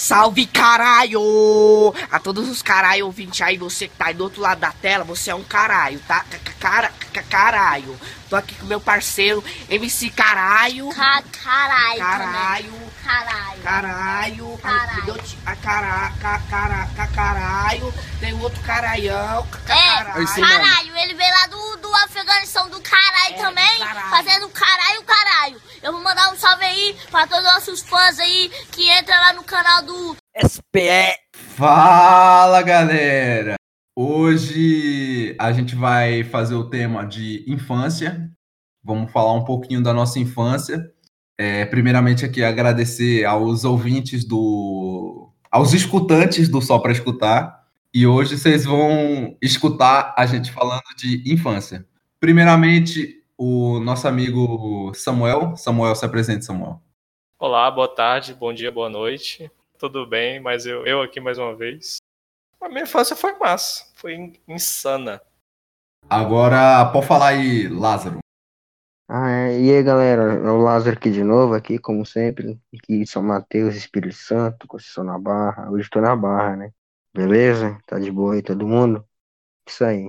Salve 0.00 0.46
caralho! 0.46 1.92
A 2.10 2.18
todos 2.18 2.48
os 2.48 2.62
caralho 2.62 3.04
ouvintes 3.04 3.42
aí, 3.42 3.58
você 3.58 3.86
que 3.86 3.94
tá 3.94 4.06
aí 4.06 4.14
do 4.14 4.24
outro 4.24 4.40
lado 4.40 4.58
da 4.58 4.72
tela, 4.72 5.04
você 5.04 5.30
é 5.30 5.34
um 5.34 5.44
caralho, 5.44 6.00
tá? 6.08 6.24
Cara, 6.58 6.90
caralho. 7.28 8.00
Tô 8.30 8.34
aqui 8.34 8.54
com 8.54 8.64
meu 8.64 8.80
parceiro 8.80 9.44
MC 9.68 10.08
Caralho. 10.08 10.88
Ca 10.88 11.22
caralho. 11.42 11.98
Caralho. 11.98 12.72
Caralho. 13.10 13.62
Caralho. 13.62 14.58
Caralho. 14.58 15.20
A 15.44 15.56
cara, 15.56 16.12
ca, 16.20 16.38
cara, 16.48 16.86
ca, 16.94 17.06
caralho. 17.08 17.92
Tem 18.20 18.32
outro 18.40 18.60
caralhão. 18.62 19.46
Ca, 19.66 19.74
É, 19.76 20.04
caralho. 20.04 20.26
caralho, 20.26 20.96
ele 20.98 21.14
veio 21.14 21.30
lá 21.34 21.46
do, 21.48 21.76
do 21.78 21.94
Afeganistão 21.96 22.68
do 22.70 22.80
caralho 22.80 23.34
É, 23.34 23.42
também, 23.42 23.78
caralho. 23.80 24.10
fazendo 24.10 24.48
caralho, 24.50 25.02
caralho. 25.02 25.60
Eu 25.82 25.92
vou 25.92 26.02
mandar 26.02 26.32
um 26.32 26.36
salve 26.36 26.64
aí 26.64 26.96
pra 27.10 27.26
todos 27.26 27.44
os 27.46 27.52
nossos 27.54 27.80
fãs 27.82 28.18
aí 28.20 28.48
que 28.70 28.88
entram 28.98 29.18
lá 29.18 29.32
no 29.32 29.42
canal 29.42 29.82
do 29.82 30.16
SPE. 30.46 31.16
Fala 31.56 32.62
galera! 32.62 33.54
Hoje 33.98 35.34
a 35.38 35.50
gente 35.52 35.74
vai 35.74 36.22
fazer 36.22 36.54
o 36.54 36.70
tema 36.70 37.04
de 37.04 37.44
infância. 37.48 38.30
Vamos 38.84 39.10
falar 39.10 39.32
um 39.34 39.44
pouquinho 39.44 39.82
da 39.82 39.92
nossa 39.92 40.18
infância. 40.20 40.78
É, 41.42 41.64
primeiramente 41.64 42.22
aqui 42.22 42.44
agradecer 42.44 43.24
aos 43.24 43.64
ouvintes 43.64 44.26
do. 44.26 45.32
aos 45.50 45.72
escutantes 45.72 46.50
do 46.50 46.60
Só 46.60 46.78
para 46.78 46.92
Escutar. 46.92 47.66
E 47.94 48.06
hoje 48.06 48.36
vocês 48.36 48.66
vão 48.66 49.34
escutar 49.40 50.14
a 50.18 50.26
gente 50.26 50.52
falando 50.52 50.84
de 50.98 51.32
infância. 51.32 51.86
Primeiramente, 52.20 53.24
o 53.38 53.80
nosso 53.80 54.06
amigo 54.06 54.92
Samuel. 54.94 55.56
Samuel, 55.56 55.94
se 55.94 56.04
apresente, 56.04 56.44
Samuel. 56.44 56.78
Olá, 57.38 57.70
boa 57.70 57.88
tarde, 57.88 58.34
bom 58.34 58.52
dia, 58.52 58.70
boa 58.70 58.90
noite. 58.90 59.50
Tudo 59.78 60.06
bem, 60.06 60.40
mas 60.40 60.66
eu, 60.66 60.84
eu 60.84 61.00
aqui 61.00 61.20
mais 61.20 61.38
uma 61.38 61.56
vez. 61.56 61.96
A 62.60 62.68
minha 62.68 62.82
infância 62.82 63.16
foi 63.16 63.32
massa, 63.38 63.86
foi 63.94 64.14
in- 64.14 64.34
insana. 64.46 65.22
Agora, 66.06 66.84
pode 66.92 67.06
falar 67.06 67.28
aí, 67.28 67.66
Lázaro. 67.66 68.18
Ah, 69.12 69.28
é. 69.28 69.60
E 69.60 69.74
aí, 69.74 69.82
galera, 69.82 70.34
é 70.34 70.50
o 70.52 70.58
Lázaro 70.58 70.96
aqui 70.96 71.10
de 71.10 71.24
novo, 71.24 71.52
aqui, 71.54 71.80
como 71.80 72.06
sempre, 72.06 72.60
aqui 72.72 72.94
em 72.94 73.04
São 73.04 73.20
Mateus, 73.20 73.74
Espírito 73.74 74.14
Santo, 74.14 74.68
Conceição 74.68 75.02
na 75.02 75.18
Barra, 75.18 75.68
hoje 75.68 75.90
tô 75.90 76.00
na 76.00 76.14
Barra, 76.14 76.54
né? 76.54 76.72
Beleza? 77.12 77.76
Tá 77.88 77.98
de 77.98 78.08
boa 78.08 78.34
aí, 78.34 78.42
todo 78.42 78.68
mundo? 78.68 79.04
Isso 79.66 79.84
aí. 79.84 80.08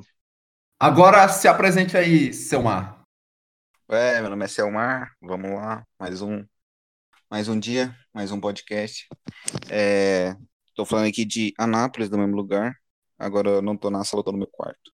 Agora 0.80 1.28
se 1.30 1.48
apresente 1.48 1.98
aí, 1.98 2.32
Selmar. 2.32 3.02
É, 3.90 4.22
meu 4.22 4.30
nome 4.30 4.46
é 4.46 4.48
Selmar, 4.48 5.12
vamos 5.20 5.50
lá, 5.50 5.84
mais 6.00 6.22
um, 6.22 6.46
mais 7.28 7.48
um 7.48 7.60
dia, 7.60 7.98
mais 8.14 8.32
um 8.32 8.40
podcast. 8.40 9.08
É, 9.68 10.36
tô 10.76 10.86
falando 10.86 11.08
aqui 11.08 11.26
de 11.26 11.56
Anápolis, 11.58 12.08
do 12.08 12.20
mesmo 12.20 12.36
lugar. 12.36 12.78
Agora 13.18 13.50
eu 13.50 13.62
não 13.64 13.76
tô 13.76 13.90
na 13.90 14.04
sala, 14.04 14.20
eu 14.20 14.26
tô 14.26 14.32
no 14.32 14.38
meu 14.38 14.48
quarto. 14.52 14.92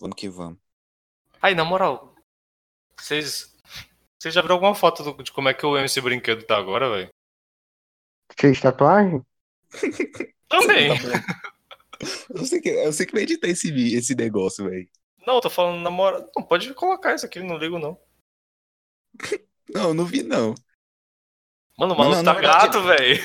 Vamos 0.00 0.14
que 0.14 0.28
vamos. 0.28 0.60
Aí, 1.42 1.56
na 1.56 1.64
moral, 1.64 2.14
vocês. 3.02 3.54
Vocês 4.20 4.34
já 4.34 4.42
viram 4.42 4.54
alguma 4.56 4.74
foto 4.74 5.02
do- 5.04 5.22
de 5.22 5.30
como 5.32 5.48
é 5.48 5.54
que 5.54 5.64
o 5.64 5.76
MC 5.78 6.00
Brinquedo 6.00 6.42
tá 6.44 6.56
agora, 6.56 6.90
velho? 6.90 7.08
De 8.36 8.60
tatuagem? 8.60 9.22
Também. 10.48 10.90
Eu 12.30 12.44
sei 12.44 12.60
que, 12.60 12.68
eu 12.68 12.92
sei 12.92 13.06
que 13.06 13.12
vai 13.12 13.22
editar 13.22 13.48
esse, 13.48 13.70
esse 13.94 14.14
negócio, 14.14 14.68
velho. 14.68 14.88
Não, 15.26 15.34
eu 15.34 15.40
tô 15.40 15.50
falando 15.50 15.80
na 15.82 15.90
moral. 15.90 16.28
Não, 16.36 16.42
pode 16.44 16.72
colocar 16.74 17.14
isso 17.14 17.26
aqui, 17.26 17.40
não 17.40 17.58
ligo 17.58 17.78
não. 17.78 17.98
Não, 19.68 19.92
não 19.92 20.04
vi 20.04 20.22
não. 20.22 20.54
Mano, 21.78 21.94
o 21.94 21.98
maluco 21.98 22.22
não, 22.22 22.34
tá 22.34 22.40
gato, 22.40 22.82
velho. 22.82 23.20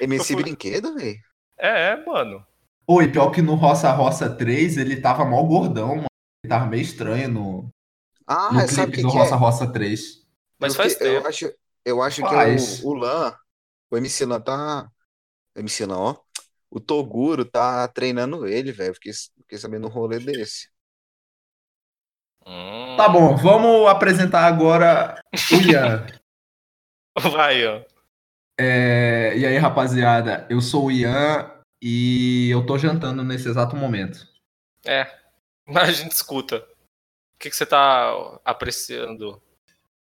MC 0.00 0.32
Eu 0.32 0.36
fui- 0.36 0.42
Brinquedo, 0.44 0.94
velho? 0.94 1.18
É, 1.58 1.90
é, 1.90 2.04
mano. 2.06 2.46
Oi, 2.86 3.10
pior 3.10 3.30
que 3.30 3.42
no 3.42 3.54
Roça 3.54 3.90
Roça 3.92 4.34
3 4.34 4.76
ele 4.78 5.00
tava 5.00 5.24
mal 5.24 5.46
gordão, 5.46 5.96
mano. 5.96 6.06
Ele 6.42 6.48
tava 6.48 6.66
meio 6.66 6.82
estranho 6.82 7.28
no, 7.28 7.70
Ah, 8.30 8.52
no 8.52 8.68
sabe 8.68 8.90
o 8.90 8.92
clipe 8.92 8.96
que 8.96 9.02
do 9.02 9.10
que 9.10 9.16
Roça 9.18 9.34
é? 9.34 9.38
Roça 9.38 9.72
3. 9.72 10.26
Mas 10.58 10.72
Eu 10.72 10.76
faz 10.76 10.94
que- 10.94 11.04
eu 11.04 11.14
tempo. 11.16 11.28
acho, 11.28 11.52
eu 11.84 12.02
acho 12.02 12.20
Faz. 12.22 12.80
que 12.80 12.82
é 12.82 12.86
o, 12.86 12.90
o 12.90 12.94
Lan, 12.94 13.36
o 13.90 13.96
MC 13.96 14.24
Lan 14.24 14.40
tá. 14.40 14.88
MC 15.56 15.84
Lan, 15.86 15.98
ó. 15.98 16.16
O 16.70 16.78
Toguro 16.78 17.44
tá 17.44 17.88
treinando 17.88 18.46
ele, 18.46 18.70
velho. 18.72 18.94
Fiquei, 18.94 19.12
fiquei 19.12 19.58
sabendo 19.58 19.86
um 19.88 19.90
rolê 19.90 20.20
desse. 20.20 20.68
Hum. 22.46 22.96
Tá 22.96 23.08
bom, 23.08 23.36
vamos 23.36 23.88
apresentar 23.88 24.46
agora 24.46 25.20
o 25.52 25.56
Ian. 25.70 26.06
Vai, 27.32 27.66
ó. 27.66 27.82
É, 28.58 29.36
e 29.36 29.46
aí, 29.46 29.56
rapaziada, 29.58 30.46
eu 30.50 30.60
sou 30.60 30.86
o 30.86 30.90
Ian 30.90 31.50
e 31.82 32.48
eu 32.50 32.64
tô 32.64 32.78
jantando 32.78 33.24
nesse 33.24 33.48
exato 33.48 33.74
momento. 33.74 34.26
É. 34.86 35.10
Mas 35.66 35.88
a 35.88 35.92
gente 35.92 36.12
escuta. 36.12 36.66
O 37.40 37.42
que, 37.42 37.48
que 37.48 37.56
você 37.56 37.64
tá 37.64 38.38
apreciando? 38.44 39.40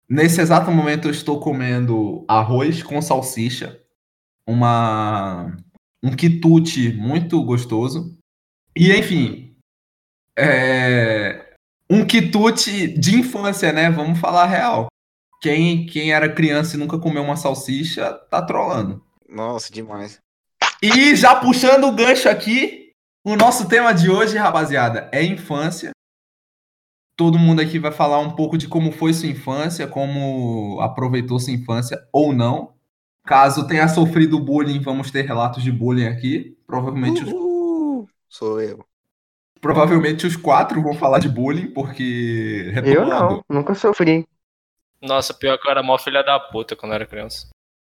Nesse 0.08 0.40
exato 0.40 0.72
momento 0.72 1.06
eu 1.06 1.12
estou 1.12 1.38
comendo 1.38 2.24
arroz 2.26 2.82
com 2.82 3.00
salsicha, 3.00 3.80
uma 4.44 5.56
um 6.02 6.16
quitute 6.16 6.92
muito 6.94 7.40
gostoso. 7.44 8.18
E 8.74 8.92
enfim, 8.92 9.56
é, 10.36 11.54
um 11.88 12.04
quitute 12.04 12.88
de 12.98 13.14
infância, 13.14 13.72
né? 13.72 13.88
Vamos 13.88 14.18
falar 14.18 14.42
a 14.42 14.46
real. 14.46 14.88
Quem, 15.40 15.86
quem 15.86 16.12
era 16.12 16.34
criança 16.34 16.74
e 16.74 16.78
nunca 16.80 16.98
comeu 16.98 17.22
uma 17.22 17.36
salsicha 17.36 18.14
tá 18.14 18.42
trolando. 18.42 19.00
Nossa, 19.28 19.72
demais. 19.72 20.18
E 20.82 21.14
já 21.14 21.36
puxando 21.36 21.84
o 21.84 21.92
gancho 21.92 22.28
aqui, 22.28 22.90
o 23.24 23.36
nosso 23.36 23.68
tema 23.68 23.94
de 23.94 24.10
hoje, 24.10 24.36
rapaziada, 24.36 25.08
é 25.12 25.22
infância. 25.22 25.92
Todo 27.18 27.36
mundo 27.36 27.60
aqui 27.60 27.80
vai 27.80 27.90
falar 27.90 28.20
um 28.20 28.30
pouco 28.30 28.56
de 28.56 28.68
como 28.68 28.92
foi 28.92 29.12
sua 29.12 29.28
infância, 29.28 29.88
como 29.88 30.80
aproveitou 30.80 31.40
sua 31.40 31.52
infância 31.52 31.98
ou 32.12 32.32
não. 32.32 32.74
Caso 33.24 33.66
tenha 33.66 33.88
sofrido 33.88 34.38
bullying, 34.38 34.78
vamos 34.78 35.10
ter 35.10 35.22
relatos 35.26 35.64
de 35.64 35.72
bullying 35.72 36.06
aqui. 36.06 36.56
Provavelmente, 36.64 37.24
os. 37.24 38.08
Sou 38.28 38.60
eu. 38.60 38.84
provavelmente 39.60 40.28
os 40.28 40.36
quatro 40.36 40.80
vão 40.80 40.94
falar 40.94 41.18
de 41.18 41.28
bullying, 41.28 41.72
porque. 41.72 42.72
Eu 42.84 43.04
não, 43.04 43.42
nunca 43.50 43.74
sofri. 43.74 44.24
Nossa, 45.02 45.34
pior 45.34 45.58
que 45.58 45.66
eu 45.66 45.72
era 45.72 45.82
mó 45.82 45.98
filha 45.98 46.22
da 46.22 46.38
puta 46.38 46.76
quando 46.76 46.92
eu 46.92 46.96
era 46.96 47.06
criança. 47.06 47.48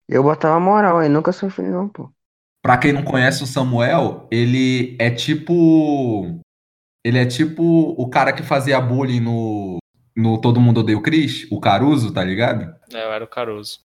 Eu 0.07 0.21
botava 0.21 0.59
moral 0.59 0.99
aí, 0.99 1.09
nunca 1.09 1.31
sofri 1.31 1.65
não, 1.65 1.89
pô. 1.89 2.11
Pra 2.61 2.77
quem 2.77 2.93
não 2.93 3.03
conhece 3.03 3.43
o 3.43 3.47
Samuel, 3.47 4.27
ele 4.29 4.95
é 4.99 5.09
tipo. 5.09 6.39
Ele 7.05 7.19
é 7.19 7.25
tipo 7.27 7.61
o 7.61 8.09
cara 8.09 8.33
que 8.33 8.41
fazia 8.41 8.81
bullying 8.81 9.19
no, 9.19 9.77
no 10.17 10.41
Todo 10.41 10.59
Mundo 10.59 10.79
Odeia 10.79 10.97
o 10.97 11.03
Chris, 11.03 11.47
o 11.51 11.59
Caruso, 11.59 12.11
tá 12.11 12.23
ligado? 12.23 12.75
É, 12.91 13.03
eu 13.03 13.13
era 13.13 13.23
o 13.23 13.27
Caruso. 13.27 13.81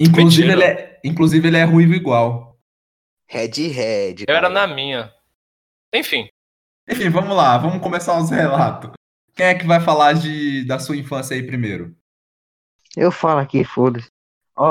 Inclusive 0.00 0.50
ele, 0.50 0.64
é, 0.64 0.98
inclusive, 1.04 1.46
ele 1.46 1.58
é 1.58 1.64
ruivo 1.64 1.92
igual. 1.92 2.58
Red 3.28 3.68
Red. 3.68 4.24
Eu 4.26 4.34
era 4.34 4.48
na 4.48 4.66
minha. 4.66 5.12
Enfim, 5.94 6.30
Enfim, 6.88 7.10
vamos 7.10 7.36
lá, 7.36 7.58
vamos 7.58 7.82
começar 7.82 8.18
os 8.18 8.30
relatos. 8.30 8.90
Quem 9.34 9.46
é 9.46 9.54
que 9.54 9.66
vai 9.66 9.78
falar 9.78 10.14
de, 10.14 10.64
da 10.64 10.78
sua 10.78 10.96
infância 10.96 11.36
aí 11.36 11.42
primeiro? 11.42 11.94
Eu 12.96 13.12
falo 13.12 13.40
aqui, 13.40 13.64
foda-se. 13.64 14.08
Ó, 14.56 14.70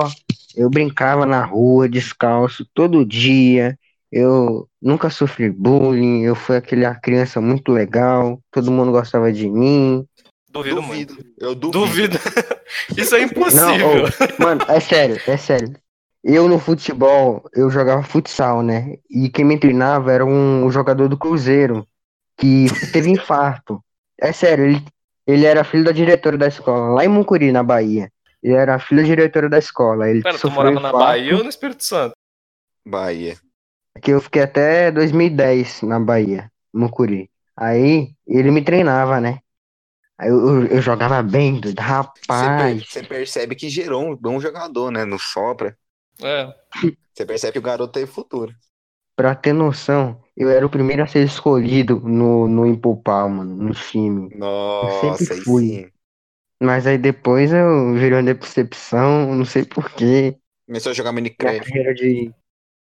eu 0.55 0.71
brincava 0.71 1.27
na 1.27 1.45
rua, 1.45 1.87
descalço, 1.87 2.65
todo 2.73 3.05
dia. 3.05 3.77
Eu 4.11 4.67
nunca 4.81 5.09
sofri 5.09 5.49
bullying, 5.49 6.23
eu 6.23 6.35
fui 6.35 6.57
aquela 6.57 6.93
criança 6.95 7.39
muito 7.39 7.71
legal, 7.71 8.39
todo 8.51 8.71
mundo 8.71 8.91
gostava 8.91 9.31
de 9.31 9.49
mim. 9.49 10.05
duvido, 10.49 10.81
muito. 10.81 11.15
Duvido. 11.15 11.33
Eu 11.39 11.55
duvido. 11.55 12.17
Duvido. 12.17 12.19
Isso 12.97 13.15
é 13.15 13.19
Não, 13.19 13.25
impossível. 13.25 14.03
ô, 14.05 14.43
mano, 14.43 14.61
é 14.67 14.79
sério, 14.79 15.19
é 15.25 15.37
sério. 15.37 15.73
Eu 16.23 16.47
no 16.47 16.59
futebol, 16.59 17.43
eu 17.53 17.69
jogava 17.69 18.03
futsal, 18.03 18.61
né? 18.61 18.97
E 19.09 19.29
quem 19.29 19.43
me 19.45 19.57
treinava 19.57 20.11
era 20.11 20.25
um 20.25 20.69
jogador 20.69 21.07
do 21.07 21.17
Cruzeiro, 21.17 21.87
que 22.37 22.67
teve 22.91 23.09
infarto. 23.09 23.81
É 24.19 24.31
sério, 24.31 24.65
ele, 24.65 24.85
ele 25.25 25.45
era 25.45 25.63
filho 25.63 25.83
da 25.83 25.91
diretora 25.91 26.37
da 26.37 26.47
escola, 26.47 26.93
lá 26.95 27.05
em 27.05 27.07
Mucuri, 27.07 27.51
na 27.51 27.63
Bahia. 27.63 28.11
Ele 28.43 28.53
era 28.53 28.77
filho 28.77 29.01
da 29.01 29.07
diretora 29.07 29.49
da 29.49 29.57
escola. 29.57 30.09
Ele 30.09 30.21
Pera, 30.21 30.37
tu 30.37 30.51
morava 30.51 30.75
na 30.79 30.89
infarto, 30.89 30.97
Bahia 30.97 31.37
ou 31.37 31.43
no 31.43 31.49
Espírito 31.49 31.83
Santo? 31.83 32.13
Bahia. 32.85 33.37
Que 34.01 34.11
eu 34.11 34.21
fiquei 34.21 34.43
até 34.43 34.91
2010 34.91 35.81
na 35.83 35.99
Bahia, 35.99 36.51
Mucuri. 36.73 37.29
Aí 37.55 38.15
ele 38.25 38.51
me 38.51 38.63
treinava, 38.63 39.19
né? 39.19 39.39
Aí 40.17 40.29
eu, 40.29 40.39
eu, 40.39 40.67
eu 40.67 40.81
jogava 40.81 41.21
bem, 41.23 41.59
doido. 41.59 41.81
Você, 42.29 42.49
per- 42.55 42.77
rapaz. 42.77 42.83
você 42.89 43.03
percebe 43.03 43.55
que 43.55 43.69
gerou 43.69 44.03
um 44.11 44.15
bom 44.15 44.39
jogador, 44.39 44.91
né? 44.91 45.05
No 45.05 45.19
Sopra. 45.19 45.77
É. 46.23 46.53
Você 47.13 47.25
percebe 47.25 47.53
que 47.53 47.59
o 47.59 47.61
garoto 47.61 47.93
tem 47.93 48.05
futuro. 48.05 48.55
Pra 49.15 49.35
ter 49.35 49.53
noção, 49.53 50.21
eu 50.35 50.49
era 50.49 50.65
o 50.65 50.69
primeiro 50.69 51.03
a 51.03 51.07
ser 51.07 51.23
escolhido 51.23 51.99
no, 51.99 52.47
no 52.47 52.65
Impopal, 52.65 53.29
mano, 53.29 53.55
no 53.55 53.73
time. 53.73 54.29
Nossa, 54.35 55.25
sempre 55.25 55.35
aí 55.35 55.41
fui. 55.41 55.67
sim. 55.67 55.91
Mas 56.61 56.87
aí 56.87 56.97
depois 56.97 57.51
eu 57.51 57.93
virei 57.93 58.13
uma 58.19 58.33
decepção, 58.33 59.35
não 59.35 59.45
sei 59.45 59.65
porquê. 59.65 60.37
Começou 60.65 60.91
a 60.91 60.93
jogar 60.93 61.11
Minha 61.11 61.23
Minecraft. 61.23 61.69
carreira 61.69 61.93
de. 61.93 62.33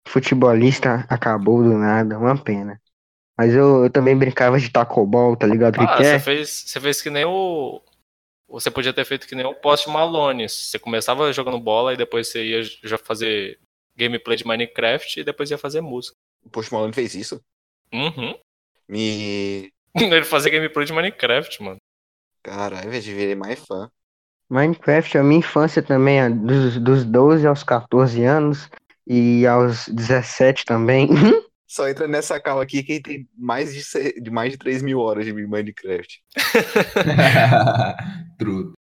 Futebolista 0.09 1.07
acabou 1.09 1.63
do 1.63 1.75
nada, 1.75 2.19
uma 2.19 2.37
pena. 2.37 2.81
Mas 3.37 3.55
eu, 3.55 3.85
eu 3.85 3.91
também 3.91 4.17
brincava 4.17 4.59
de 4.59 4.69
tacobol, 4.69 5.37
tá 5.37 5.47
ligado? 5.47 5.81
Ah, 5.81 5.97
que 5.97 6.05
você 6.05 6.15
é? 6.15 6.19
fez, 6.19 6.65
você 6.67 6.81
fez 6.81 7.01
que 7.01 7.09
nem 7.09 7.25
o. 7.25 7.81
Você 8.49 8.71
podia 8.71 8.93
ter 8.93 9.05
feito 9.05 9.29
que 9.29 9.35
nem 9.35 9.47
o 9.47 9.55
Post 9.55 9.89
Malone. 9.89 10.49
Você 10.49 10.79
começava 10.79 11.33
jogando 11.33 11.61
bola 11.61 11.93
e 11.95 11.97
depois 11.97 12.29
você 12.29 12.45
ia 12.45 12.63
já 12.83 12.99
fazer 12.99 13.61
gameplay 13.97 14.37
de 14.37 14.47
Minecraft 14.47 15.21
e 15.21 15.25
depois 15.25 15.51
ia 15.51 15.59
fazer 15.59 15.81
música. 15.81 16.17
O 16.45 16.49
Post 16.49 16.73
Malone 16.73 16.93
fez 16.93 17.15
isso. 17.15 17.41
Uhum. 17.93 18.37
Me. 18.89 19.71
Ele 19.95 20.25
fazia 20.25 20.51
gameplay 20.51 20.87
de 20.87 20.93
Minecraft, 20.93 21.63
mano. 21.63 21.79
Caralho, 22.43 22.91
velho, 22.91 23.03
virei 23.03 23.35
mais 23.35 23.59
fã. 23.61 23.89
Minecraft 24.51 25.17
é 25.17 25.21
a 25.21 25.25
minha 25.25 25.41
infância 25.41 25.83
também, 25.83 26.21
é 26.21 26.31
dos, 26.31 26.79
dos 26.79 27.05
12 27.05 27.47
aos 27.47 27.63
14 27.63 28.25
anos 28.25 28.71
e 29.09 29.47
aos 29.47 29.89
17 29.89 30.67
também. 30.67 31.09
Só 31.67 31.89
entra 31.89 32.07
nessa 32.07 32.39
calma 32.41 32.63
aqui 32.63 32.83
quem 32.83 33.01
tem 33.01 33.29
mais 33.37 33.75
de, 33.75 34.21
de 34.21 34.31
mais 34.31 34.53
de 34.53 34.59
3 34.59 34.83
mil 34.83 35.01
horas 35.01 35.25
de 35.25 35.33
Minecraft. 35.33 36.23
Truto. 38.39 38.73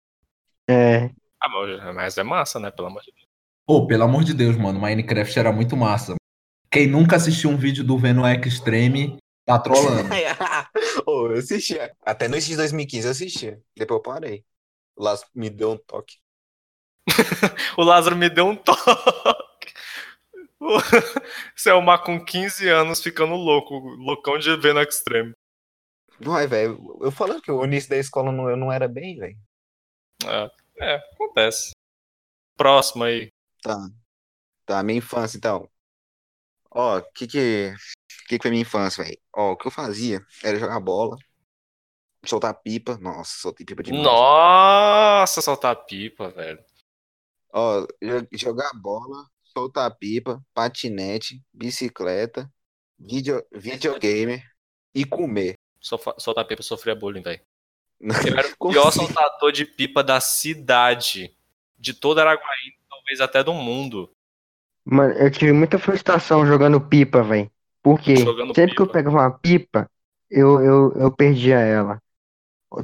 É, 0.69 1.11
Ah, 1.41 1.93
mas 1.93 2.17
é 2.19 2.23
massa, 2.23 2.61
né? 2.61 2.71
Pelo 2.71 2.89
amor 2.89 3.03
de 3.03 3.13
Deus. 3.13 3.27
Pô, 3.67 3.87
pelo 3.87 4.05
amor 4.05 4.23
de 4.23 4.33
Deus, 4.33 4.57
mano, 4.57 4.81
Minecraft 4.81 5.39
era 5.39 5.53
muito 5.53 5.77
massa. 5.77 6.15
Quem 6.71 6.87
nunca 6.87 7.17
assistiu 7.17 7.51
um 7.51 7.57
vídeo 7.57 7.83
do 7.83 7.99
Venom 7.99 8.25
Extreme 8.27 9.17
tá 9.45 9.59
trolando. 9.59 10.09
Ô, 11.07 11.29
eu 11.29 11.39
assistia. 11.39 11.93
Até 12.05 12.29
no 12.29 12.39
de 12.39 12.57
2015 12.57 13.07
eu 13.07 13.11
assistia. 13.11 13.61
Depois 13.77 13.99
eu 13.99 14.03
parei. 14.03 14.45
O 14.97 15.03
Lázaro 15.03 15.29
me 15.35 15.51
deu 15.51 15.73
um 15.73 15.77
toque. 15.77 16.17
O 17.77 17.83
Lázaro 17.83 18.17
me 18.17 18.29
deu 18.29 18.47
um 18.47 18.57
toque. 18.57 18.81
O 21.57 21.59
Selma 21.59 21.99
com 21.99 22.23
15 22.25 22.69
anos 22.69 23.03
ficando 23.03 23.35
louco, 23.35 23.79
loucão 23.79 24.39
de 24.39 24.55
ver 24.57 24.75
no 24.75 24.81
Extreme. 24.83 25.33
Vai, 26.19 26.47
velho. 26.47 26.99
Eu 27.01 27.11
falando 27.13 27.43
que 27.43 27.51
o 27.51 27.65
início 27.65 27.91
da 27.91 27.97
escola 27.97 28.33
não, 28.33 28.49
eu 28.49 28.57
não 28.57 28.73
era 28.73 28.89
bem, 28.89 29.17
velho. 29.19 29.37
É, 30.25 30.51
é, 30.81 30.95
acontece. 31.13 31.73
Próximo 32.57 33.05
aí. 33.05 33.29
Tá. 33.63 33.77
Tá, 34.65 34.83
minha 34.83 34.99
infância, 34.99 35.37
então. 35.37 35.69
Ó, 36.71 36.99
o 36.99 37.13
que 37.13 37.27
que, 37.27 37.75
que 38.29 38.39
que 38.39 38.43
foi 38.43 38.51
minha 38.51 38.63
infância, 38.63 39.05
velho? 39.05 39.19
Ó, 39.35 39.53
o 39.53 39.57
que 39.57 39.67
eu 39.67 39.71
fazia 39.71 40.25
era 40.43 40.59
jogar 40.59 40.81
bola, 40.81 41.17
soltar 42.25 42.55
pipa. 42.55 42.97
Nossa, 42.99 43.39
soltei 43.39 43.65
pipa 43.65 43.83
demais. 43.83 44.05
Nossa, 44.05 45.41
soltar 45.43 45.77
pipa, 45.85 46.31
velho. 46.31 46.63
Ó, 47.53 47.87
jo- 48.03 48.29
jogar 48.33 48.71
bola, 48.75 49.29
soltar 49.57 49.91
pipa, 49.97 50.43
patinete, 50.53 51.43
bicicleta, 51.53 52.51
video, 52.99 53.43
videogame 53.53 54.43
e 54.95 55.05
comer. 55.07 55.55
Sofa- 55.81 56.15
Soltar 56.19 56.47
pipa 56.47 56.63
sofria 56.63 56.95
bullying, 56.95 57.23
velho. 57.23 57.41
Eu 58.27 58.37
era 58.37 58.49
o 58.61 58.69
pior 58.71 58.89
assim? 58.89 59.01
soltador 59.07 59.53
de 59.53 59.65
pipa 59.65 60.03
da 60.05 60.21
cidade. 60.21 61.35
De 61.79 61.95
toda 61.95 62.23
Araguaína, 62.23 62.77
talvez 62.91 63.21
até 63.21 63.43
do 63.45 63.55
mundo. 63.55 64.11
mano, 64.85 65.13
eu 65.15 65.31
tive 65.31 65.53
muita 65.53 65.79
frustração 65.79 66.47
jogando 66.47 66.81
pipa, 66.81 67.23
velho. 67.23 67.51
Porque 67.83 68.17
Jogando 68.17 68.55
sempre 68.55 68.75
que 68.75 68.83
eu 68.83 68.87
pipa. 68.87 68.99
pegava 68.99 69.17
uma 69.19 69.39
pipa, 69.39 69.91
eu, 70.31 70.61
eu, 70.63 70.93
eu 70.95 71.13
perdia 71.15 71.59
ela. 71.59 72.03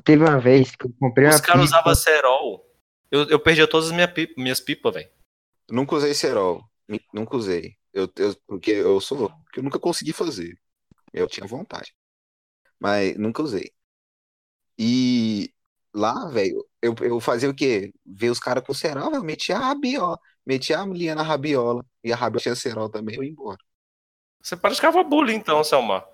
Teve 0.04 0.24
uma 0.24 0.40
vez 0.40 0.74
que 0.76 0.86
eu 0.86 0.92
comprei 0.98 1.28
Os 1.28 1.36
uma 1.36 1.40
caras 1.40 1.62
pipa. 1.64 1.64
usavam 1.64 1.94
cerol. 1.94 2.66
Eu, 3.10 3.28
eu 3.28 3.40
perdia 3.40 3.68
todas 3.68 3.86
as 3.88 3.92
minha 3.92 4.08
pipa- 4.08 4.40
minhas 4.40 4.60
pipas, 4.60 4.94
velho. 4.94 5.10
Nunca 5.70 5.96
usei 5.96 6.14
cerol. 6.14 6.64
Nunca 7.12 7.36
usei. 7.36 7.76
Eu, 7.92 8.10
eu- 8.16 8.36
porque 8.46 8.70
eu 8.72 9.00
sou. 9.00 9.30
Porque 9.44 9.60
eu 9.60 9.64
nunca 9.64 9.78
consegui 9.78 10.12
fazer. 10.12 10.58
Eu 11.12 11.28
tinha 11.28 11.46
vontade. 11.46 11.94
Mas 12.80 13.16
nunca 13.18 13.42
usei. 13.42 13.72
E 14.78 15.52
lá, 15.94 16.28
velho, 16.28 16.66
eu, 16.80 16.94
eu 17.00 17.20
fazia 17.20 17.50
o 17.50 17.54
quê? 17.54 17.92
Ver 18.04 18.30
os 18.30 18.38
caras 18.40 18.64
com 18.64 18.74
cerol, 18.74 19.10
velho. 19.10 19.24
Metia 19.24 19.56
a 19.56 19.60
rabiola. 19.60 20.18
Metia 20.44 20.80
a 20.80 20.86
linha 20.86 21.14
na 21.14 21.22
rabiola. 21.22 21.84
E 22.02 22.12
a 22.12 22.16
rabiola 22.16 22.42
tinha 22.42 22.56
cerol 22.56 22.88
também, 22.88 23.16
eu 23.16 23.22
ia 23.24 23.30
embora. 23.30 23.58
Você 24.42 24.56
praticava 24.56 25.02
bullying 25.04 25.36
então, 25.36 25.62
Selma. 25.62 26.04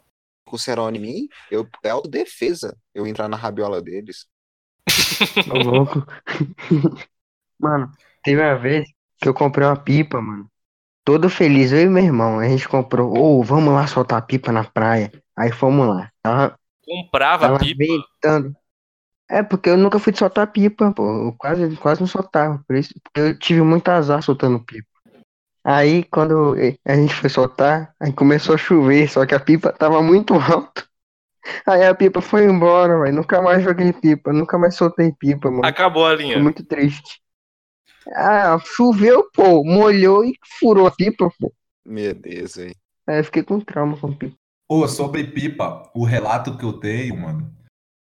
Com 0.45 0.59
cerol 0.59 0.91
em 0.91 0.99
mim, 0.99 1.29
eu, 1.51 1.69
é 1.83 1.91
autodefesa 1.91 2.77
eu 2.95 3.07
entrar 3.07 3.29
na 3.29 3.37
rabiola 3.37 3.81
deles. 3.83 4.27
Ô, 5.51 5.59
louco. 5.59 6.07
Mano, 7.59 7.93
teve 8.23 8.41
uma 8.41 8.57
vez 8.59 8.89
que 9.21 9.29
eu 9.29 9.35
comprei 9.35 9.67
uma 9.67 9.77
pipa, 9.77 10.21
mano. 10.21 10.49
Todo 11.05 11.29
feliz, 11.31 11.73
eu 11.73 11.81
e 11.81 11.89
meu 11.89 12.03
irmão. 12.05 12.39
A 12.39 12.49
gente 12.49 12.69
comprou, 12.69 13.17
ô, 13.17 13.43
vamos 13.43 13.73
lá 13.73 13.87
soltar 13.87 14.27
pipa 14.27 14.53
na 14.53 14.65
praia. 14.65 15.11
Aí 15.37 15.51
fomos 15.51 15.89
lá. 15.89 16.11
Tava, 16.23 16.59
Comprava 16.85 17.47
tava 17.47 17.59
pipa. 17.59 17.85
ventando. 17.85 18.55
É, 19.31 19.43
porque 19.43 19.69
eu 19.69 19.77
nunca 19.77 19.99
fui 19.99 20.13
de 20.13 20.19
soltar 20.19 20.47
pipa, 20.53 20.93
pô. 20.93 21.27
Eu 21.27 21.35
quase, 21.37 21.77
quase 21.77 22.01
não 22.01 22.07
soltava. 22.09 22.63
Por 22.67 22.77
isso, 22.77 22.95
porque 23.03 23.21
eu 23.21 23.39
tive 23.39 23.63
muito 23.63 23.89
azar 23.89 24.23
soltando 24.23 24.61
pipa. 24.61 24.87
Aí, 25.65 26.05
quando 26.05 26.55
a 26.87 26.95
gente 26.95 27.15
foi 27.15 27.29
soltar, 27.29 27.95
aí 28.01 28.13
começou 28.13 28.55
a 28.55 28.59
chover, 28.59 29.07
só 29.11 29.27
que 29.27 29.35
a 29.35 29.41
pipa 29.41 29.71
tava 29.73 30.03
muito 30.03 30.33
alta. 30.35 30.87
Aí 31.67 31.87
a 31.87 31.95
pipa 31.95 32.21
foi 32.21 32.45
embora, 32.45 33.01
velho. 33.01 33.17
Nunca 33.17 33.41
mais 33.43 33.63
joguei 33.63 33.93
pipa, 33.93 34.33
nunca 34.33 34.59
mais 34.59 34.75
soltei 34.75 35.13
pipa, 35.13 35.51
mano. 35.51 35.67
Acabou 35.67 36.07
a 36.07 36.15
linha. 36.15 36.39
muito 36.39 36.65
triste. 36.65 37.21
Ah, 38.15 38.59
choveu, 38.65 39.29
pô, 39.33 39.65
molhou 39.65 40.25
e 40.25 40.35
furou 40.59 40.87
a 40.87 40.91
pipa, 40.91 41.31
pô. 41.39 41.53
Meu 41.87 42.15
Deus. 42.15 42.59
Aí 42.59 42.73
eu 43.07 43.25
fiquei 43.25 43.43
com 43.43 43.61
trauma 43.61 43.97
com 43.97 44.15
pipa. 44.15 44.35
Ô, 44.71 44.87
sobre 44.87 45.25
pipa, 45.25 45.91
o 45.95 46.05
relato 46.05 46.57
que 46.57 46.65
eu 46.65 46.75
tenho, 46.75 47.17
mano, 47.21 47.51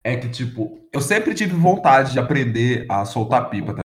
é 0.03 0.15
que, 0.15 0.29
tipo, 0.29 0.79
eu 0.93 1.01
sempre 1.01 1.33
tive 1.33 1.53
vontade 1.55 2.13
de 2.13 2.19
aprender 2.19 2.85
a 2.89 3.03
soltar 3.05 3.49
pipa, 3.49 3.73
tá? 3.73 3.81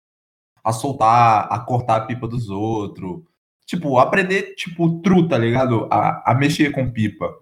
A 0.64 0.72
soltar, 0.72 1.46
a 1.50 1.58
cortar 1.60 1.96
a 1.96 2.06
pipa 2.06 2.26
dos 2.26 2.48
outros. 2.48 3.22
Tipo, 3.66 3.98
aprender, 3.98 4.54
tipo, 4.54 5.00
tru, 5.00 5.28
tá 5.28 5.38
ligado? 5.38 5.88
A, 5.92 6.32
a 6.32 6.34
mexer 6.34 6.72
com 6.72 6.90
pipa. 6.90 7.36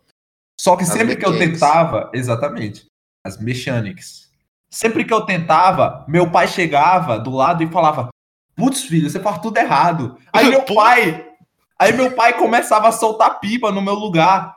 Só 0.61 0.77
que 0.77 0.83
As 0.83 0.91
sempre 0.91 1.17
que 1.17 1.25
eu 1.25 1.31
mechanics. 1.33 1.61
tentava, 1.61 2.11
exatamente, 2.15 2.87
as 3.27 3.41
mechanics. 3.41 4.31
Sempre 4.71 5.05
que 5.05 5.13
eu 5.13 5.25
tentava, 5.25 6.05
meu 6.09 6.31
pai 6.31 6.49
chegava 6.49 7.19
do 7.19 7.31
lado 7.31 7.63
e 7.63 7.71
falava: 7.71 8.09
Putz, 8.56 8.83
filho, 8.83 9.09
você 9.09 9.21
faz 9.21 9.39
tudo 9.41 9.56
errado. 9.59 10.17
Aí 10.33 10.49
meu 10.49 10.62
pai, 10.75 11.27
aí 11.79 11.93
meu 11.93 12.12
pai 12.12 12.35
começava 12.35 12.89
a 12.89 12.93
soltar 12.93 13.41
pipa 13.41 13.73
no 13.73 13.82
meu 13.82 13.94
lugar 13.94 14.55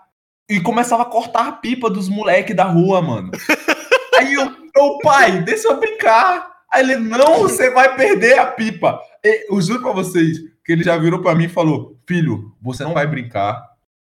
e 0.49 0.59
começava 0.59 1.03
a 1.03 1.07
cortar 1.07 1.47
a 1.47 1.51
pipa 1.51 1.89
dos 1.89 2.07
moleques 2.07 2.55
da 2.55 2.63
rua, 2.63 3.01
mano. 3.01 3.31
Aí 4.17 4.33
eu, 4.33 4.49
meu 4.75 4.97
pai, 5.03 5.43
deixa 5.43 5.67
eu 5.67 5.79
brincar. 5.79 6.47
Aí 6.73 6.81
ele, 6.81 6.95
não, 6.95 7.39
você 7.39 7.69
vai 7.69 7.95
perder 7.95 8.39
a 8.39 8.47
pipa. 8.47 8.99
E, 9.23 9.51
eu 9.51 9.61
juro 9.61 9.81
pra 9.81 9.91
vocês 9.91 10.39
que 10.65 10.71
ele 10.71 10.83
já 10.83 10.97
virou 10.97 11.21
pra 11.21 11.35
mim 11.35 11.45
e 11.45 11.49
falou: 11.49 11.97
Filho, 12.07 12.55
você 12.61 12.83
não 12.83 12.93
vai 12.93 13.05
brincar 13.05 13.63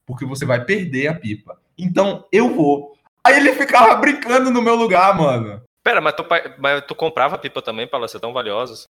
porque 0.06 0.26
você 0.26 0.46
vai 0.46 0.64
perder 0.64 1.08
a 1.08 1.14
pipa. 1.14 1.60
Então 1.78 2.26
eu 2.32 2.56
vou. 2.56 2.94
Aí 3.26 3.36
ele 3.36 3.54
ficava 3.54 3.94
brincando 3.96 4.50
no 4.50 4.62
meu 4.62 4.76
lugar, 4.76 5.16
mano. 5.18 5.62
Pera, 5.84 6.00
mas 6.00 6.16
tu, 6.16 6.26
mas 6.58 6.86
tu 6.86 6.96
comprava 6.96 7.38
pipa 7.38 7.62
também 7.62 7.88
pra 7.88 8.00
elas 8.00 8.12
ser 8.12 8.20
tão 8.20 8.34
valiosas? 8.34 8.86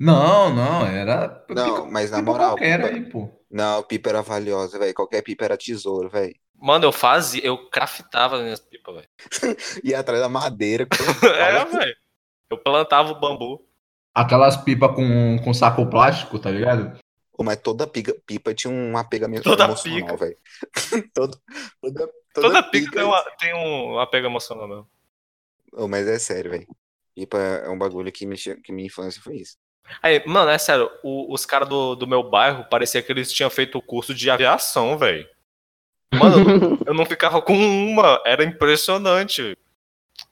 Não, 0.00 0.54
não, 0.54 0.86
era. 0.86 1.44
Não, 1.50 1.74
pipa- 1.76 1.90
mas 1.90 2.10
na 2.10 2.18
pipa 2.18 2.32
moral, 2.32 2.48
qualquer 2.56 2.82
pipa- 2.82 2.94
aí, 2.94 3.10
pô. 3.10 3.28
Não, 3.50 3.82
pipa 3.82 4.08
era 4.08 4.22
valiosa, 4.22 4.78
velho. 4.78 4.94
Qualquer 4.94 5.22
pipa 5.22 5.44
era 5.44 5.56
tesouro, 5.58 6.08
velho. 6.08 6.34
Mano, 6.54 6.86
eu 6.86 6.92
fazia, 6.92 7.44
eu 7.44 7.68
craftava 7.70 8.36
as 8.36 8.42
minhas 8.42 8.60
pipas, 8.60 8.94
velho. 8.94 9.08
Ia 9.84 10.00
atrás 10.00 10.20
da 10.22 10.28
madeira. 10.28 10.86
É, 11.38 11.64
velho. 11.64 11.96
Eu 12.50 12.58
plantava 12.58 13.10
o 13.12 13.20
bambu. 13.20 13.66
Aquelas 14.14 14.56
pipas 14.56 14.94
com, 14.94 15.38
com 15.44 15.54
saco 15.54 15.88
plástico, 15.88 16.38
tá 16.38 16.50
ligado? 16.50 16.98
Pô, 17.36 17.44
Mas 17.44 17.56
toda 17.60 17.86
pica, 17.86 18.14
pipa 18.26 18.52
tinha 18.54 18.72
um 18.72 18.96
apego 18.96 19.26
Toda 19.42 19.64
emocional, 19.64 20.00
pica. 20.00 20.16
velho. 20.16 20.36
Todo- 21.14 21.40
toda, 21.80 22.10
Toda, 22.34 22.62
pica 22.62 22.90
tem, 22.92 23.02
uma, 23.04 23.22
tem 23.38 23.54
um 23.54 23.98
apego 23.98 24.26
emocional 24.26 24.66
mesmo. 24.68 24.90
Mas 25.88 26.06
é 26.08 26.18
sério, 26.18 26.50
velho. 26.50 26.66
Pipa 27.14 27.38
é 27.38 27.68
um 27.68 27.78
bagulho 27.78 28.10
que, 28.12 28.26
mexia, 28.26 28.56
que 28.60 28.72
minha 28.72 28.86
infância 28.86 29.20
foi 29.22 29.36
isso. 29.36 29.56
Aí, 30.02 30.22
mano, 30.26 30.50
é 30.50 30.58
sério, 30.58 30.90
o- 31.02 31.32
os 31.32 31.44
caras 31.46 31.68
do, 31.68 31.94
do 31.94 32.06
meu 32.06 32.22
bairro 32.22 32.64
parecia 32.70 33.02
que 33.02 33.10
eles 33.12 33.32
tinham 33.32 33.50
feito 33.50 33.78
o 33.78 33.82
curso 33.82 34.14
de 34.14 34.30
aviação, 34.30 34.96
velho. 34.98 35.26
Mano, 36.12 36.36
eu 36.86 36.94
não- 36.94 37.06
ficava 37.06 37.40
com 37.42 37.54
uma, 37.54 38.20
era 38.24 38.44
impressionante. 38.44 39.56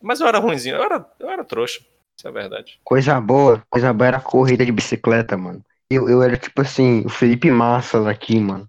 Mas 0.02 0.20
eu 0.20 0.26
era 0.26 0.38
ruimzinho, 0.38 0.76
eu 0.76 0.82
era, 0.82 1.06
eu 1.18 1.30
era 1.30 1.44
trouxa, 1.44 1.80
isso 2.16 2.28
é 2.28 2.30
verdade. 2.30 2.78
Coisa 2.84 3.20
boa, 3.20 3.62
coisa 3.70 3.92
boa 3.92 4.08
era 4.08 4.20
corrida 4.20 4.64
de 4.64 4.72
bicicleta, 4.72 5.36
mano. 5.36 5.64
Eu, 5.90 6.08
eu 6.08 6.22
era 6.22 6.36
tipo 6.36 6.60
assim, 6.60 7.02
o 7.06 7.08
Felipe 7.08 7.50
Massas 7.50 8.06
aqui, 8.06 8.38
mano. 8.38 8.68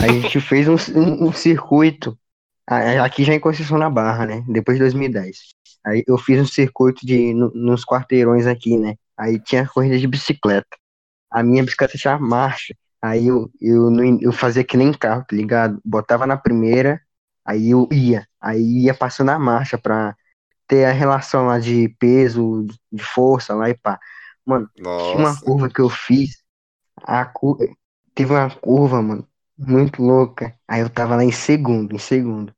A 0.00 0.06
gente 0.08 0.40
fez 0.40 0.68
um, 0.68 0.76
um, 0.96 1.28
um 1.28 1.32
circuito, 1.32 2.16
a- 2.66 3.04
aqui 3.04 3.24
já 3.24 3.34
em 3.34 3.40
Conceição 3.40 3.76
na 3.78 3.90
Barra, 3.90 4.26
né? 4.26 4.44
Depois 4.48 4.76
de 4.76 4.84
2010. 4.84 5.54
Aí 5.84 6.04
eu 6.06 6.16
fiz 6.16 6.40
um 6.40 6.46
circuito 6.46 7.04
de, 7.04 7.34
no- 7.34 7.50
nos 7.54 7.84
quarteirões 7.84 8.46
aqui, 8.46 8.78
né? 8.78 8.94
Aí 9.18 9.38
tinha 9.40 9.68
corrida 9.68 9.98
de 9.98 10.06
bicicleta. 10.06 10.76
A 11.30 11.42
minha 11.42 11.64
bicicleta 11.64 11.98
tinha 11.98 12.18
marcha. 12.18 12.74
Aí 13.02 13.26
eu, 13.26 13.50
eu, 13.60 13.90
eu 14.20 14.32
fazia 14.32 14.64
que 14.64 14.76
nem 14.76 14.92
carro, 14.92 15.24
tá 15.28 15.36
ligado? 15.36 15.80
Botava 15.84 16.26
na 16.26 16.36
primeira, 16.36 17.00
aí 17.44 17.70
eu 17.70 17.88
ia. 17.92 18.26
Aí 18.40 18.84
ia 18.84 18.94
passando 18.94 19.30
a 19.30 19.38
marcha 19.38 19.76
pra 19.78 20.16
ter 20.66 20.84
a 20.86 20.92
relação 20.92 21.46
lá 21.46 21.58
de 21.58 21.88
peso, 21.98 22.66
de 22.92 23.02
força 23.02 23.54
lá 23.54 23.68
e 23.70 23.74
pá. 23.76 23.98
Mano, 24.46 24.70
tinha 24.96 25.18
uma 25.20 25.30
Nossa. 25.30 25.44
curva 25.44 25.68
que 25.68 25.80
eu 25.80 25.90
fiz, 25.90 26.42
a 27.02 27.24
cu... 27.24 27.58
teve 28.14 28.32
uma 28.32 28.50
curva, 28.50 29.02
mano, 29.02 29.28
muito 29.58 30.02
louca. 30.02 30.54
Aí 30.68 30.80
eu 30.80 30.90
tava 30.90 31.16
lá 31.16 31.24
em 31.24 31.32
segundo, 31.32 31.94
em 31.94 31.98
segundo. 31.98 32.54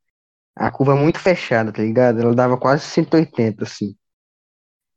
A 0.55 0.71
curva 0.71 0.95
muito 0.95 1.19
fechada, 1.19 1.71
tá 1.71 1.81
ligado? 1.81 2.21
Ela 2.21 2.35
dava 2.35 2.57
quase 2.57 2.83
180, 2.85 3.63
assim. 3.63 3.95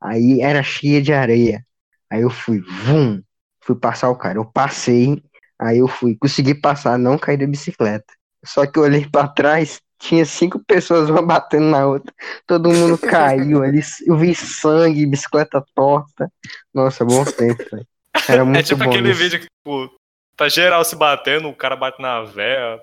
Aí 0.00 0.40
era 0.40 0.62
cheia 0.62 1.00
de 1.02 1.12
areia. 1.12 1.64
Aí 2.10 2.22
eu 2.22 2.30
fui, 2.30 2.60
vum, 2.60 3.22
fui 3.60 3.76
passar 3.76 4.10
o 4.10 4.16
cara. 4.16 4.38
Eu 4.38 4.44
passei, 4.44 5.22
aí 5.58 5.78
eu 5.78 5.88
fui, 5.88 6.16
consegui 6.16 6.54
passar, 6.54 6.98
não 6.98 7.18
caí 7.18 7.36
da 7.36 7.46
bicicleta. 7.46 8.12
Só 8.44 8.66
que 8.66 8.78
eu 8.78 8.82
olhei 8.84 9.06
pra 9.08 9.28
trás, 9.28 9.80
tinha 9.98 10.24
cinco 10.24 10.58
pessoas 10.64 11.10
uma 11.10 11.22
batendo 11.22 11.66
na 11.66 11.86
outra. 11.86 12.12
Todo 12.46 12.70
mundo 12.70 12.96
caiu 13.06 13.62
ali. 13.62 13.80
Eu 14.06 14.16
vi 14.16 14.34
sangue, 14.34 15.06
bicicleta 15.06 15.62
torta. 15.74 16.32
Nossa, 16.72 17.04
bom 17.04 17.24
tempo, 17.24 17.62
velho. 17.70 17.86
Era 18.28 18.44
muito 18.44 18.60
é 18.60 18.62
tipo 18.62 18.82
bom 18.82 18.90
aquele 18.90 19.10
isso. 19.10 19.22
vídeo 19.22 19.40
que, 19.40 19.46
tipo, 19.46 19.94
tá 20.36 20.48
geral 20.48 20.84
se 20.84 20.96
batendo, 20.96 21.48
o 21.48 21.54
cara 21.54 21.76
bate 21.76 22.00
na 22.00 22.22
véia. 22.22 22.80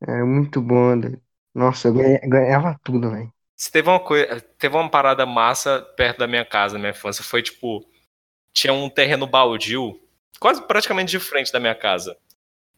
Era 0.00 0.24
muito 0.24 0.60
bom, 0.60 0.98
velho. 1.00 1.20
Nossa, 1.54 1.88
eu 1.88 1.94
ganha- 1.94 2.20
ganhava 2.24 2.78
tudo, 2.84 3.10
velho. 3.10 3.32
Se 3.62 3.70
teve 3.70 3.88
uma 3.88 4.00
coisa, 4.00 4.40
teve 4.58 4.74
uma 4.74 4.90
parada 4.90 5.24
massa 5.24 5.80
perto 5.96 6.18
da 6.18 6.26
minha 6.26 6.44
casa 6.44 6.74
na 6.74 6.80
minha 6.80 6.90
infância, 6.90 7.22
foi 7.22 7.40
tipo, 7.44 7.88
tinha 8.52 8.72
um 8.72 8.90
terreno 8.90 9.24
baldio, 9.24 10.02
quase 10.40 10.60
praticamente 10.66 11.12
de 11.12 11.20
frente 11.20 11.52
da 11.52 11.60
minha 11.60 11.74
casa, 11.76 12.18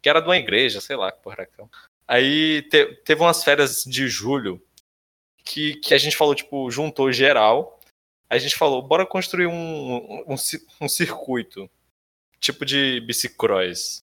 que 0.03 0.11
era 0.11 0.21
de 0.21 0.29
uma 0.29 0.37
igreja, 0.37 0.83
sei 0.83 0.95
lá 0.95 1.11
que 1.11 1.23
porra 1.23 1.45
aquela. 1.45 1.71
Aí 2.07 2.61
te- 2.69 2.97
teve 3.03 3.23
umas 3.23 3.43
férias 3.43 3.83
de 3.83 4.09
julho 4.09 4.63
que, 5.43 5.77
que 5.77 5.95
a 5.95 5.99
gente 5.99 6.19
falou, 6.19 6.35
tipo, 6.35 6.71
juntou 6.71 7.11
geral. 7.11 7.81
A 8.29 8.37
gente 8.37 8.55
falou, 8.55 8.83
bora 8.83 9.07
construir 9.07 9.47
um, 9.47 10.25
um, 10.29 10.37
um 10.83 10.89
circuito, 10.89 11.67
tipo 12.39 12.63
de 12.67 13.01
bicicross. 13.01 14.03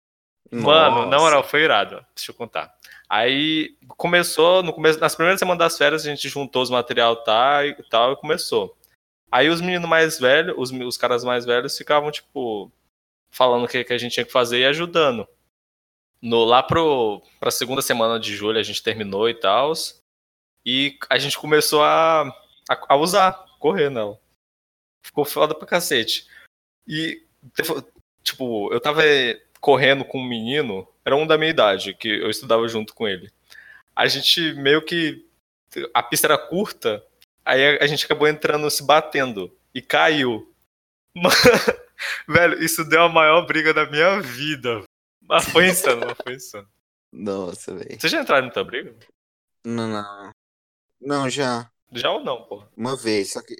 Mano, 0.51 1.05
na 1.05 1.19
moral, 1.19 1.43
foi 1.43 1.61
irado. 1.61 2.03
Deixa 2.15 2.31
eu 2.31 2.35
contar. 2.35 2.75
Aí 3.13 3.77
começou, 3.89 4.63
no 4.63 4.73
começo, 4.73 4.99
nas 4.99 5.13
primeiras 5.13 5.37
semanas 5.37 5.59
das 5.59 5.77
férias, 5.77 6.03
a 6.03 6.09
gente 6.09 6.27
juntou 6.27 6.63
os 6.63 6.71
material 6.71 7.15
tá, 7.23 7.63
e 7.63 7.75
tal 7.87 8.13
e 8.13 8.15
começou. 8.15 8.75
Aí 9.31 9.49
os 9.49 9.61
meninos 9.61 9.87
mais 9.87 10.17
velhos, 10.19 10.55
os, 10.57 10.71
os 10.71 10.97
caras 10.97 11.23
mais 11.23 11.45
velhos 11.45 11.77
ficavam, 11.77 12.09
tipo, 12.09 12.71
falando 13.29 13.65
o 13.65 13.67
que, 13.67 13.83
que 13.83 13.93
a 13.93 13.99
gente 13.99 14.13
tinha 14.13 14.25
que 14.25 14.31
fazer 14.31 14.61
e 14.61 14.65
ajudando. 14.65 15.27
No, 16.19 16.43
lá 16.43 16.63
pro, 16.63 17.21
pra 17.39 17.51
segunda 17.51 17.83
semana 17.83 18.19
de 18.19 18.35
julho 18.35 18.57
a 18.57 18.63
gente 18.63 18.81
terminou 18.81 19.29
e 19.29 19.35
tal. 19.35 19.73
E 20.65 20.97
a 21.07 21.19
gente 21.19 21.37
começou 21.37 21.83
a, 21.83 22.23
a, 22.67 22.85
a 22.89 22.95
usar, 22.95 23.45
correr 23.59 23.91
nela. 23.91 24.19
Ficou 25.05 25.23
foda 25.23 25.53
pra 25.53 25.67
cacete. 25.67 26.27
E, 26.87 27.23
tipo, 28.23 28.73
eu 28.73 28.81
tava 28.81 29.03
correndo 29.63 30.03
com 30.03 30.19
um 30.19 30.27
menino, 30.27 30.85
era 31.05 31.15
um 31.15 31.25
da 31.25 31.37
minha 31.37 31.49
idade, 31.49 31.93
que 31.93 32.09
eu 32.09 32.29
estudava 32.29 32.67
junto 32.67 32.93
com 32.93 33.07
ele. 33.07 33.31
A 33.95 34.07
gente 34.07 34.53
meio 34.55 34.81
que. 34.83 35.25
A 35.93 36.03
pista 36.03 36.27
era 36.27 36.37
curta, 36.37 37.01
aí 37.45 37.79
a, 37.79 37.87
gente 37.87 38.03
acabou 38.03 38.27
entrando 38.27 38.69
se 38.69 38.83
batendo 38.83 39.55
e 39.73 39.81
caiu. 39.81 40.53
Velho, 42.27 42.61
isso 42.61 42.83
deu 42.83 43.03
a 43.03 43.09
maior 43.09 43.45
briga 43.45 43.73
da 43.73 43.89
minha 43.89 44.19
vida. 44.19 44.83
Mas 45.21 45.45
foi 45.45 45.67
insano, 45.67 46.05
mas 46.05 46.17
foi 46.21 46.33
insano. 46.33 46.67
Nossa, 47.09 47.73
velho. 47.73 47.97
Vocês 47.97 48.11
já 48.11 48.21
entraram 48.21 48.41
em 48.41 48.45
muita 48.47 48.63
briga? 48.63 48.93
Não, 49.63 49.87
não. 49.87 50.31
Não, 50.99 51.29
já. 51.29 51.71
Já 51.91 52.11
ou 52.11 52.23
não, 52.23 52.43
porra? 52.43 52.67
Uma 52.75 52.97
vez, 52.97 53.31
só 53.31 53.41
que. 53.41 53.55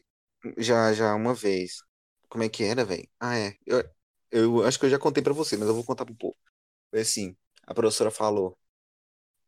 Já, 0.58 0.92
já, 0.92 1.16
uma 1.16 1.34
vez. 1.34 1.82
Como 2.28 2.44
é 2.44 2.50
que 2.50 2.64
era, 2.64 2.84
velho? 2.84 3.08
Ah, 3.20 3.38
é. 3.38 3.56
Eu, 3.66 3.88
eu 4.34 4.66
acho 4.66 4.80
que 4.80 4.86
eu 4.86 4.90
já 4.90 5.00
contei 5.00 5.24
pra 5.24 5.34
você, 5.34 5.56
mas 5.58 5.68
eu 5.68 5.75
vou 5.75 5.84
contar 5.84 6.06
pro 6.06 6.16
povo. 6.16 6.36
Foi 6.90 7.02
assim: 7.02 7.36
a 7.66 7.74
professora 7.74 8.12
falou: 8.12 8.58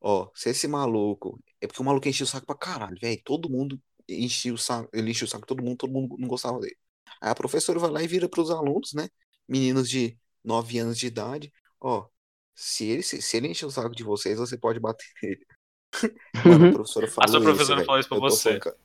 Ó, 0.02 0.30
se 0.36 0.50
esse 0.50 0.68
maluco. 0.68 1.40
É 1.60 1.68
porque 1.68 1.82
o 1.82 1.86
maluco 1.86 2.08
enchia 2.08 2.24
o 2.24 2.28
saco 2.28 2.46
pra 2.46 2.56
caralho, 2.56 2.98
velho. 3.02 3.20
Todo 3.24 3.50
mundo 3.50 3.82
enchia 4.08 4.54
o 4.54 4.58
saco. 4.58 4.90
Ele 4.94 5.12
enchia 5.12 5.26
o 5.26 5.30
saco, 5.30 5.44
de 5.44 5.48
todo 5.48 5.64
mundo, 5.64 5.78
todo 5.78 5.92
mundo 5.92 6.16
não 6.20 6.28
gostava 6.28 6.60
dele. 6.60 6.78
Aí 7.22 7.30
a 7.30 7.36
professora 7.36 7.80
vai 7.80 7.90
lá 7.90 8.04
e 8.04 8.08
vira 8.08 8.30
pros 8.30 8.52
alunos, 8.52 8.94
né? 8.94 9.10
Meninos 9.48 9.90
de 9.90 10.18
9 10.44 10.78
anos 10.80 10.98
de 10.98 11.08
idade: 11.08 11.52
Ó, 11.82 12.08
se 12.54 12.86
ele, 12.86 13.04
se, 13.04 13.22
se 13.22 13.38
ele 13.38 13.48
encher 13.48 13.66
o 13.66 13.72
saco 13.72 13.96
de 13.96 14.04
vocês, 14.04 14.38
você 14.38 14.58
pode 14.58 14.80
bater 14.80 15.08
nele. 15.24 15.46
Mano, 16.46 16.68
a 16.68 16.74
professora 16.74 17.08
falou 17.08 17.30
sua 17.30 17.40
isso, 17.40 17.44
professora 17.44 17.76
velho. 17.78 17.86
falou 17.86 18.00
isso 18.00 18.10
pra 18.10 18.20
você? 18.20 18.60
falando. 18.60 18.78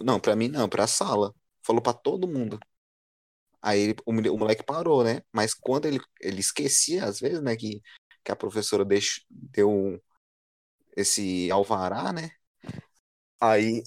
Não, 0.00 0.20
pra 0.20 0.36
mim 0.36 0.48
não, 0.48 0.68
pra 0.68 0.86
sala. 0.86 1.34
Falou 1.62 1.82
pra 1.82 1.92
todo 1.92 2.28
mundo. 2.28 2.58
Aí 3.64 3.80
ele- 3.80 3.96
o, 4.06 4.12
o 4.34 4.38
moleque 4.38 4.64
parou, 4.64 5.04
né? 5.04 5.22
Mas 5.32 5.54
quando 5.54 5.86
ele, 5.86 6.00
ele 6.22 6.40
esquecia, 6.40 7.06
às 7.06 7.20
vezes, 7.20 7.42
né, 7.42 7.56
que, 7.56 7.82
que 8.24 8.32
a 8.32 8.36
professora 8.36 8.84
deix, 8.86 9.24
deu 9.30 9.70
um- 9.70 10.00
esse 10.96 11.50
alvará, 11.52 12.12
né? 12.12 12.30
Aí 13.40 13.82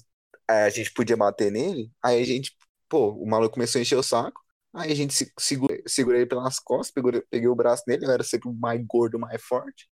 aí 0.48 0.64
a 0.64 0.70
gente 0.70 0.92
podia 0.92 1.16
bater 1.16 1.52
nele. 1.52 1.92
Aí 2.04 2.22
a 2.22 2.24
gente, 2.26 2.56
pô, 2.88 3.10
o 3.12 3.26
maluco 3.28 3.54
começou 3.54 3.78
a 3.78 3.82
encher 3.82 3.96
o 3.98 4.02
saco. 4.02 4.42
Aí 4.74 4.92
a 4.92 4.94
gente 4.94 5.14
se, 5.14 5.32
segura, 5.38 5.80
segurei 5.86 6.22
ele 6.22 6.28
pelas 6.30 6.58
costas, 6.60 6.92
pegou, 6.92 7.12
peguei 7.30 7.48
o 7.48 7.54
braço 7.56 7.84
dele, 7.86 8.06
eu 8.06 8.12
era 8.12 8.24
sempre 8.24 8.48
o 8.50 8.54
mais 8.54 8.84
gordo, 8.86 9.18
mais 9.18 9.42
forte. 9.42 9.88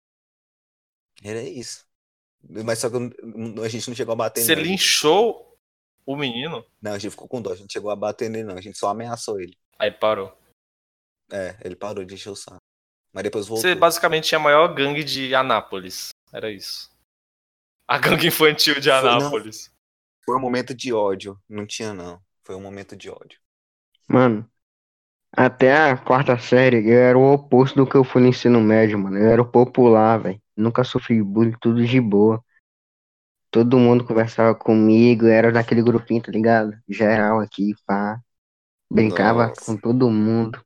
Era 1.22 1.42
isso. 1.42 1.84
Mas 2.64 2.80
só 2.80 2.90
que 2.90 2.96
eu 2.96 3.64
a 3.64 3.68
gente 3.68 3.88
não 3.88 3.96
chegou 3.96 4.12
a 4.14 4.16
bater 4.16 4.44
Você 4.44 4.54
nele. 4.54 4.76
linchou 4.76 5.56
o 6.04 6.16
menino? 6.16 6.64
Não, 6.82 6.92
a 6.92 6.98
gente 6.98 7.12
ficou 7.12 7.26
com 7.28 7.40
dó, 7.40 7.50
a 7.52 7.56
gente 7.56 7.72
chegou 7.72 7.90
a 7.90 7.96
bater 7.96 8.28
nele, 8.30 8.44
não. 8.44 8.56
A 8.56 8.60
gente 8.60 8.76
só 8.78 8.88
ameaçou 8.88 9.40
ele. 9.40 9.56
Aí 9.78 9.90
parou. 9.90 10.36
É, 11.30 11.56
ele 11.64 11.74
parou 11.74 12.04
de 12.04 12.14
encher 12.14 12.30
o 12.30 12.36
saco. 12.36 12.58
Mas 13.12 13.24
depois 13.24 13.46
voltou. 13.46 13.62
Você 13.62 13.74
basicamente 13.74 14.28
tinha 14.28 14.38
a 14.38 14.42
maior 14.42 14.68
gangue 14.74 15.04
de 15.04 15.34
Anápolis. 15.34 16.10
Era 16.32 16.50
isso. 16.50 16.90
A 17.86 17.98
gangue 17.98 18.28
infantil 18.28 18.80
de 18.80 18.88
Foi. 18.88 18.98
Anápolis. 18.98 19.72
Foi 20.24 20.36
um 20.36 20.40
momento 20.40 20.74
de 20.74 20.92
ódio. 20.92 21.38
Não 21.48 21.66
tinha, 21.66 21.92
não. 21.92 22.20
Foi 22.44 22.54
um 22.54 22.60
momento 22.60 22.96
de 22.96 23.10
ódio. 23.10 23.38
Mano, 24.08 24.48
até 25.34 25.90
a 25.90 25.96
quarta 25.96 26.38
série 26.38 26.88
eu 26.88 26.98
era 26.98 27.18
o 27.18 27.32
oposto 27.32 27.76
do 27.76 27.86
que 27.86 27.96
eu 27.96 28.04
fui 28.04 28.22
no 28.22 28.28
ensino 28.28 28.60
médio, 28.60 28.98
mano. 28.98 29.18
Eu 29.18 29.30
era 29.30 29.42
o 29.42 29.50
popular, 29.50 30.18
velho. 30.18 30.40
Nunca 30.56 30.84
sofri 30.84 31.22
bullying, 31.22 31.56
tudo 31.60 31.84
de 31.84 32.00
boa. 32.00 32.42
Todo 33.50 33.78
mundo 33.78 34.06
conversava 34.06 34.54
comigo, 34.54 35.26
era 35.26 35.52
daquele 35.52 35.82
grupinho, 35.82 36.22
tá 36.22 36.32
ligado? 36.32 36.78
Geral 36.88 37.40
aqui, 37.40 37.74
pá. 37.86 38.20
Brincava 38.92 39.50
Nossa. 39.50 39.60
com 39.60 39.76
todo 39.76 40.10
mundo. 40.10 40.60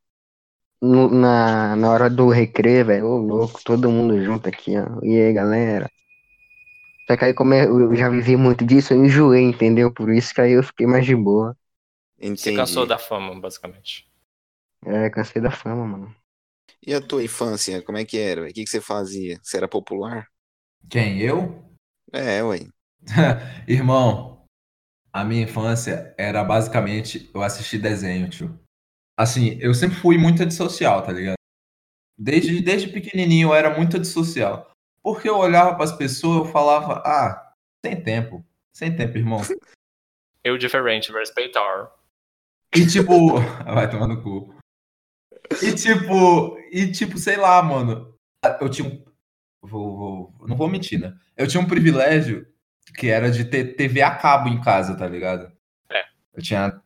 No- 0.82 1.10
na, 1.10 1.76
na 1.76 1.90
hora 1.90 2.10
do 2.10 2.28
recreio, 2.30 2.86
velho, 2.86 3.06
ô 3.08 3.18
louco, 3.18 3.60
todo 3.64 3.90
mundo 3.90 4.22
junto 4.24 4.48
aqui, 4.48 4.76
ó. 4.78 5.00
E 5.04 5.20
aí, 5.20 5.32
galera? 5.34 5.90
Só 7.08 7.16
que 7.16 7.24
aí, 7.24 7.34
como 7.34 7.52
eu 7.54 7.80
eu 7.80 7.94
já 7.96 8.08
vivi 8.08 8.36
muito 8.36 8.64
disso, 8.64 8.92
eu 8.92 9.04
enjoei, 9.04 9.42
entendeu? 9.42 9.92
Por 9.92 10.10
isso 10.12 10.32
que 10.34 10.40
aí 10.40 10.52
eu 10.52 10.62
fiquei 10.62 10.86
mais 10.86 11.04
de 11.06 11.14
boa. 11.16 11.56
Você 12.36 12.52
Entendi. 12.52 12.52
cansou 12.52 12.86
da 12.86 12.98
fama, 12.98 13.34
basicamente. 13.40 14.08
É, 14.84 15.10
cansei 15.10 15.42
da 15.42 15.50
fama, 15.50 15.86
mano. 15.86 16.16
E 16.86 16.94
a 16.94 17.02
tua 17.02 17.22
infância, 17.22 17.82
como 17.82 17.98
é 17.98 18.04
que 18.06 18.16
era? 18.18 18.42
O 18.44 18.46
que, 18.46 18.64
que 18.64 18.70
você 18.70 18.80
fazia? 18.80 19.38
Você 19.42 19.58
era 19.58 19.68
popular? 19.68 20.26
Quem? 20.90 21.20
Eu? 21.20 21.62
É, 22.12 22.42
ué. 22.42 22.66
Irmão, 23.68 24.35
a 25.16 25.24
minha 25.24 25.44
infância 25.44 26.14
era 26.18 26.44
basicamente 26.44 27.30
eu 27.32 27.42
assistir 27.42 27.78
desenho, 27.78 28.28
tio. 28.28 28.60
Assim, 29.18 29.58
eu 29.62 29.72
sempre 29.72 29.96
fui 29.96 30.18
muito 30.18 30.42
antissocial, 30.42 31.00
tá 31.02 31.10
ligado? 31.10 31.36
Desde, 32.18 32.60
desde 32.60 32.88
pequenininho 32.88 33.48
eu 33.48 33.54
era 33.54 33.74
muito 33.74 33.96
antissocial. 33.96 34.70
Porque 35.02 35.26
eu 35.26 35.38
olhava 35.38 35.74
pras 35.74 35.92
pessoas 35.92 36.46
eu 36.46 36.52
falava, 36.52 37.02
ah, 37.06 37.54
sem 37.82 37.98
tempo, 38.02 38.44
sem 38.74 38.94
tempo, 38.94 39.16
irmão. 39.16 39.40
Eu 40.44 40.56
diferente, 40.56 41.10
respeitar. 41.10 41.90
E 42.72 42.86
tipo, 42.86 43.40
vai 43.66 43.90
tomar 43.90 44.06
no 44.06 44.22
cu. 44.22 44.54
E 45.60 45.74
tipo, 45.74 46.56
e 46.70 46.92
tipo, 46.92 47.18
sei 47.18 47.36
lá, 47.36 47.60
mano. 47.64 48.14
Eu 48.60 48.68
tinha 48.68 48.86
um. 48.88 49.04
Vou, 49.60 49.96
vou- 49.96 50.46
não 50.46 50.56
vou 50.56 50.68
mentir, 50.68 51.00
né? 51.00 51.18
Eu 51.36 51.48
tinha 51.48 51.60
um 51.60 51.66
privilégio 51.66 52.46
que 52.96 53.08
era 53.08 53.30
de 53.30 53.44
ter 53.44 53.76
TV 53.76 54.02
a 54.02 54.10
cabo 54.10 54.48
em 54.48 54.60
casa, 54.60 54.94
tá 54.96 55.06
ligado? 55.06 55.50
É. 55.90 56.02
Eu 56.34 56.42
tinha 56.42 56.80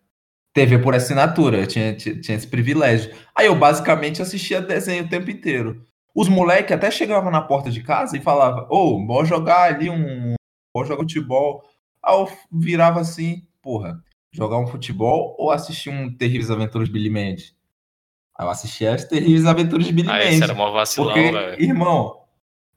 TV 0.52 0.78
por 0.78 0.94
assinatura, 0.94 1.58
eu 1.58 1.66
tinha, 1.66 1.94
tinha, 1.94 2.20
tinha 2.20 2.36
esse 2.36 2.46
privilégio. 2.46 3.14
Aí 3.36 3.46
eu 3.46 3.54
basicamente 3.54 4.20
assistia 4.22 4.60
desenho 4.60 5.04
o 5.04 5.08
tempo 5.08 5.30
inteiro. 5.30 5.84
Os 6.14 6.28
moleques 6.28 6.72
até 6.72 6.90
chegavam 6.90 7.30
na 7.30 7.40
porta 7.40 7.70
de 7.70 7.82
casa 7.82 8.16
e 8.16 8.20
falavam, 8.20 8.66
ô, 8.68 8.98
bora 9.06 9.26
jogar 9.26 9.62
ali 9.72 9.88
um. 9.88 10.34
Bora 10.74 10.88
jogar 10.88 11.02
futebol. 11.02 11.62
Aí 12.02 12.14
eu 12.14 12.28
virava 12.50 13.00
assim, 13.00 13.46
porra, 13.62 14.02
jogar 14.32 14.58
um 14.58 14.66
futebol 14.66 15.36
ou 15.38 15.50
assistir 15.52 15.90
um 15.90 16.12
Terríveis 16.16 16.50
Aventuras 16.50 16.88
de 16.88 16.92
Billy 16.94 17.10
Mandy? 17.10 17.54
Aí 18.36 18.46
eu 18.46 18.50
assistia 18.50 18.94
as 18.94 19.04
terríveis 19.04 19.44
aventuras 19.46 19.84
de 19.86 19.92
Billy 19.92 20.08
Aí 20.10 20.24
Mandy. 20.24 20.34
esse 20.34 20.42
era 20.44 20.54
mó 20.54 20.70
vacilão, 20.72 21.12
Porque, 21.12 21.30
velho. 21.30 21.62
irmão, 21.62 22.19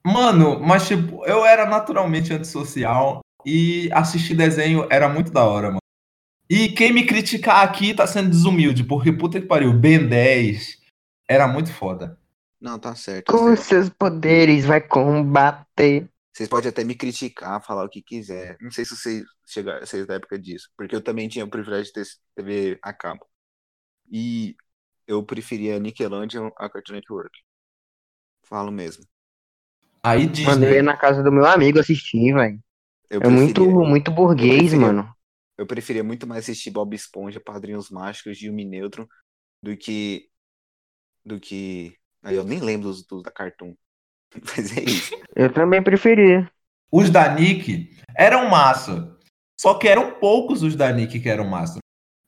mano, 0.06 0.60
mas 0.60 0.86
tipo, 0.88 1.24
eu 1.26 1.44
era 1.44 1.66
naturalmente 1.66 2.32
antissocial 2.32 3.20
e 3.44 3.90
assistir 3.92 4.34
desenho 4.34 4.86
era 4.90 5.08
muito 5.08 5.30
da 5.32 5.44
hora, 5.44 5.68
mano. 5.68 5.78
E 6.48 6.68
quem 6.70 6.92
me 6.92 7.06
criticar 7.06 7.64
aqui 7.64 7.94
tá 7.94 8.06
sendo 8.06 8.30
desumilde, 8.30 8.84
porque 8.84 9.12
puta 9.12 9.40
que 9.40 9.46
pariu, 9.46 9.72
Ben 9.72 10.06
10 10.06 10.82
era 11.28 11.48
muito 11.48 11.72
foda. 11.72 12.18
Não, 12.60 12.78
tá 12.78 12.94
certo. 12.94 13.32
tá 13.32 13.38
Com 13.38 13.56
certo. 13.56 13.62
seus 13.62 13.88
poderes 13.90 14.64
vai 14.64 14.80
combater. 14.80 16.08
Vocês 16.32 16.48
podem 16.48 16.68
até 16.70 16.84
me 16.84 16.94
criticar, 16.94 17.64
falar 17.64 17.84
o 17.84 17.88
que 17.88 18.02
quiser. 18.02 18.56
Não 18.60 18.70
sei 18.70 18.84
se 18.84 18.96
vocês 18.96 19.24
chegaram, 19.46 19.86
vocês 19.86 20.06
da 20.06 20.14
época 20.14 20.38
disso, 20.38 20.68
porque 20.76 20.94
eu 20.96 21.02
também 21.02 21.28
tinha 21.28 21.44
o 21.44 21.50
privilégio 21.50 21.86
de 21.86 21.92
ter 21.92 22.06
TV 22.34 22.78
a 22.82 22.92
cabo. 22.92 23.24
E 24.10 24.56
eu 25.06 25.24
preferia 25.24 25.78
Nickelodeon 25.78 26.50
a 26.58 26.68
Cartoon 26.68 26.94
Network. 26.94 27.38
Falo 28.44 28.70
mesmo. 28.72 29.04
Aí 30.04 30.26
Mano, 30.26 30.36
eu 30.36 30.42
ia 30.42 30.54
Disney, 30.56 30.82
na 30.82 30.96
casa 30.96 31.22
do 31.22 31.32
meu 31.32 31.46
amigo 31.46 31.78
assistir, 31.78 32.32
velho. 32.34 32.58
Eu 33.10 33.20
É 33.22 33.28
muito, 33.28 33.54
preferia- 33.64 33.88
muito 33.88 34.10
burguês, 34.10 34.58
preferia- 34.58 34.78
mano. 34.86 35.14
Eu 35.56 35.66
preferia 35.66 36.04
muito 36.04 36.26
mais 36.26 36.44
assistir 36.44 36.70
Bob 36.70 36.94
Esponja, 36.94 37.40
Padrinhos 37.40 37.88
Mágicos, 37.90 38.36
Gilme 38.36 38.64
Neutron, 38.64 39.06
do 39.62 39.76
que. 39.76 40.28
Do 41.24 41.38
que. 41.40 41.94
Aí 42.22 42.36
eu 42.36 42.44
nem 42.44 42.58
lembro 42.60 42.88
dos, 42.88 43.06
dos 43.06 43.22
da 43.22 43.30
Cartoon. 43.30 43.74
Mas 44.56 44.76
é 44.76 44.82
isso. 44.82 45.16
Eu 45.34 45.52
também 45.52 45.82
preferia. 45.82 46.50
os 46.90 47.08
da 47.08 47.32
Nick 47.34 47.96
eram 48.16 48.48
massa. 48.48 49.16
Só 49.60 49.74
que 49.74 49.86
eram 49.88 50.12
poucos 50.18 50.62
os 50.62 50.74
da 50.74 50.92
Nick 50.92 51.20
que 51.20 51.28
eram 51.28 51.46
massa. 51.46 51.78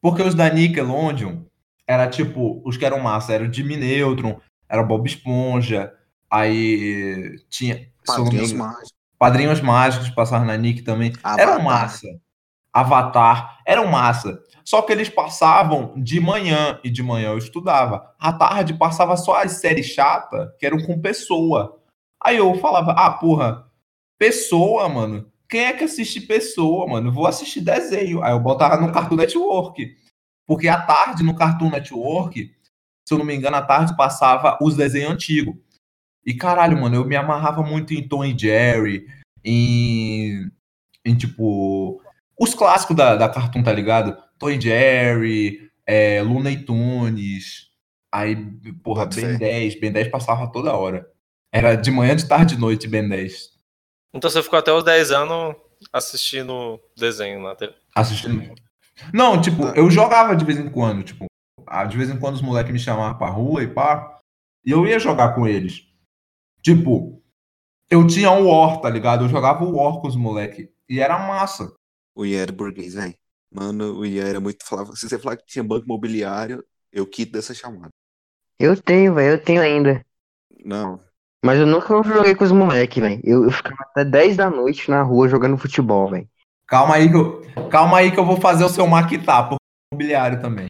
Porque 0.00 0.22
os 0.22 0.34
da 0.34 0.48
Nickelodeon 0.48 1.44
era 1.86 2.08
tipo, 2.08 2.62
os 2.64 2.76
que 2.76 2.84
eram 2.84 3.00
massa, 3.00 3.32
era 3.32 3.44
o 3.44 3.52
Jimmy 3.52 3.76
Neutron, 3.76 4.40
era 4.68 4.80
o 4.82 4.86
Bob 4.86 5.06
Esponja, 5.08 5.92
aí 6.30 7.36
tinha 7.48 7.88
Padrinhos 8.06 8.52
Mágicos. 8.52 8.92
Padrinhos 9.18 9.60
Mágicos 9.60 10.10
passaram 10.10 10.44
na 10.44 10.56
Nick 10.56 10.82
também. 10.82 11.12
Eram 11.24 11.54
Avatar. 11.54 11.64
massa. 11.64 12.08
Avatar, 12.72 13.58
eram 13.66 13.86
massa. 13.86 14.38
Só 14.64 14.82
que 14.82 14.92
eles 14.92 15.08
passavam 15.08 15.94
de 15.96 16.20
manhã, 16.20 16.78
e 16.82 16.90
de 16.90 17.02
manhã 17.02 17.30
eu 17.30 17.38
estudava. 17.38 18.14
À 18.18 18.32
tarde 18.32 18.74
passava 18.74 19.16
só 19.16 19.40
as 19.40 19.52
séries 19.52 19.86
chatas, 19.86 20.50
que 20.58 20.66
eram 20.66 20.78
com 20.78 21.00
pessoa. 21.00 21.80
Aí 22.22 22.36
eu 22.36 22.54
falava, 22.56 22.92
ah, 22.92 23.10
porra, 23.12 23.64
pessoa, 24.18 24.88
mano. 24.88 25.30
Quem 25.48 25.66
é 25.66 25.72
que 25.72 25.84
assiste 25.84 26.20
pessoa, 26.20 26.86
mano? 26.88 27.12
Vou 27.12 27.26
assistir 27.26 27.60
desenho. 27.60 28.22
Aí 28.22 28.32
eu 28.32 28.40
botava 28.40 28.76
no 28.84 28.92
Cartoon 28.92 29.16
Network. 29.16 29.96
Porque 30.44 30.68
à 30.68 30.80
tarde, 30.80 31.22
no 31.22 31.36
Cartoon 31.36 31.70
Network, 31.70 32.52
se 33.04 33.14
eu 33.14 33.18
não 33.18 33.24
me 33.24 33.34
engano, 33.34 33.56
à 33.56 33.62
tarde 33.62 33.96
passava 33.96 34.58
os 34.60 34.76
desenhos 34.76 35.12
antigos. 35.12 35.54
E 36.26 36.34
caralho, 36.34 36.76
mano, 36.80 36.96
eu 36.96 37.04
me 37.04 37.14
amarrava 37.14 37.62
muito 37.62 37.94
em 37.94 38.06
Tom 38.06 38.24
e 38.24 38.36
Jerry, 38.36 39.06
em, 39.44 40.50
em 41.04 41.14
tipo, 41.14 42.02
os 42.38 42.52
clássicos 42.52 42.96
da, 42.96 43.14
da 43.14 43.28
Cartoon, 43.28 43.62
tá 43.62 43.72
ligado? 43.72 44.16
Tom 44.36 44.50
e 44.50 44.60
Jerry, 44.60 45.70
é, 45.86 46.20
Looney 46.20 46.64
Tunes, 46.64 47.68
aí, 48.12 48.34
porra, 48.82 49.04
Boto 49.04 49.16
Ben 49.16 49.26
fé. 49.26 49.38
10, 49.38 49.80
Ben 49.80 49.92
10 49.92 50.08
passava 50.08 50.50
toda 50.50 50.74
hora. 50.74 51.08
Era 51.52 51.76
de 51.76 51.90
manhã, 51.92 52.16
de 52.16 52.26
tarde, 52.26 52.56
de 52.56 52.60
noite, 52.60 52.88
Ben 52.88 53.08
10. 53.08 53.50
Então 54.12 54.28
você 54.28 54.42
ficou 54.42 54.58
até 54.58 54.72
os 54.72 54.82
10 54.82 55.12
anos 55.12 55.54
assistindo 55.92 56.80
desenho 56.96 57.40
na 57.40 57.54
TV. 57.54 57.72
Assistindo. 57.94 58.52
Não, 59.12 59.40
tipo, 59.40 59.64
eu 59.68 59.90
jogava 59.90 60.34
de 60.34 60.44
vez 60.44 60.58
em 60.58 60.68
quando, 60.68 61.04
tipo, 61.04 61.26
de 61.88 61.96
vez 61.96 62.10
em 62.10 62.18
quando 62.18 62.34
os 62.34 62.42
moleques 62.42 62.72
me 62.72 62.78
chamavam 62.78 63.16
pra 63.16 63.28
rua 63.28 63.62
e 63.62 63.68
pá, 63.68 64.18
e 64.64 64.70
eu 64.70 64.86
ia 64.86 64.98
jogar 64.98 65.34
com 65.34 65.46
eles. 65.46 65.86
Tipo, 66.66 67.22
eu 67.88 68.04
tinha 68.08 68.28
um 68.32 68.48
War, 68.48 68.80
tá 68.80 68.90
ligado? 68.90 69.24
Eu 69.24 69.28
jogava 69.28 69.62
o 69.62 69.76
War 69.76 70.00
com 70.00 70.08
os 70.08 70.16
moleques, 70.16 70.68
e 70.88 70.98
era 70.98 71.16
massa. 71.16 71.72
O 72.12 72.26
Ian 72.26 72.42
era 72.42 72.50
burguês, 72.50 72.94
velho. 72.94 73.14
Mano, 73.54 74.00
o 74.00 74.04
Ian 74.04 74.26
era 74.26 74.40
muito. 74.40 74.66
Falava, 74.66 74.90
se 74.96 75.08
você 75.08 75.16
falar 75.16 75.36
que 75.36 75.46
tinha 75.46 75.62
banco 75.62 75.84
imobiliário, 75.84 76.64
eu 76.90 77.06
quito 77.06 77.30
dessa 77.30 77.54
chamada. 77.54 77.90
Eu 78.58 78.76
tenho, 78.82 79.14
velho, 79.14 79.34
eu 79.34 79.44
tenho 79.44 79.62
ainda. 79.62 80.04
Não. 80.64 80.98
Mas 81.44 81.60
eu 81.60 81.66
nunca 81.68 82.02
joguei 82.02 82.34
com 82.34 82.42
os 82.42 82.50
moleques, 82.50 83.00
velho. 83.00 83.20
Eu, 83.22 83.44
eu 83.44 83.50
ficava 83.52 83.82
até 83.82 84.04
10 84.04 84.36
da 84.36 84.50
noite 84.50 84.90
na 84.90 85.02
rua 85.02 85.28
jogando 85.28 85.56
futebol, 85.56 86.10
velho. 86.10 86.28
Calma 86.66 86.96
aí 86.96 87.08
que 87.08 87.16
eu, 87.16 87.42
calma 87.70 87.98
aí 87.98 88.10
que 88.10 88.18
eu 88.18 88.26
vou 88.26 88.40
fazer 88.40 88.64
o 88.64 88.68
seu 88.68 88.88
maquitá 88.88 89.44
por 89.44 89.56
imobiliário 89.92 90.42
também. 90.42 90.66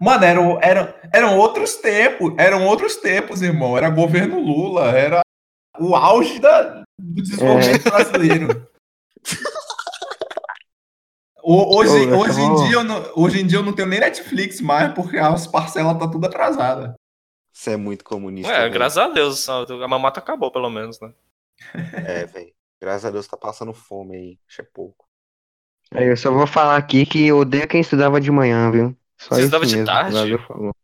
Mano, 0.00 0.24
eram, 0.24 0.58
eram, 0.62 0.94
eram 1.12 1.38
outros 1.38 1.76
tempos, 1.76 2.34
eram 2.38 2.66
outros 2.66 2.96
tempos, 2.96 3.40
irmão. 3.42 3.76
Era 3.78 3.88
governo 3.90 4.40
Lula, 4.40 4.90
era 4.90 5.20
o 5.78 5.94
auge 5.94 6.38
da, 6.40 6.82
do 6.98 7.22
desenvolvimento 7.22 7.84
brasileiro. 7.84 8.68
O- 11.44 11.76
Hoje, 11.76 11.90
hoje, 12.12 12.40
em 12.40 12.48
tava- 12.54 12.66
dia 12.68 12.76
eu 12.76 12.84
não, 12.84 13.12
hoje 13.16 13.40
em 13.40 13.46
dia 13.46 13.58
eu 13.58 13.62
não 13.64 13.72
tenho 13.72 13.88
nem 13.88 13.98
Netflix 13.98 14.60
mais, 14.60 14.92
porque 14.94 15.18
as 15.18 15.46
parcelas 15.46 15.98
tá 15.98 16.08
tudo 16.08 16.26
atrasada. 16.26 16.94
Você 17.52 17.72
é 17.72 17.76
muito 17.76 18.04
comunista. 18.04 18.50
É, 18.52 18.60
velho. 18.62 18.72
graças 18.72 18.98
a 18.98 19.08
Deus, 19.08 19.48
a 19.48 19.88
mamata 19.88 20.20
acabou, 20.20 20.50
pelo 20.52 20.70
menos, 20.70 21.00
né? 21.00 21.12
É, 22.06 22.26
velho. 22.26 22.52
Graças 22.80 23.04
a 23.04 23.10
Deus 23.10 23.26
tá 23.26 23.36
passando 23.36 23.72
fome 23.74 24.16
aí. 24.16 24.38
Acho 24.48 24.62
é 24.62 24.64
pouco. 24.64 25.04
Aí 25.92 26.06
eu 26.06 26.16
só 26.16 26.30
vou 26.32 26.46
falar 26.46 26.76
aqui 26.76 27.04
que 27.04 27.26
eu 27.26 27.38
odeio 27.38 27.68
quem 27.68 27.80
estudava 27.80 28.20
de 28.20 28.30
manhã, 28.30 28.70
viu? 28.70 28.96
Só 29.28 29.34
Você 29.36 29.42
estudava 29.42 29.66
de 29.66 29.72
mesmo, 29.76 29.86
tarde? 29.86 30.12
Brasil 30.12 30.38
falou. 30.40 30.74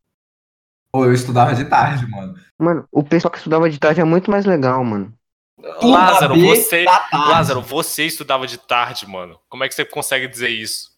Pô, 0.93 1.05
eu 1.05 1.13
estudava 1.13 1.55
de 1.55 1.65
tarde, 1.67 2.07
mano. 2.11 2.35
Mano, 2.59 2.89
o 2.91 3.03
pessoal 3.03 3.31
que 3.31 3.39
estudava 3.39 3.69
de 3.69 3.79
tarde 3.79 4.01
é 4.01 4.05
muito 4.05 4.31
mais 4.31 4.47
legal, 4.47 4.83
mano. 4.85 5.13
Lázaro, 5.83 6.35
você. 6.39 6.85
tarde. 6.85 7.17
Lázaro, 7.17 7.61
você 7.61 8.05
estudava 8.05 8.47
de 8.47 8.59
tarde, 8.59 9.07
mano. 9.09 9.39
Como 9.49 9.65
é 9.65 9.69
que 9.69 9.75
você 9.75 9.85
consegue 9.85 10.29
dizer 10.29 10.49
isso? 10.49 10.97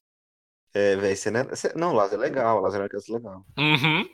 É, 0.73 0.97
velho, 0.97 1.17
você 1.17 1.31
não 1.31 1.41
é. 1.41 1.45
você- 1.45 1.73
Não, 1.75 1.93
Lázaro 1.93 2.23
é 2.23 2.27
legal. 2.27 2.61
Lázaro 2.61 2.83
é 2.83 2.85
uma 2.85 2.89
criança 2.89 3.13
legal. 3.13 3.45
Uhum. 3.59 4.09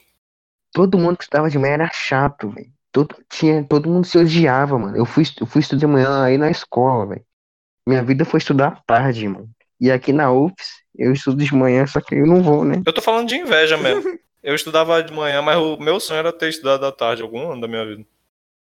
Todo 0.73 0.99
mundo 0.99 1.17
que 1.17 1.25
estudava 1.25 1.51
de 1.51 1.59
manhã 1.59 1.75
era 1.75 1.91
chato, 1.93 2.49
velho. 2.51 2.73
Todo, 2.93 3.15
tinha, 3.29 3.63
todo 3.65 3.91
mundo 3.91 4.07
se 4.07 4.17
odiava, 4.17 4.79
mano. 4.79 4.97
Eu 4.97 5.05
fui, 5.05 5.25
eu 5.41 5.47
fui 5.47 5.61
estudar 5.61 5.81
de 5.81 5.87
manhã 5.87 6.23
aí 6.23 6.39
na 6.39 6.51
escola, 6.51 7.07
velho. 7.07 7.25
Minha 7.87 8.03
vida 8.03 8.25
foi 8.25 8.39
estudar 8.39 8.69
à 8.69 8.77
tarde, 8.87 9.29
mano. 9.29 9.51
E 9.81 9.91
aqui 9.91 10.13
na 10.13 10.33
UFS, 10.33 10.83
eu 10.99 11.13
estudo 11.13 11.45
de 11.45 11.55
manhã, 11.55 11.87
só 11.87 12.01
que 12.01 12.15
eu 12.15 12.27
não 12.27 12.43
vou, 12.43 12.65
né? 12.65 12.83
Eu 12.85 12.93
tô 12.93 13.03
falando 13.03 13.29
de 13.29 13.37
inveja 13.37 13.77
mesmo. 13.77 14.19
Eu 14.47 14.55
estudava 14.55 15.03
de 15.03 15.13
manhã, 15.13 15.43
mas 15.43 15.57
o 15.57 15.77
meu 15.77 15.99
sonho 15.99 16.21
era 16.21 16.33
ter 16.33 16.49
estudado 16.49 16.87
à 16.87 16.93
tarde 16.93 17.21
algum 17.21 17.51
ano 17.51 17.63
da 17.63 17.67
minha 17.67 17.85
vida. 17.85 18.07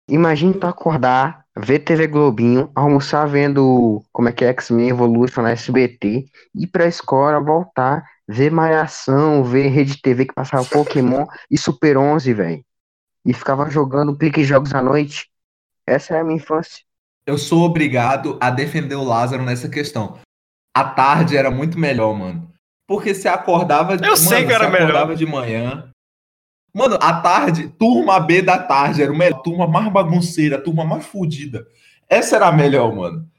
Imagina 0.09 0.53
tu 0.53 0.67
acordar, 0.67 1.45
ver 1.55 1.79
TV 1.79 2.05
Globinho, 2.05 2.69
almoçar 2.75 3.25
vendo 3.27 4.03
como 4.11 4.27
é 4.27 4.33
que 4.33 4.43
é 4.43 4.49
X-Men 4.49 4.89
Evolution 4.89 5.41
na 5.41 5.51
SBT, 5.51 6.25
ir 6.53 6.67
pra 6.67 6.85
escola, 6.85 7.39
voltar, 7.39 8.03
ver 8.27 8.51
Malhação, 8.51 9.41
ver 9.41 9.69
Rede 9.69 10.01
TV 10.01 10.25
que 10.25 10.33
passava 10.33 10.65
Pokémon 10.67 11.25
e 11.49 11.57
Super 11.57 11.97
11, 11.97 12.33
velho. 12.33 12.65
E 13.25 13.33
ficava 13.33 13.69
jogando 13.69 14.17
clique 14.17 14.43
jogos 14.43 14.73
à 14.73 14.81
noite. 14.81 15.29
Essa 15.87 16.17
é 16.17 16.19
a 16.19 16.23
minha 16.25 16.37
infância. 16.37 16.83
Eu 17.25 17.37
sou 17.37 17.63
obrigado 17.63 18.37
a 18.41 18.49
defender 18.49 18.95
o 18.95 19.03
Lázaro 19.03 19.43
nessa 19.43 19.69
questão. 19.69 20.19
A 20.79 20.83
tarde 20.85 21.35
era 21.35 21.51
muito 21.51 21.77
melhor, 21.77 22.17
mano. 22.17 22.49
Porque 22.87 23.13
você 23.13 23.27
acordava 23.27 23.97
de 23.97 24.07
Eu 24.07 24.15
sei 24.15 24.45
que 24.45 24.53
era 24.53 24.69
você 24.69 24.77
acordava 24.77 25.13
de 25.13 25.25
manhã. 25.25 25.91
Mano, 26.73 26.97
a 27.01 27.19
tarde, 27.19 27.67
turma 27.67 28.17
B 28.17 28.41
da 28.41 28.57
tarde 28.57 29.03
era 29.03 29.11
o 29.11 29.17
melhor, 29.17 29.41
turma 29.41 29.67
mais 29.67 29.91
bagunceira, 29.91 30.57
turma 30.57 30.85
mais 30.85 31.05
fodida. 31.05 31.67
Essa 32.07 32.37
era 32.37 32.47
a 32.47 32.51
melhor, 32.53 32.95
mano. 32.95 33.29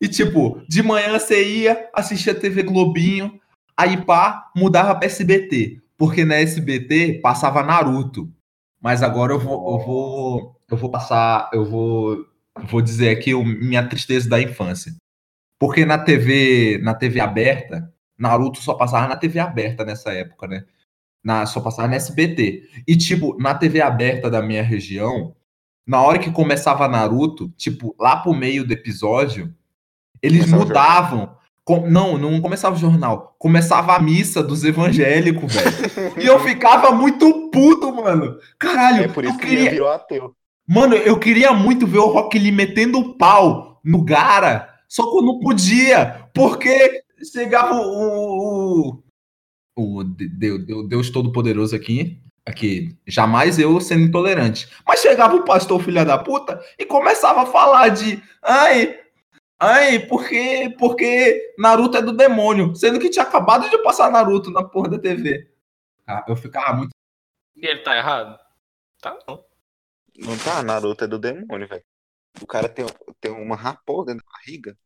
E 0.00 0.06
tipo, 0.06 0.62
de 0.68 0.80
manhã 0.80 1.18
você 1.18 1.44
ia, 1.44 1.90
assistia 1.92 2.32
TV 2.32 2.62
Globinho, 2.62 3.40
aí 3.76 3.96
pá, 4.04 4.48
mudava 4.54 4.94
pra 4.94 5.06
SBT. 5.06 5.80
Porque 5.98 6.24
na 6.24 6.36
SBT 6.36 7.20
passava 7.20 7.64
Naruto. 7.64 8.32
Mas 8.80 9.02
agora 9.02 9.32
eu 9.32 9.40
vou, 9.40 9.72
eu 9.72 9.84
vou, 9.84 10.60
eu 10.70 10.76
vou 10.76 10.90
passar, 10.90 11.50
eu 11.52 11.64
vou, 11.64 12.24
vou 12.70 12.80
dizer 12.80 13.10
aqui 13.10 13.34
minha 13.34 13.88
tristeza 13.88 14.28
da 14.28 14.40
infância. 14.40 14.94
Porque 15.58 15.84
na 15.84 15.98
TV, 15.98 16.78
na 16.82 16.94
TV 16.94 17.20
aberta, 17.20 17.92
Naruto 18.18 18.60
só 18.60 18.74
passava 18.74 19.08
na 19.08 19.16
TV 19.16 19.38
aberta 19.38 19.84
nessa 19.84 20.12
época, 20.12 20.46
né? 20.46 20.64
Na, 21.24 21.44
só 21.46 21.60
passava 21.60 21.88
na 21.88 21.96
SBT. 21.96 22.62
E, 22.86 22.96
tipo, 22.96 23.36
na 23.40 23.54
TV 23.54 23.80
aberta 23.80 24.30
da 24.30 24.42
minha 24.42 24.62
região, 24.62 25.34
na 25.86 26.00
hora 26.02 26.18
que 26.18 26.30
começava 26.30 26.86
Naruto, 26.88 27.48
tipo, 27.56 27.94
lá 27.98 28.16
pro 28.16 28.34
meio 28.34 28.66
do 28.66 28.72
episódio, 28.72 29.52
eles 30.22 30.44
Começava 30.44 30.64
mudavam. 30.64 31.36
Com- 31.64 31.88
não, 31.90 32.16
não 32.16 32.40
começava 32.40 32.76
o 32.76 32.78
jornal. 32.78 33.34
Começava 33.38 33.96
a 33.96 33.98
missa 34.00 34.40
dos 34.42 34.62
evangélicos, 34.62 35.52
velho. 35.54 36.14
e 36.22 36.26
eu 36.26 36.38
ficava 36.40 36.92
muito 36.92 37.50
puto, 37.50 37.92
mano. 37.92 38.38
Caralho, 38.58 39.04
É 39.04 39.08
por 39.08 39.24
isso 39.24 39.36
que 39.38 39.46
queria... 39.46 39.70
virou 39.70 39.88
ateu. 39.88 40.34
Mano, 40.68 40.94
eu 40.94 41.18
queria 41.18 41.52
muito 41.52 41.86
ver 41.86 41.98
o 41.98 42.08
Rock 42.08 42.38
Lee 42.38 42.52
metendo 42.52 42.98
o 42.98 43.14
pau 43.14 43.80
no 43.84 44.02
Gara, 44.04 44.68
só 44.88 45.10
que 45.10 45.18
eu 45.18 45.22
não 45.22 45.40
podia, 45.40 46.28
porque 46.34 47.02
chegava 47.32 47.74
o. 47.74 49.02
o, 49.76 49.98
o 49.98 50.04
Deus, 50.04 50.64
Deus, 50.64 50.88
Deus 50.88 51.10
Todo-Poderoso 51.10 51.74
aqui. 51.74 52.22
Aqui, 52.44 52.96
jamais 53.04 53.58
eu 53.58 53.80
sendo 53.80 54.04
intolerante. 54.04 54.70
Mas 54.86 55.00
chegava 55.00 55.34
o 55.34 55.44
pastor 55.44 55.82
filha 55.82 56.04
da 56.04 56.16
puta 56.16 56.64
e 56.78 56.86
começava 56.86 57.42
a 57.42 57.46
falar 57.46 57.88
de 57.88 58.22
ai, 58.40 59.00
ai, 59.58 59.98
porque, 60.06 60.72
porque 60.78 61.54
Naruto 61.58 61.96
é 61.96 62.02
do 62.02 62.12
demônio, 62.12 62.72
sendo 62.76 63.00
que 63.00 63.10
tinha 63.10 63.24
acabado 63.24 63.68
de 63.68 63.82
passar 63.82 64.12
Naruto 64.12 64.52
na 64.52 64.62
porra 64.62 64.90
da 64.90 64.98
TV. 64.98 65.50
Ah, 66.06 66.24
eu 66.28 66.36
ficava 66.36 66.72
muito. 66.76 66.90
E 67.56 67.66
ele 67.66 67.80
tá 67.80 67.96
errado? 67.96 68.38
Tá 69.02 69.18
não. 69.26 69.44
Não 70.16 70.38
tá, 70.38 70.62
Naruto 70.62 71.02
é 71.02 71.08
do 71.08 71.18
demônio, 71.18 71.66
velho. 71.66 71.84
O 72.40 72.46
cara 72.46 72.68
tem, 72.68 72.84
tem 73.20 73.30
uma 73.32 73.56
raposa 73.56 74.06
dentro 74.06 74.24
da 74.24 74.32
barriga. 74.32 74.76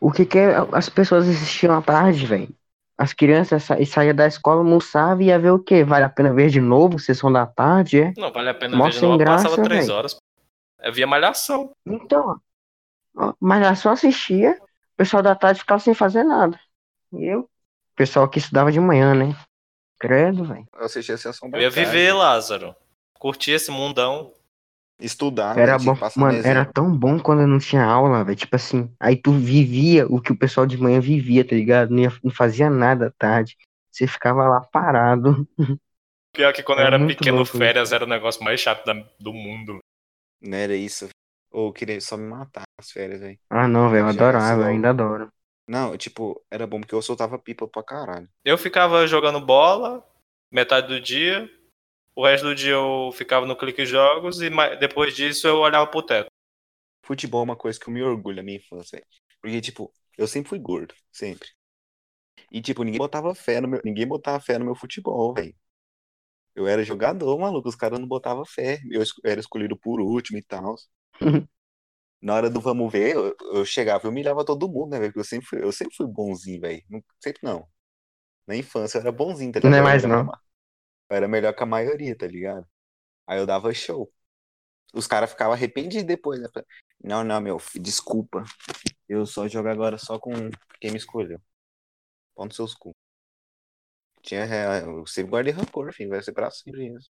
O 0.00 0.10
que 0.10 0.24
que 0.24 0.38
é- 0.38 0.56
as 0.72 0.88
pessoas 0.88 1.28
assistiam 1.28 1.76
à 1.76 1.82
tarde, 1.82 2.26
velho? 2.26 2.48
As 2.96 3.12
crianças 3.12 3.64
sa 3.64 3.76
saíam 3.86 4.14
da 4.14 4.26
escola, 4.26 4.60
almoçavam 4.60 5.22
e 5.22 5.26
ia 5.26 5.38
ver 5.38 5.50
o 5.50 5.58
quê? 5.58 5.84
Vale 5.84 6.04
a 6.04 6.08
pena 6.08 6.32
ver 6.34 6.50
de 6.50 6.60
novo, 6.60 6.98
sessão 6.98 7.32
da 7.32 7.46
tarde, 7.46 8.00
é? 8.00 8.12
Não, 8.16 8.30
vale 8.32 8.50
a 8.50 8.54
pena 8.54 8.76
Mó 8.76 8.84
ver 8.84 8.90
de 8.92 9.00
novo. 9.00 9.18
graça, 9.18 9.44
Passava 9.48 9.68
três 9.68 9.88
velho. 9.88 9.96
horas. 9.96 10.16
Eu 10.82 10.92
via 10.92 11.06
malhação. 11.06 11.72
Então, 11.86 12.40
só 13.76 13.90
assistia, 13.90 14.58
o 14.60 14.96
pessoal 14.96 15.22
da 15.22 15.34
tarde 15.34 15.60
ficava 15.60 15.80
sem 15.80 15.94
fazer 15.94 16.24
nada. 16.24 16.58
E 17.12 17.24
eu, 17.24 17.40
o 17.40 17.48
pessoal 17.96 18.28
que 18.28 18.38
estudava 18.38 18.70
de 18.70 18.80
manhã, 18.80 19.14
né? 19.14 19.34
Credo, 19.98 20.44
velho. 20.44 20.66
Eu 20.74 20.86
assistia 20.86 21.14
a 21.14 21.18
sessão 21.18 21.50
da 21.50 21.58
Eu 21.58 21.62
ia 21.62 21.70
tarde. 21.70 21.86
viver, 21.86 22.12
Lázaro. 22.12 22.74
Curtir 23.18 23.52
esse 23.52 23.70
mundão. 23.70 24.32
Estudar, 25.00 25.56
Era 25.56 25.76
tinha 25.76 25.94
bom, 25.94 25.98
mano, 26.14 26.38
desenho. 26.38 26.44
era 26.44 26.64
tão 26.64 26.96
bom 26.96 27.18
quando 27.18 27.46
não 27.46 27.58
tinha 27.58 27.84
aula, 27.84 28.24
velho. 28.24 28.36
Tipo 28.36 28.54
assim, 28.56 28.94
aí 29.00 29.16
tu 29.16 29.32
vivia 29.32 30.06
o 30.06 30.20
que 30.20 30.32
o 30.32 30.38
pessoal 30.38 30.66
de 30.66 30.78
manhã 30.78 31.00
vivia, 31.00 31.44
tá 31.46 31.54
ligado? 31.56 31.90
Não, 31.90 31.98
ia- 32.00 32.12
não 32.22 32.30
fazia 32.32 32.70
nada 32.70 33.08
à 33.08 33.10
tarde. 33.10 33.56
Você 33.90 34.06
ficava 34.06 34.48
lá 34.48 34.60
parado. 34.60 35.46
Pior 36.32 36.52
que 36.52 36.62
quando 36.62 36.80
eu 36.80 36.86
Era 36.86 36.90
era 36.90 36.98
muito 36.98 37.24
pequeno, 37.24 37.40
louco 37.40 37.54
isso. 37.56 37.56
férias 37.56 37.92
era 37.92 38.04
o 38.04 38.08
negócio 38.08 38.42
mais 38.42 38.60
chato 38.60 38.84
da- 38.84 39.08
do 39.18 39.32
mundo. 39.32 39.78
Não 40.42 40.58
era 40.58 40.76
isso. 40.76 41.08
Ou 41.52 41.68
eu 41.68 41.72
queria 41.74 42.00
só 42.00 42.16
me 42.16 42.24
matar 42.28 42.64
nas 42.78 42.90
férias, 42.92 43.20
velho. 43.20 43.40
Ah, 43.48 43.68
não, 43.68 43.88
velho, 43.90 44.04
eu 44.04 44.08
adorava, 44.08 44.62
eu 44.62 44.66
ainda 44.68 44.90
adoro. 44.90 45.32
Não, 45.66 45.96
tipo, 45.96 46.44
era 46.50 46.66
bom 46.66 46.80
porque 46.80 46.94
eu 46.94 47.02
soltava 47.02 47.38
pipa 47.38 47.66
pra 47.68 47.82
caralho. 47.82 48.28
Eu 48.44 48.58
ficava 48.58 49.06
jogando 49.06 49.40
bola 49.40 50.04
metade 50.50 50.88
do 50.88 51.00
dia. 51.00 51.48
O 52.20 52.26
resto 52.26 52.48
do 52.48 52.54
dia 52.54 52.72
eu 52.72 53.10
ficava 53.14 53.46
no 53.46 53.56
clique 53.56 53.86
jogos 53.86 54.42
e 54.42 54.50
depois 54.78 55.16
disso 55.16 55.48
eu 55.48 55.56
olhava 55.56 55.86
pro 55.86 56.02
teto. 56.02 56.28
Futebol 57.02 57.40
é 57.40 57.44
uma 57.44 57.56
coisa 57.56 57.80
que 57.80 57.88
eu 57.88 57.94
me 57.94 58.02
orgulho 58.02 58.36
na 58.36 58.42
minha 58.42 58.58
infância, 58.58 58.98
velho. 58.98 59.06
Porque, 59.40 59.58
tipo, 59.62 59.90
eu 60.18 60.28
sempre 60.28 60.50
fui 60.50 60.58
gordo, 60.58 60.94
sempre. 61.10 61.48
E, 62.52 62.60
tipo, 62.60 62.82
ninguém 62.82 62.98
botava 62.98 63.34
fé 63.34 63.58
no 63.58 63.68
meu, 63.68 63.80
ninguém 63.82 64.06
botava 64.06 64.38
fé 64.38 64.58
no 64.58 64.66
meu 64.66 64.74
futebol, 64.74 65.32
velho. 65.32 65.54
Eu 66.54 66.66
era 66.66 66.84
jogador, 66.84 67.38
maluco, 67.38 67.70
os 67.70 67.74
caras 67.74 67.98
não 67.98 68.06
botavam 68.06 68.44
fé. 68.44 68.82
Eu 68.90 69.02
era 69.24 69.40
escolhido 69.40 69.74
por 69.78 69.98
último 69.98 70.36
e 70.36 70.42
tal. 70.42 70.74
Na 72.20 72.34
hora 72.34 72.50
do 72.50 72.60
vamos 72.60 72.92
ver, 72.92 73.14
eu, 73.14 73.34
eu 73.54 73.64
chegava 73.64 74.06
e 74.06 74.10
humilhava 74.10 74.44
todo 74.44 74.68
mundo, 74.68 74.90
né, 74.90 74.98
velho? 74.98 75.10
Porque 75.10 75.20
eu 75.20 75.24
sempre 75.24 75.46
fui, 75.46 75.64
eu 75.64 75.72
sempre 75.72 75.96
fui 75.96 76.06
bonzinho, 76.06 76.60
velho. 76.60 76.82
Sempre 77.18 77.40
não. 77.42 77.66
Na 78.46 78.54
infância 78.54 78.98
eu 78.98 79.00
era 79.00 79.10
bonzinho, 79.10 79.52
tá 79.52 79.58
ligado? 79.58 79.72
Não 79.72 79.78
é 79.78 79.82
mais, 79.82 80.04
não. 80.04 80.30
Eu 81.10 81.16
era 81.16 81.28
melhor 81.28 81.52
que 81.52 81.62
a 81.62 81.66
maioria, 81.66 82.16
tá 82.16 82.26
ligado? 82.26 82.66
Aí 83.26 83.38
eu 83.38 83.46
dava 83.46 83.74
show. 83.74 84.10
Os 84.94 85.06
caras 85.06 85.30
ficavam 85.30 85.52
arrependidos 85.54 86.04
depois, 86.04 86.40
né? 86.40 86.48
Não, 87.02 87.24
não, 87.24 87.40
meu, 87.40 87.58
filho, 87.58 87.82
desculpa. 87.84 88.44
Eu 89.08 89.26
só 89.26 89.48
jogo 89.48 89.68
agora 89.68 89.98
só 89.98 90.18
com 90.18 90.32
quem 90.80 90.90
me 90.90 90.96
escolheu. 90.96 91.40
Pão 92.34 92.46
nos 92.46 92.56
seus 92.56 92.74
cu. 92.74 92.94
Tinha, 94.22 94.44
é, 94.44 94.82
eu 94.82 95.06
sempre 95.06 95.30
guardei 95.30 95.52
rancor, 95.52 95.92
filho. 95.92 96.10
Vai 96.10 96.22
ser 96.22 96.32
pra 96.32 96.50
sempre 96.50 96.94
isso. 96.94 97.10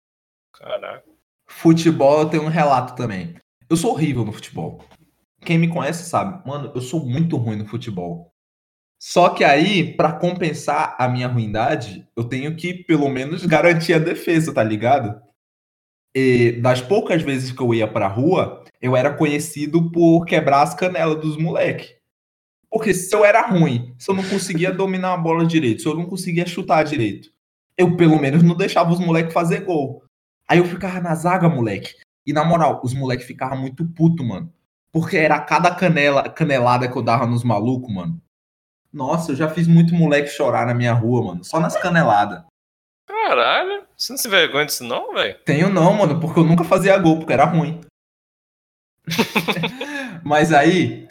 Caraca. 0.53 1.09
Futebol 1.47 2.21
eu 2.21 2.31
tenho 2.31 2.43
um 2.43 2.49
relato 2.49 2.95
também. 2.95 3.41
Eu 3.69 3.77
sou 3.77 3.93
horrível 3.93 4.25
no 4.25 4.33
futebol. 4.33 4.85
Quem 5.41 5.59
me 5.59 5.73
conhece 5.73 6.09
sabe, 6.09 6.47
mano, 6.47 6.73
eu 6.75 6.81
sou 6.81 7.05
muito 7.05 7.37
ruim 7.37 7.57
no 7.57 7.67
futebol. 7.67 8.33
Só 9.09 9.29
que 9.29 9.45
aí, 9.45 9.95
pra 9.95 10.14
compensar 10.14 10.97
a 10.99 11.07
minha 11.07 11.29
ruindade, 11.29 12.05
eu 12.16 12.25
tenho 12.25 12.57
que 12.57 12.75
pelo 12.75 13.09
menos 13.09 13.47
garantir 13.47 13.95
a 13.95 14.01
defesa, 14.01 14.53
tá 14.53 14.64
ligado? 14.64 15.23
E 16.12 16.59
das 16.61 16.81
poucas 16.81 17.23
vezes 17.23 17.53
que 17.53 17.62
eu 17.62 17.73
ia 17.73 17.87
pra 17.87 18.09
rua, 18.09 18.64
eu 18.83 18.97
era 18.97 19.14
conhecido 19.14 19.92
por 19.92 20.25
quebrar 20.25 20.62
as 20.62 20.75
canelas 20.75 21.21
dos 21.21 21.37
moleques. 21.37 21.95
Porque 22.69 22.92
se 22.92 23.14
eu 23.14 23.25
era 23.25 23.47
ruim, 23.47 23.95
se 23.97 24.11
eu 24.11 24.14
não 24.16 24.25
conseguia 24.25 24.73
dominar 24.75 25.12
a 25.12 25.16
bola 25.16 25.47
direito, 25.47 25.83
se 25.83 25.88
eu 25.88 25.95
não 25.95 26.07
conseguia 26.07 26.45
chutar 26.45 26.83
direito, 26.83 27.31
eu 27.79 27.97
pelo 27.97 28.21
menos 28.21 28.42
não 28.42 28.57
deixava 28.57 28.92
os 28.92 28.99
moleques 28.99 29.33
fazer 29.33 29.61
gol. 29.61 30.03
Aí 30.49 30.59
eu 30.59 30.64
ficava 30.64 31.01
na 31.01 31.14
zaga, 31.14 31.49
moleque. 31.49 31.95
E 32.27 32.33
na 32.33 32.45
moral, 32.45 32.81
os 32.83 32.92
moleques 32.92 33.25
ficavam 33.25 33.57
muito 33.57 33.87
puto, 33.87 34.25
mano. 34.25 34.53
Porque 34.90 35.16
era 35.16 35.38
cada 35.38 35.73
canela, 35.73 36.29
canelada 36.29 36.88
que 36.88 36.99
eu 36.99 37.03
dava 37.03 37.25
nos 37.25 37.45
malucos, 37.45 37.95
mano. 37.95 38.21
Nossa, 38.97 39.33
eu 39.33 39.37
já 39.37 39.47
fiz 39.47 39.69
muito 39.69 39.95
moleque 39.95 40.31
chorar 40.31 40.67
na 40.67 40.73
minha 40.73 40.95
rua, 40.95 41.23
mano. 41.23 41.45
Só 41.45 41.61
nas 41.61 41.77
caneladas. 41.77 42.43
Caralho. 43.07 43.85
Você 43.95 44.15
não 44.15 44.17
se 44.17 44.27
vergonha 44.27 44.65
disso 44.65 44.85
não, 44.85 45.13
velho? 45.13 45.39
Tenho 45.45 45.69
não, 45.69 45.93
mano, 45.93 46.19
porque 46.19 46.41
eu 46.41 46.45
nunca 46.45 46.65
fazia 46.65 46.97
gol, 46.97 47.19
porque 47.19 47.35
era 47.35 47.45
ruim. 47.45 47.83
Mas 50.25 50.51
aí, 50.51 51.07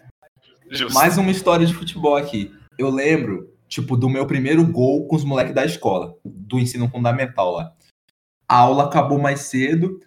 Justo. 0.67 0.95
mais 0.95 1.19
uma 1.19 1.29
história 1.29 1.63
de 1.63 1.75
futebol 1.75 2.15
aqui. 2.15 2.51
Eu 2.75 2.89
lembro, 2.89 3.53
tipo, 3.67 3.95
do 3.95 4.09
meu 4.09 4.25
primeiro 4.25 4.65
gol 4.65 5.07
com 5.07 5.15
os 5.15 5.23
moleques 5.23 5.53
da 5.53 5.63
escola, 5.63 6.17
do 6.25 6.57
ensino 6.57 6.89
fundamental 6.89 7.51
lá. 7.51 7.71
A 8.49 8.57
aula 8.57 8.85
acabou 8.85 9.19
mais 9.19 9.41
cedo. 9.41 9.99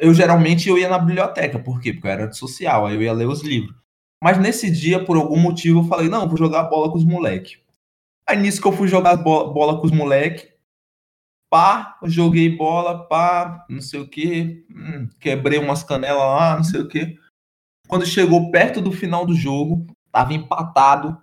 Eu 0.00 0.14
geralmente 0.14 0.70
eu 0.70 0.78
ia 0.78 0.88
na 0.88 0.98
biblioteca, 0.98 1.58
por 1.58 1.82
quê? 1.82 1.92
Porque 1.92 2.06
eu 2.06 2.12
era 2.12 2.24
antissocial, 2.24 2.86
aí 2.86 2.94
eu 2.94 3.02
ia 3.02 3.12
ler 3.12 3.28
os 3.28 3.42
livros. 3.42 3.76
Mas 4.22 4.38
nesse 4.38 4.70
dia, 4.70 5.04
por 5.04 5.16
algum 5.16 5.38
motivo, 5.38 5.80
eu 5.80 5.84
falei, 5.84 6.08
não, 6.08 6.28
vou 6.28 6.36
jogar 6.36 6.64
bola 6.64 6.90
com 6.90 6.96
os 6.98 7.04
moleques. 7.04 7.60
Aí 8.28 8.36
nisso 8.38 8.60
que 8.60 8.66
eu 8.66 8.72
fui 8.72 8.88
jogar 8.88 9.16
bo- 9.16 9.52
bola 9.52 9.78
com 9.78 9.86
os 9.86 9.92
moleques, 9.92 10.52
pá, 11.50 11.98
joguei 12.04 12.56
bola, 12.56 13.06
pá, 13.06 13.64
não 13.68 13.80
sei 13.80 14.00
o 14.00 14.08
que, 14.08 14.66
quebrei 15.20 15.58
umas 15.58 15.84
canelas 15.84 16.18
lá, 16.22 16.56
não 16.56 16.64
sei 16.64 16.80
o 16.80 16.88
que. 16.88 17.16
Quando 17.88 18.04
chegou 18.04 18.50
perto 18.50 18.80
do 18.80 18.90
final 18.90 19.24
do 19.24 19.34
jogo, 19.34 19.86
tava 20.10 20.34
empatado. 20.34 21.16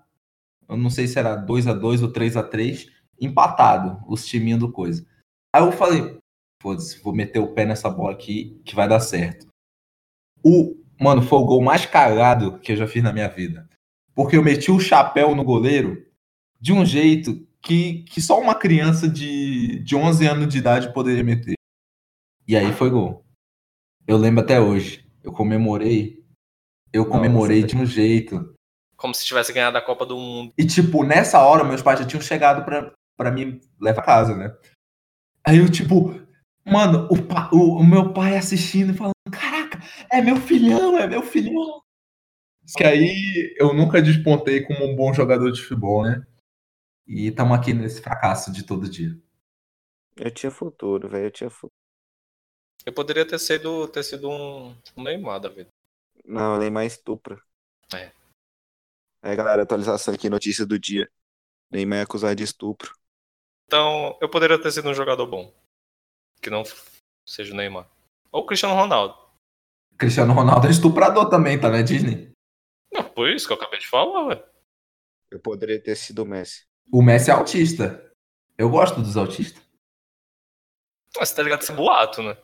Eu 0.69 0.77
não 0.77 0.89
sei 0.89 1.07
se 1.07 1.19
era 1.19 1.35
2 1.35 1.67
a 1.67 1.73
2 1.73 2.01
ou 2.01 2.11
3 2.11 2.37
a 2.37 2.43
3 2.43 2.89
empatado, 3.19 4.01
os 4.07 4.25
timinhos 4.25 4.59
do 4.59 4.71
coisa. 4.71 5.05
Aí 5.53 5.61
eu 5.61 5.71
falei, 5.73 6.17
vou 7.03 7.13
meter 7.13 7.39
o 7.39 7.53
pé 7.53 7.65
nessa 7.65 7.89
bola 7.89 8.13
aqui 8.13 8.61
que 8.63 8.73
vai 8.75 8.87
dar 8.87 9.01
certo. 9.01 9.47
O, 10.41 10.82
mano, 11.03 11.21
foi 11.21 11.39
o 11.39 11.45
gol 11.45 11.61
mais 11.61 11.85
cagado 11.85 12.59
que 12.59 12.71
eu 12.71 12.77
já 12.77 12.87
fiz 12.87 13.03
na 13.03 13.11
minha 13.11 13.27
vida. 13.27 13.69
Porque 14.15 14.37
eu 14.37 14.43
meti 14.43 14.71
o 14.71 14.79
chapéu 14.79 15.35
no 15.35 15.43
goleiro 15.43 16.05
de 16.59 16.71
um 16.71 16.85
jeito 16.85 17.45
que, 17.61 18.03
que 18.03 18.21
só 18.21 18.39
uma 18.39 18.55
criança 18.55 19.07
de, 19.07 19.79
de 19.79 19.95
11 19.95 20.25
anos 20.25 20.47
de 20.47 20.57
idade 20.57 20.93
poderia 20.93 21.23
meter. 21.23 21.55
E 22.47 22.55
aí 22.55 22.71
foi 22.71 22.89
gol. 22.89 23.25
Eu 24.07 24.17
lembro 24.17 24.43
até 24.43 24.59
hoje. 24.59 25.05
Eu 25.23 25.31
comemorei. 25.31 26.23
Eu 26.91 27.05
comemorei 27.05 27.61
Nossa, 27.61 27.75
de 27.75 27.81
um 27.81 27.85
jeito. 27.85 28.53
Como 28.95 29.13
se 29.13 29.25
tivesse 29.25 29.51
ganhado 29.51 29.77
a 29.77 29.81
Copa 29.81 30.05
do 30.05 30.17
Mundo. 30.17 30.53
E, 30.57 30.65
tipo, 30.65 31.03
nessa 31.03 31.41
hora, 31.41 31.63
meus 31.63 31.81
pais 31.81 31.99
já 31.99 32.05
tinham 32.05 32.21
chegado 32.21 32.63
pra, 32.63 32.93
pra 33.17 33.31
me 33.31 33.59
levar 33.79 34.01
a 34.01 34.05
casa, 34.05 34.35
né? 34.35 34.53
Aí 35.45 35.57
eu, 35.57 35.69
tipo, 35.69 36.13
mano, 36.65 37.07
o, 37.09 37.57
o, 37.57 37.79
o 37.79 37.85
meu 37.85 38.13
pai 38.13 38.37
assistindo 38.37 38.93
e 38.93 38.95
falando: 38.95 39.13
é 40.13 40.21
meu 40.21 40.37
filhão, 40.37 40.97
é 40.97 41.07
meu 41.07 41.23
filhão. 41.23 41.81
Que 42.77 42.83
aí 42.83 43.55
eu 43.57 43.73
nunca 43.73 44.01
despontei 44.01 44.63
como 44.63 44.85
um 44.85 44.95
bom 44.95 45.11
jogador 45.11 45.51
de 45.51 45.61
futebol, 45.61 46.03
né? 46.03 46.25
E 47.07 47.27
estamos 47.27 47.57
aqui 47.57 47.73
nesse 47.73 47.99
fracasso 48.01 48.53
de 48.53 48.63
todo 48.63 48.89
dia. 48.89 49.19
Eu 50.15 50.31
tinha 50.31 50.51
futuro, 50.51 51.09
velho. 51.09 51.25
Eu 51.25 51.31
tinha 51.31 51.49
futuro. 51.49 51.73
Eu 52.85 52.93
poderia 52.93 53.27
ter 53.27 53.39
sido, 53.39 53.87
ter 53.87 54.03
sido 54.03 54.29
um, 54.29 54.77
um 54.95 55.03
Neymar 55.03 55.39
da 55.39 55.49
vida. 55.49 55.69
Não, 56.23 56.59
nem 56.59 56.69
mais 56.69 56.93
estupra. 56.93 57.41
É. 57.93 58.11
É, 59.23 59.35
galera, 59.35 59.63
atualização 59.63 60.13
aqui, 60.13 60.29
notícia 60.29 60.65
do 60.65 60.77
dia. 60.77 61.09
Neymar 61.71 61.99
é 61.99 62.01
acusado 62.03 62.35
de 62.35 62.43
estupro. 62.43 62.93
Então, 63.65 64.17
eu 64.21 64.29
poderia 64.29 64.61
ter 64.61 64.71
sido 64.71 64.89
um 64.89 64.93
jogador 64.93 65.25
bom. 65.25 65.51
Que 66.39 66.49
não 66.49 66.63
seja 67.27 67.51
o 67.51 67.57
Neymar. 67.57 67.89
Ou 68.31 68.43
o 68.43 68.45
Cristiano 68.45 68.75
Ronaldo. 68.75 69.22
Cristiano 69.97 70.33
Ronaldo 70.33 70.67
é 70.67 70.71
estuprador 70.71 71.29
também, 71.29 71.59
tá 71.59 71.69
na 71.69 71.81
Disney. 71.81 72.31
Não, 72.93 73.03
por 73.03 73.29
isso 73.29 73.47
que 73.47 73.53
eu 73.53 73.57
acabei 73.57 73.79
de 73.79 73.87
falar, 73.87 74.27
velho. 74.27 74.43
Eu 75.31 75.39
poderia 75.39 75.81
ter 75.81 75.95
sido 75.95 76.23
o 76.23 76.25
Messi. 76.25 76.63
O 76.91 77.01
Messi 77.01 77.31
é 77.31 77.33
autista. 77.33 78.11
Eu 78.57 78.69
gosto 78.69 79.01
dos 79.01 79.17
autistas. 79.17 79.61
Mas 81.17 81.29
você 81.29 81.35
tá 81.35 81.43
ligado 81.43 81.61
esse 81.61 81.71
boato, 81.71 82.21
né? 82.21 82.37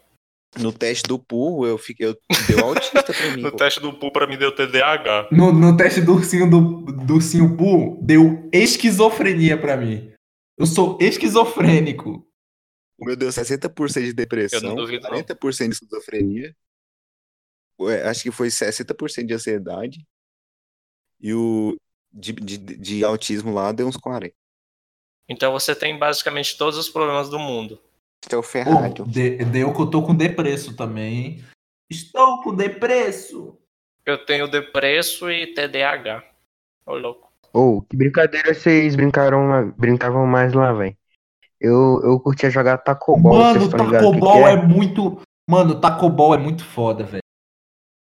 No 0.57 0.73
teste 0.73 1.03
do 1.07 1.19
Pool, 1.19 1.67
eu 1.67 1.77
fiquei. 1.77 2.07
Eu, 2.07 2.17
deu 2.47 2.65
autista 2.65 3.03
pra 3.03 3.29
mim. 3.35 3.41
No 3.41 3.51
pô. 3.51 3.57
teste 3.57 3.79
do 3.79 3.93
Pool 3.93 4.11
pra 4.11 4.25
mim 4.25 4.37
deu 4.37 4.53
TDAH. 4.53 5.29
No, 5.31 5.51
no 5.53 5.77
teste 5.77 6.01
do 6.01 6.13
ursinho 6.13 6.49
do, 6.49 6.81
do 7.05 7.13
ursinho 7.15 7.55
Poo, 7.55 7.99
deu 8.03 8.49
esquizofrenia 8.51 9.59
pra 9.59 9.77
mim. 9.77 10.11
Eu 10.57 10.65
sou 10.65 10.97
esquizofrênico. 10.99 12.25
O 12.99 13.05
meu 13.05 13.15
deu 13.15 13.29
60% 13.29 14.01
de 14.01 14.13
depressão, 14.13 14.59
Eu 14.59 14.69
não 14.69 14.75
duvido, 14.75 15.07
não. 15.07 15.17
40% 15.19 15.67
de 15.67 15.73
esquizofrenia. 15.75 16.55
Acho 18.05 18.23
que 18.23 18.31
foi 18.31 18.49
60% 18.49 19.25
de 19.27 19.33
ansiedade. 19.33 20.05
E 21.19 21.33
o 21.33 21.75
de, 22.11 22.33
de, 22.33 22.57
de 22.57 23.03
autismo 23.03 23.53
lá 23.53 23.71
deu 23.71 23.87
uns 23.87 23.97
40. 23.97 24.33
Então 25.27 25.51
você 25.51 25.75
tem 25.75 25.97
basicamente 25.97 26.57
todos 26.57 26.77
os 26.77 26.89
problemas 26.89 27.29
do 27.29 27.37
mundo. 27.37 27.79
Este 28.23 28.35
é 28.35 28.37
o 28.37 28.41
Pô, 28.41 28.47
Ferrari. 28.47 28.93
de- 29.05 29.45
deu 29.45 29.73
que 29.73 29.81
eu 29.81 29.89
tô 29.89 30.01
com 30.01 30.15
depresso 30.15 30.75
também. 30.75 31.43
Estou 31.89 32.41
com 32.41 32.53
depresso. 32.55 33.57
Eu 34.05 34.25
tenho 34.25 34.47
depresso 34.49 35.29
e 35.29 35.53
TDAH. 35.53 36.23
Ô, 36.85 36.95
louco. 36.95 37.31
Ô, 37.53 37.81
que 37.81 37.95
brincadeira 37.95 38.53
vocês 38.53 38.95
brincaram, 38.95 39.71
brincavam 39.71 40.25
mais 40.25 40.53
lá, 40.53 40.71
velho. 40.73 40.97
Eu, 41.59 42.01
eu 42.03 42.19
curtia 42.19 42.49
jogar 42.49 42.77
tacobol, 42.77 43.33
Mano, 43.37 43.69
tacobol 43.69 44.13
que 44.13 44.49
é 44.49 44.55
muito. 44.55 45.21
Mano, 45.47 45.79
tacobol 45.79 46.33
é 46.33 46.37
muito 46.37 46.63
foda, 46.63 47.03
velho. 47.03 47.23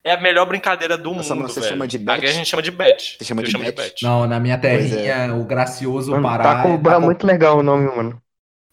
É 0.03 0.13
a 0.13 0.19
melhor 0.21 0.45
brincadeira 0.47 0.97
do 0.97 1.13
Nossa, 1.13 1.35
mundo, 1.35 1.47
você 1.47 1.59
velho. 1.59 1.73
chama 1.73 1.87
de 1.87 1.97
Aqui 1.97 2.05
bet? 2.05 2.25
a 2.25 2.31
gente 2.31 2.47
chama 2.49 2.61
de 2.63 2.71
bet. 2.71 3.17
Você 3.19 3.25
chama 3.25 3.43
de 3.43 3.51
chamo 3.51 3.63
bet? 3.71 4.03
Não, 4.03 4.25
na 4.27 4.39
minha 4.39 4.57
Pois 4.59 4.89
terrinha, 4.89 5.35
o 5.35 5.43
gracioso 5.45 6.11
Mano, 6.11 6.23
Pará. 6.23 6.43
tacobol 6.43 6.91
é 6.91 6.95
taco- 6.95 7.05
muito 7.05 7.27
legal 7.27 7.59
o 7.59 7.63
nome, 7.63 7.87
mano. 7.95 8.21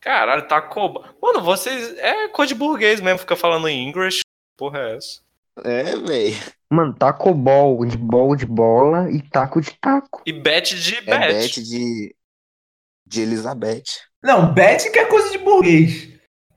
Caralho, 0.00 0.46
Tacoba. 0.46 1.14
Mano, 1.20 1.42
vocês. 1.42 1.96
É 1.98 2.28
coisa 2.28 2.54
de 2.54 2.58
burguês 2.58 3.00
mesmo, 3.00 3.18
fica 3.18 3.36
falando 3.36 3.68
em 3.68 3.88
English. 3.88 4.20
Porra, 4.56 4.78
é 4.78 4.96
essa? 4.96 5.20
É, 5.64 5.96
velho. 5.96 6.36
Mano, 6.70 6.94
tacobol, 6.94 7.84
de 7.84 7.96
bol 7.96 8.36
de 8.36 8.46
bola 8.46 9.10
e 9.10 9.20
taco 9.20 9.60
de 9.60 9.72
taco. 9.80 10.22
E 10.24 10.32
bet 10.32 10.80
de 10.80 10.96
É 10.98 11.00
bet. 11.02 11.32
bet 11.34 11.62
de, 11.62 12.14
de 13.06 13.20
Elizabeth. 13.22 13.82
Não, 14.22 14.54
bet 14.54 14.90
que 14.90 14.98
é 14.98 15.04
coisa 15.06 15.30
de 15.30 15.38
burguês. 15.38 16.07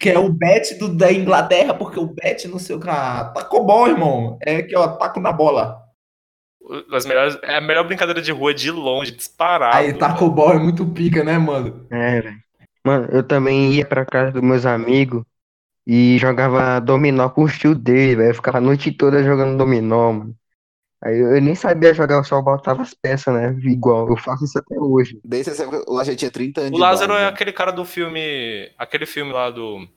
Que 0.02 0.10
é 0.10 0.18
o 0.18 0.30
bet 0.30 0.80
do, 0.80 0.90
da 0.90 1.14
Inglaterra, 1.14 1.76
porque 1.76 2.00
o 2.00 2.08
bet 2.08 2.48
não 2.48 2.58
sei 2.58 2.76
o 2.76 2.80
que. 2.80 2.90
Ah, 2.90 3.32
tacobol, 3.36 3.88
irmão. 3.88 4.40
É 4.42 4.64
que, 4.64 4.76
ó, 4.76 4.88
taco 4.88 5.20
na 5.20 5.32
bola. 5.32 5.80
As 6.92 7.06
melhores, 7.06 7.38
é 7.44 7.58
a 7.58 7.62
melhor 7.62 7.86
brincadeira 7.86 8.20
de 8.20 8.32
rua 8.32 8.52
de 8.52 8.72
longe, 8.72 9.12
disparado. 9.12 9.78
Aí, 9.78 9.94
tacobol 9.94 10.54
é 10.54 10.58
muito 10.58 10.88
pica, 10.88 11.24
né, 11.24 11.38
mano? 11.38 11.86
É, 11.92 12.20
velho. 12.20 12.38
Mano, 12.84 13.10
eu 13.12 13.22
também 13.22 13.74
ia 13.74 13.86
pra 13.86 14.04
casa 14.04 14.32
dos 14.32 14.42
meus 14.42 14.66
amigos 14.66 15.24
e 15.86 16.18
jogava 16.18 16.80
dominó 16.80 17.30
com 17.30 17.44
o 17.44 17.50
tio 17.50 17.76
dele, 17.76 18.16
velho. 18.16 18.30
Eu 18.32 18.36
ficava 18.36 18.58
a 18.58 18.62
noite 18.62 18.92
toda 18.92 19.24
jogando 19.24 19.56
dominó, 19.56 20.14
mano. 20.14 20.36
Aí 21.04 21.18
eu, 21.18 21.42
nem 21.42 21.56
sabia 21.56 21.94
jogar, 21.94 22.16
eu 22.16 22.24
só 22.24 22.40
botava 22.42 22.84
as 22.84 22.94
peças, 22.94 23.34
né? 23.34 23.50
Igual, 23.64 24.08
eu 24.10 24.18
faço 24.18 24.46
isso 24.46 24.60
até 24.60 24.78
hoje. 24.80 25.20
Desde 25.24 25.52
essa 25.52 25.64
época, 25.64 25.84
lá 25.88 26.04
já 26.04 26.16
tinha 26.16 26.30
30 26.30 26.62
anos 26.62 26.78
O 26.78 26.82
Lázaro 26.82 27.14
idade, 27.14 27.24
é 27.24 27.26
né? 27.26 27.32
aquele 27.34 27.52
cara 27.52 27.72
do 27.72 27.84
filme. 27.84 28.72
Aquele 28.78 29.06
filme 29.06 29.32
lá 29.32 29.50
do. 29.50 29.88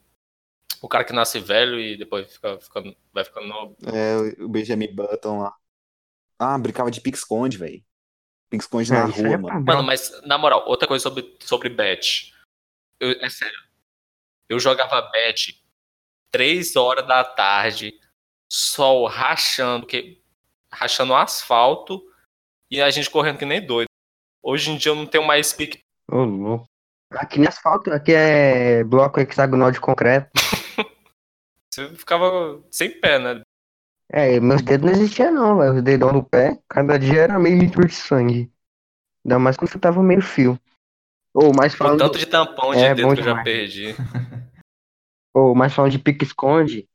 O 0.80 0.88
cara 0.88 1.04
que 1.04 1.12
nasce 1.12 1.38
velho 1.40 1.78
e 1.78 1.96
depois 1.96 2.32
fica, 2.32 2.58
fica- 2.58 2.82
vai 3.12 3.24
ficando 3.24 3.46
novo. 3.46 3.76
É, 3.86 4.42
o 4.42 4.48
Benjamin 4.48 4.94
Button 4.94 5.40
lá. 5.40 5.54
Ah, 6.38 6.58
brincava 6.58 6.90
de 6.90 7.00
pique-esconde, 7.00 7.58
velho. 7.58 7.82
Pique-esconde 8.50 8.90
na 8.90 9.00
É, 9.00 9.04
aí 9.04 9.10
rua, 9.10 9.34
é 9.34 9.36
mano. 9.38 9.64
Mano, 9.64 9.82
mas 9.82 10.10
na 10.26 10.36
moral, 10.38 10.64
outra 10.66 10.86
coisa 10.88 11.02
sobre, 11.02 11.36
sobre 11.40 11.68
bet. 11.68 12.32
Eu- 13.00 13.12
é 13.20 13.28
sério. 13.30 13.58
Eu 14.48 14.58
jogava 14.60 15.00
bet 15.10 15.62
três 16.30 16.76
horas 16.76 17.06
da 17.06 17.24
tarde, 17.24 17.94
sol 18.50 19.06
rachando, 19.06 19.86
que, 19.86 20.20
rachando 20.74 21.12
o 21.12 21.16
asfalto 21.16 22.02
e 22.70 22.80
a 22.82 22.90
gente 22.90 23.10
correndo 23.10 23.38
que 23.38 23.44
nem 23.46 23.64
doido. 23.64 23.88
Hoje 24.42 24.70
em 24.70 24.76
dia 24.76 24.92
eu 24.92 24.96
não 24.96 25.06
tenho 25.06 25.24
mais 25.26 25.52
pique. 25.52 25.80
Ô, 26.10 26.24
louco. 26.24 26.66
Aqui 27.12 27.38
nem 27.38 27.48
asfalto, 27.48 27.92
aqui 27.92 28.12
é 28.12 28.82
bloco 28.82 29.20
hexagonal 29.20 29.70
de 29.70 29.80
concreto. 29.80 30.30
Você 31.72 31.88
ficava 31.94 32.62
sem 32.70 32.90
pé, 33.00 33.18
né? 33.18 33.42
É, 34.10 34.38
meus 34.40 34.62
dedos 34.62 34.90
não 34.90 34.92
existiam 34.96 35.32
não, 35.32 35.58
velho. 35.58 35.74
Os 35.76 35.82
dedão 35.82 36.12
do 36.12 36.22
pé, 36.22 36.58
cada 36.68 36.98
dia 36.98 37.22
era 37.22 37.38
meio 37.38 37.58
litro 37.58 37.86
de 37.86 37.94
sangue. 37.94 38.52
Ainda 39.24 39.38
mais 39.38 39.56
quando 39.56 39.72
eu 39.74 39.80
tava 39.80 40.02
meio 40.02 40.20
fio. 40.22 40.58
Ou 41.32 41.52
mais 41.54 41.74
O 41.74 41.76
falando, 41.76 41.98
tanto 41.98 42.18
de 42.18 42.26
tampão 42.26 42.72
de 42.72 42.78
É, 42.78 42.94
dedo 42.94 43.08
bom 43.08 43.14
que 43.14 43.20
eu 43.20 43.24
já 43.24 43.42
perdi. 43.42 43.94
ou 45.34 45.54
mais 45.54 45.72
falando 45.72 45.90
de 45.90 45.98
pique-esconde, 45.98 46.88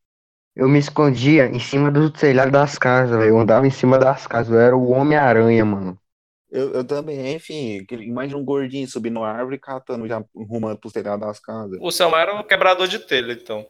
eu 0.59 0.67
me 0.67 0.77
escondia 0.77 1.45
em 1.45 1.59
cima 1.59 1.89
do 1.89 2.11
telhado 2.11 2.51
das 2.51 2.77
casas, 2.77 3.17
velho. 3.17 3.29
Eu 3.29 3.39
andava 3.39 3.65
em 3.65 3.71
cima 3.71 3.97
das 3.97 4.27
casas, 4.27 4.53
eu 4.53 4.59
era 4.59 4.75
o 4.75 4.89
Homem-Aranha, 4.89 5.63
mano. 5.63 5.97
Eu, 6.51 6.73
eu 6.73 6.83
também, 6.83 7.33
enfim. 7.33 7.85
Imagina 7.91 8.37
um 8.37 8.43
gordinho 8.43 8.85
subindo 8.85 9.23
a 9.23 9.31
árvore 9.31 9.55
e 9.55 9.59
catando, 9.59 10.05
já 10.05 10.21
rumando 10.35 10.77
pro 10.77 10.91
telhado 10.91 11.21
das 11.21 11.39
casas. 11.39 11.79
O 11.81 11.89
Selma 11.91 12.19
era 12.19 12.35
um 12.35 12.43
quebrador 12.43 12.89
de 12.89 12.99
telha, 12.99 13.31
então. 13.31 13.65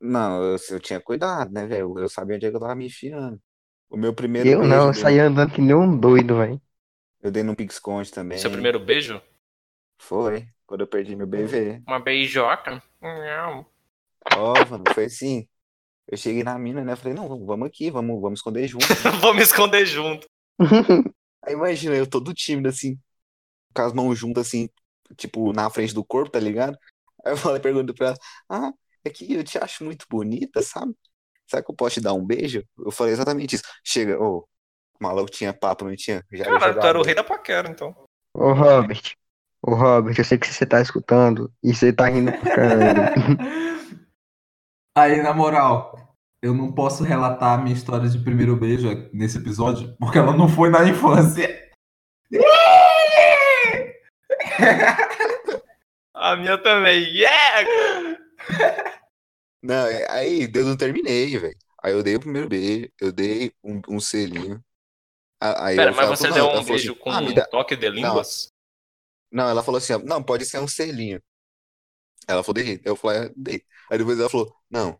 Não, 0.00 0.42
eu, 0.44 0.56
eu 0.70 0.78
tinha 0.80 1.00
cuidado, 1.00 1.52
né, 1.52 1.66
velho? 1.66 1.98
Eu 1.98 2.08
sabia 2.08 2.36
onde 2.36 2.46
é 2.46 2.50
que 2.50 2.56
eu 2.56 2.60
tava 2.60 2.74
me 2.76 2.86
enfiando. 2.86 3.40
O 3.90 3.96
meu 3.96 4.14
primeiro 4.14 4.48
Eu 4.48 4.60
beijo, 4.60 4.74
não, 4.74 4.86
eu 4.88 4.94
saía 4.94 5.24
andando 5.24 5.52
que 5.52 5.60
nem 5.60 5.74
um 5.74 5.98
doido, 5.98 6.36
velho. 6.36 6.60
eu 7.20 7.32
dei 7.32 7.42
no 7.42 7.56
pique-esconde 7.56 8.12
também. 8.12 8.38
Seu 8.38 8.50
primeiro 8.50 8.78
beijo? 8.78 9.20
Foi, 9.98 10.46
quando 10.66 10.82
eu 10.82 10.86
perdi 10.86 11.16
meu 11.16 11.26
BV. 11.26 11.82
Uma 11.86 11.98
beijoca? 11.98 12.80
Não. 13.00 13.66
Ó, 14.36 14.54
mano, 14.70 14.84
foi 14.94 15.06
assim. 15.06 15.48
Eu 16.12 16.18
cheguei 16.18 16.42
na 16.44 16.58
mina, 16.58 16.84
né? 16.84 16.94
Falei, 16.94 17.14
não, 17.14 17.26
vamos- 17.26 17.46
vamos 17.46 17.66
aqui, 17.66 17.90
vamos, 17.90 18.20
vamos 18.20 18.38
esconder 18.40 18.68
junto. 18.68 18.84
Vou 19.22 19.32
me 19.32 19.40
esconder 19.42 19.86
junto. 19.86 20.26
Aí 21.42 21.54
imagina, 21.54 21.94
eu 21.96 22.06
todo 22.06 22.34
tímido, 22.34 22.68
assim, 22.68 22.98
com 23.74 23.82
as 23.82 23.92
mãos 23.94 24.18
juntas, 24.18 24.46
assim, 24.48 24.68
tipo, 25.16 25.52
na 25.52 25.70
frente 25.70 25.94
do 25.94 26.04
corpo, 26.04 26.30
tá 26.30 26.40
ligado? 26.40 26.76
Aí 27.24 27.32
eu 27.32 27.36
falei, 27.38 27.60
pergunto 27.62 27.94
pra 27.94 28.08
ela, 28.08 28.16
ah, 28.50 28.72
é 29.04 29.10
que 29.10 29.32
eu 29.32 29.44
te 29.44 29.58
acho 29.58 29.84
muito 29.84 30.06
bonita, 30.10 30.62
sabe? 30.62 30.94
Será 31.48 31.62
que 31.62 31.70
eu 31.70 31.76
posso 31.76 31.94
te 31.94 32.00
dar 32.02 32.14
um 32.14 32.26
beijo? 32.26 32.62
Eu 32.78 32.92
falei 32.92 33.14
exatamente 33.14 33.56
isso. 33.56 33.64
Chega, 33.84 34.20
ô, 34.20 34.40
o 34.40 34.48
maluco 35.00 35.30
tinha 35.30 35.52
papo, 35.54 35.84
não 35.86 35.96
tinha? 35.96 36.24
Já 36.32 36.44
Caralho, 36.44 36.80
tu 36.80 36.86
era 36.86 37.00
o 37.00 37.02
rei 37.02 37.14
da 37.14 37.24
paquera, 37.24 37.70
então. 37.70 37.94
Ô, 38.34 38.52
Robert. 38.52 39.02
Ô, 39.62 39.74
Robert, 39.74 40.14
eu 40.18 40.24
sei 40.24 40.38
que 40.38 40.46
você 40.46 40.66
tá 40.66 40.80
escutando 40.82 41.52
e 41.62 41.74
você 41.74 41.92
tá 41.92 42.08
rindo 42.08 42.32
pra 42.32 42.48
caramba. 42.50 43.10
Aí, 44.94 45.22
na 45.22 45.32
moral, 45.32 46.16
eu 46.42 46.52
não 46.52 46.72
posso 46.72 47.02
relatar 47.02 47.58
a 47.58 47.62
minha 47.62 47.74
história 47.74 48.08
de 48.08 48.18
primeiro 48.18 48.56
beijo 48.56 48.88
nesse 49.12 49.38
episódio, 49.38 49.96
porque 49.98 50.18
ela 50.18 50.36
não 50.36 50.48
foi 50.48 50.68
na 50.68 50.86
infância. 50.88 51.70
A 56.14 56.36
minha 56.36 56.56
também. 56.58 57.04
Yeah! 57.16 58.18
Não, 59.62 59.86
é- 59.86 60.10
aí 60.10 60.50
eu 60.54 60.64
não 60.64 60.76
terminei, 60.76 61.36
velho. 61.36 61.56
Aí 61.82 61.92
eu 61.92 62.02
dei 62.02 62.14
o 62.14 62.20
primeiro 62.20 62.48
beijo, 62.48 62.88
eu 63.00 63.10
dei 63.10 63.52
um, 63.62 63.80
um 63.88 64.00
selinho. 64.00 64.62
Aí 65.40 65.74
Pera, 65.74 65.92
mas 65.92 66.08
você 66.08 66.30
deu 66.30 66.46
não, 66.46 66.60
um 66.60 66.64
beijo 66.64 66.92
assim, 66.92 67.00
com 67.00 67.10
ah, 67.10 67.20
um 67.20 67.34
dá- 67.34 67.46
toque 67.46 67.74
de 67.74 67.88
línguas? 67.88 68.52
Não, 69.32 69.48
ela 69.48 69.62
falou 69.62 69.78
assim, 69.78 69.94
não, 70.04 70.22
pode 70.22 70.44
ser 70.44 70.60
um 70.60 70.68
selinho. 70.68 71.20
Ela 72.28 72.42
falou, 72.42 72.54
dei. 72.62 72.80
Eu 72.84 72.96
falei, 72.96 73.26
ah, 73.28 73.30
dei. 73.36 73.62
Aí 73.90 73.98
depois 73.98 74.18
ela 74.18 74.28
falou, 74.30 74.54
não, 74.70 74.98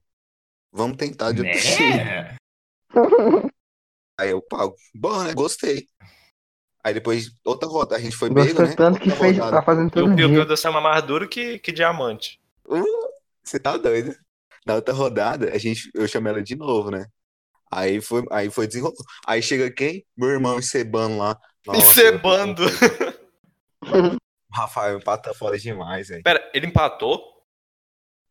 vamos 0.73 0.97
tentar 0.97 1.33
de 1.33 1.43
outro. 1.43 1.59
Né? 1.97 2.37
Aí 4.19 4.31
eu, 4.31 4.43
pau, 4.43 4.75
bom, 4.95 5.23
né? 5.25 5.33
Gostei. 5.35 5.87
Aí 6.85 6.93
depois, 6.95 7.31
outra 7.45 7.69
roda, 7.69 7.97
a 7.97 7.99
gente 7.99 8.17
foi 8.17 8.29
Gostou 8.29 8.67
né? 8.67 8.75
tanto 8.75 8.99
que 9.01 9.09
Outra 9.09 9.25
fez, 9.25 9.39
rodada. 9.39 9.57
tá 9.57 9.63
fazendo 9.63 9.89
E 9.89 9.91
todo 9.93 10.13
o 10.13 10.17
pior 10.17 10.29
dia. 10.29 10.45
do 10.45 10.57
céu 10.57 10.77
é 10.77 10.81
mais 10.81 11.03
duro 11.05 11.29
que, 11.29 11.59
que 11.61 11.71
diamante. 11.73 12.41
Uh, 12.67 12.83
Você 13.43 13.59
tá 13.59 13.77
doido? 13.77 14.15
Na 14.67 14.75
outra 14.75 14.93
rodada, 14.95 15.51
a 15.53 15.59
gente, 15.59 15.91
eu 15.95 16.07
chamei 16.09 16.33
ela 16.33 16.43
de 16.43 16.57
novo, 16.57 16.91
né? 16.91 17.07
Aí 17.71 18.01
foi, 18.01 18.25
aí 18.31 18.51
foi 18.51 18.67
desenrolando. 18.67 18.99
Aí 19.27 19.43
chega 19.43 19.71
quem? 19.73 20.05
Meu 20.17 20.29
irmão 20.29 20.59
encebando 20.59 21.17
lá. 21.19 21.39
Nossa, 21.67 21.81
Encebando. 21.81 22.63
O 24.53 24.57
Rafael 24.57 24.99
empata 24.99 25.33
foda 25.33 25.59
demais, 25.59 26.09
velho. 26.09 26.23
Pera, 26.23 26.51
ele 26.53 26.67
empatou? 26.67 27.33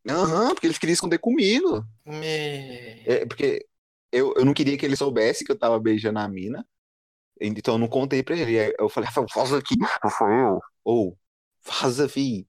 Aham, 0.08 0.54
porque 0.54 0.66
ele 0.66 0.78
queria 0.78 0.92
esconder 0.92 1.18
comigo. 1.18 1.84
Me... 2.06 3.02
É, 3.06 3.26
porque 3.26 3.66
eu, 4.10 4.34
eu 4.36 4.44
não 4.44 4.54
queria 4.54 4.76
que 4.78 4.84
ele 4.86 4.96
soubesse 4.96 5.44
que 5.44 5.50
eu 5.52 5.58
tava 5.58 5.78
beijando 5.80 6.18
a 6.18 6.28
mina. 6.28 6.66
Então 7.40 7.74
eu 7.74 7.78
não 7.78 7.88
contei 7.88 8.22
pra 8.22 8.36
ele. 8.36 8.58
Aí 8.58 8.74
eu 8.78 8.88
falei, 8.88 9.08
Rafael, 9.08 9.26
vaza 9.34 9.58
aqui, 9.58 9.74
Rafael. 10.02 10.60
Ou, 10.84 11.18
vaza, 11.64 12.08
fi. 12.08 12.46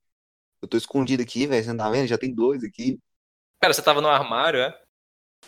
Eu 0.61 0.67
tô 0.67 0.77
escondido 0.77 1.23
aqui, 1.23 1.47
velho. 1.47 1.63
Você 1.63 1.69
não 1.71 1.77
tá 1.77 1.89
vendo? 1.89 2.07
Já 2.07 2.17
tem 2.17 2.33
dois 2.33 2.63
aqui. 2.63 2.99
Pera, 3.59 3.73
você 3.73 3.81
tava 3.81 4.01
no 4.01 4.07
armário, 4.09 4.59
é? 4.59 4.79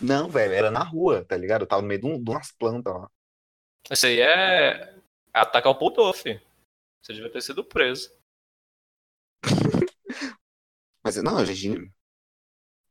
Não, 0.02 0.30
velho, 0.30 0.54
era 0.54 0.72
na 0.72 0.84
rua, 0.84 1.24
tá 1.24 1.38
ligado? 1.38 1.62
Eu 1.62 1.68
tava 1.68 1.82
no 1.82 1.88
meio 1.88 2.02
de, 2.02 2.08
um- 2.08 2.22
de 2.22 2.30
umas 2.32 2.52
plantas 2.52 2.94
lá. 2.94 3.08
Isso 3.90 4.06
aí 4.08 4.20
é 4.20 4.94
atacar 5.34 5.72
o 5.72 5.76
pudor, 5.76 6.14
filho. 6.14 6.42
Você 7.06 7.14
devia 7.14 7.32
ter 7.32 7.42
sido 7.42 7.64
preso. 7.64 8.10
Mas 11.04 11.18
não, 11.18 11.38
a 11.38 11.46
gente. 11.46 11.92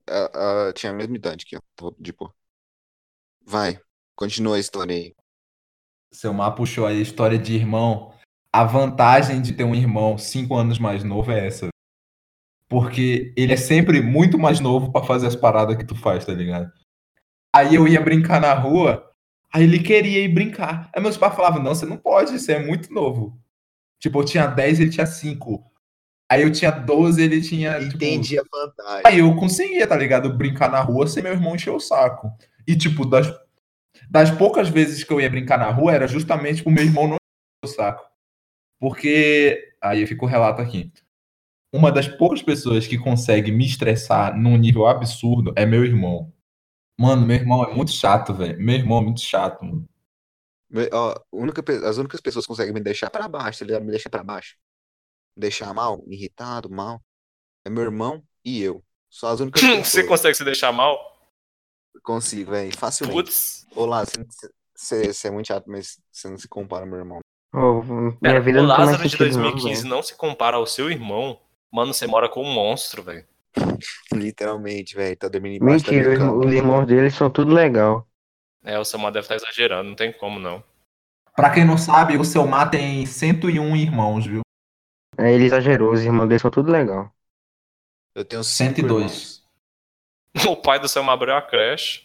a- 0.09 0.68
a- 0.68 0.72
tinha 0.72 0.92
a 0.92 0.94
mesma 0.94 1.16
idade 1.16 1.44
aqui, 1.44 1.57
ó. 1.57 1.61
Tô 1.74 1.92
de 1.98 2.12
boa. 2.12 2.33
Vai, 3.44 3.81
continua 4.14 4.55
a 4.55 4.61
história 4.61 4.94
aí. 4.94 5.16
Seu 6.12 6.33
Mar 6.33 6.53
puxou 6.53 6.87
aí 6.87 6.98
a 6.98 7.03
história 7.03 7.37
de 7.37 7.55
irmão. 7.57 8.14
A 8.53 8.62
vantagem 8.62 9.42
de 9.42 9.53
ter 9.53 9.64
um 9.64 9.74
irmão 9.74 10.16
cinco 10.16 10.55
anos 10.55 10.79
mais 10.79 11.03
novo 11.03 11.33
é 11.33 11.48
essa. 11.48 11.70
Porque 12.68 13.35
ele 13.37 13.53
é 13.53 13.57
sempre 13.57 14.00
muito 14.00 14.38
mais 14.38 14.61
novo 14.61 14.92
pra 14.92 15.03
fazer 15.03 15.27
as 15.27 15.35
paradas 15.35 15.77
que 15.77 15.85
tu 15.85 15.96
faz, 15.96 16.24
tá 16.24 16.33
ligado? 16.33 16.72
Aí 17.53 17.74
eu 17.74 17.88
ia 17.88 18.00
brincar 18.00 18.40
na 18.40 18.55
rua, 18.55 19.12
aí 19.53 19.64
ele 19.64 19.83
queria 19.83 20.20
ir 20.24 20.33
brincar. 20.33 20.88
Aí 20.94 21.03
meus 21.03 21.16
pais 21.16 21.35
falavam, 21.35 21.61
não, 21.61 21.74
você 21.74 21.85
não 21.85 21.98
pode, 21.98 22.38
você 22.38 22.53
é 22.53 22.64
muito 22.64 22.92
novo. 22.94 23.43
Tipo, 24.04 24.20
eu 24.20 24.24
tinha 24.26 24.46
10, 24.46 24.80
ele 24.80 24.90
tinha 24.90 25.06
5. 25.06 25.64
Aí 26.30 26.42
eu 26.42 26.52
tinha 26.52 26.70
12, 26.70 27.22
ele 27.22 27.40
tinha. 27.40 27.80
tipo, 27.80 27.96
Entendi 27.96 28.38
a 28.38 28.42
vantagem. 28.42 29.02
Aí 29.02 29.20
eu 29.20 29.34
conseguia, 29.34 29.86
tá 29.86 29.96
ligado? 29.96 30.30
Brincar 30.30 30.70
na 30.70 30.78
rua 30.82 31.06
sem 31.06 31.22
meu 31.22 31.32
irmão 31.32 31.54
encher 31.54 31.70
o 31.70 31.80
saco. 31.80 32.30
E, 32.66 32.76
tipo, 32.76 33.06
das, 33.06 33.34
das 34.10 34.30
poucas 34.30 34.68
vezes 34.68 35.02
que 35.02 35.10
eu 35.10 35.22
ia 35.22 35.30
brincar 35.30 35.58
na 35.58 35.70
rua, 35.70 35.94
era 35.94 36.06
justamente 36.06 36.62
pro 36.62 36.70
meu 36.70 36.84
irmão 36.84 37.08
não 37.08 37.14
encher 37.14 37.64
o 37.64 37.66
saco. 37.66 38.04
Porque. 38.78 39.72
Aí 39.80 40.06
fica 40.06 40.22
o 40.22 40.28
relato 40.28 40.60
aqui. 40.60 40.92
Uma 41.72 41.90
das 41.90 42.06
poucas 42.06 42.42
pessoas 42.42 42.86
que 42.86 42.98
consegue 42.98 43.50
me 43.50 43.64
estressar 43.64 44.38
num 44.38 44.58
nível 44.58 44.86
absurdo 44.86 45.50
é 45.56 45.64
meu 45.64 45.82
irmão. 45.82 46.30
Mano, 47.00 47.26
meu 47.26 47.36
irmão 47.36 47.64
é 47.64 47.74
muito 47.74 47.90
chato, 47.90 48.34
velho. 48.34 48.60
Meu 48.60 48.74
irmão 48.74 48.98
é 48.98 49.02
muito 49.04 49.22
chato, 49.22 49.64
mano. 49.64 49.88
Ó, 50.92 51.14
única 51.32 51.62
as 51.88 51.98
únicas 51.98 52.20
pessoas 52.20 52.44
que 52.44 52.48
conseguem 52.48 52.74
me 52.74 52.80
deixar 52.80 53.10
pra 53.10 53.28
baixo, 53.28 53.60
tá 53.60 53.64
ligado? 53.64 53.84
Me 53.84 53.90
deixar 53.90 54.10
pra 54.10 54.24
baixo. 54.24 54.56
Me 55.37 55.42
deixar 55.42 55.72
mal, 55.72 56.02
irritado, 56.08 56.68
mal. 56.70 57.00
É 57.64 57.70
meu 57.70 57.82
irmão 57.82 58.22
e 58.44 58.62
eu. 58.62 58.84
Só 59.08 59.28
as 59.28 59.40
únicas 59.40 59.60
Você 59.62 59.76
pessoas 59.76 60.06
consegue 60.08 60.34
se 60.34 60.44
deixar 60.44 60.72
mal? 60.72 61.14
consigo, 62.02 62.50
velho. 62.50 62.76
Facilmente. 62.76 63.16
Putz. 63.16 63.66
Olá, 63.74 64.04
você 64.04 65.12
você 65.14 65.28
é 65.28 65.30
muito 65.30 65.46
chato, 65.46 65.64
mas 65.68 65.98
você 66.10 66.28
não 66.28 66.37
se 66.37 66.48
compara 66.48 66.84
ao 66.84 66.90
meu 66.90 66.98
irmão. 66.98 67.20
Minha 67.54 68.18
Pera, 68.20 68.40
vida 68.40 68.58
o 68.58 68.62
não 68.62 68.68
Lázaro 68.68 69.02
de 69.04 69.10
sentido, 69.10 69.37
não, 69.37 69.42
2015 69.42 69.82
velho. 69.82 69.94
não 69.94 70.02
se 70.02 70.14
compara 70.16 70.56
ao 70.56 70.66
seu 70.66 70.90
irmão. 70.90 71.38
Mano, 71.72 71.94
você 71.94 72.06
mora 72.06 72.28
com 72.28 72.42
um 72.42 72.52
monstro, 72.52 73.02
velho. 73.02 73.24
Literalmente, 74.12 74.96
velho. 74.96 75.16
Tá 75.16 75.28
dormindo 75.28 75.62
embaixo 75.62 75.84
Mentira, 75.90 76.34
os 76.37 76.52
irmãos 76.52 76.87
dele 76.87 77.10
são 77.10 77.30
tudo 77.30 77.54
legal. 77.54 78.06
É, 78.64 78.79
o 78.79 78.85
Samuel 78.85 79.12
deve 79.12 79.24
estar 79.24 79.35
exagerando, 79.37 79.90
não 79.90 79.96
tem 79.96 80.12
como 80.12 80.38
não. 80.38 80.64
Pra 81.37 81.53
quem 81.53 81.64
não 81.64 81.77
sabe, 81.77 82.16
o 82.16 82.24
seu 82.24 82.46
mar 82.46 82.70
tem 82.70 83.05
101 83.07 83.77
irmãos, 83.77 84.27
viu? 84.27 84.40
É, 85.18 85.33
ele 85.33 85.44
exagerou, 85.44 85.92
os 85.92 86.00
irmãos 86.03 86.27
dele 86.29 86.40
são 86.40 86.50
tudo 86.50 86.70
legal. 86.70 87.12
Eu 88.14 88.24
tenho 88.24 88.42
cinco 88.44 88.77
102. 88.77 89.03
irmãos. 89.03 89.44
O 90.48 90.57
pai 90.57 90.81
do 90.81 90.88
Samuel 90.88 91.14
abriu 91.14 91.35
a 91.37 91.42
creche. 91.42 92.05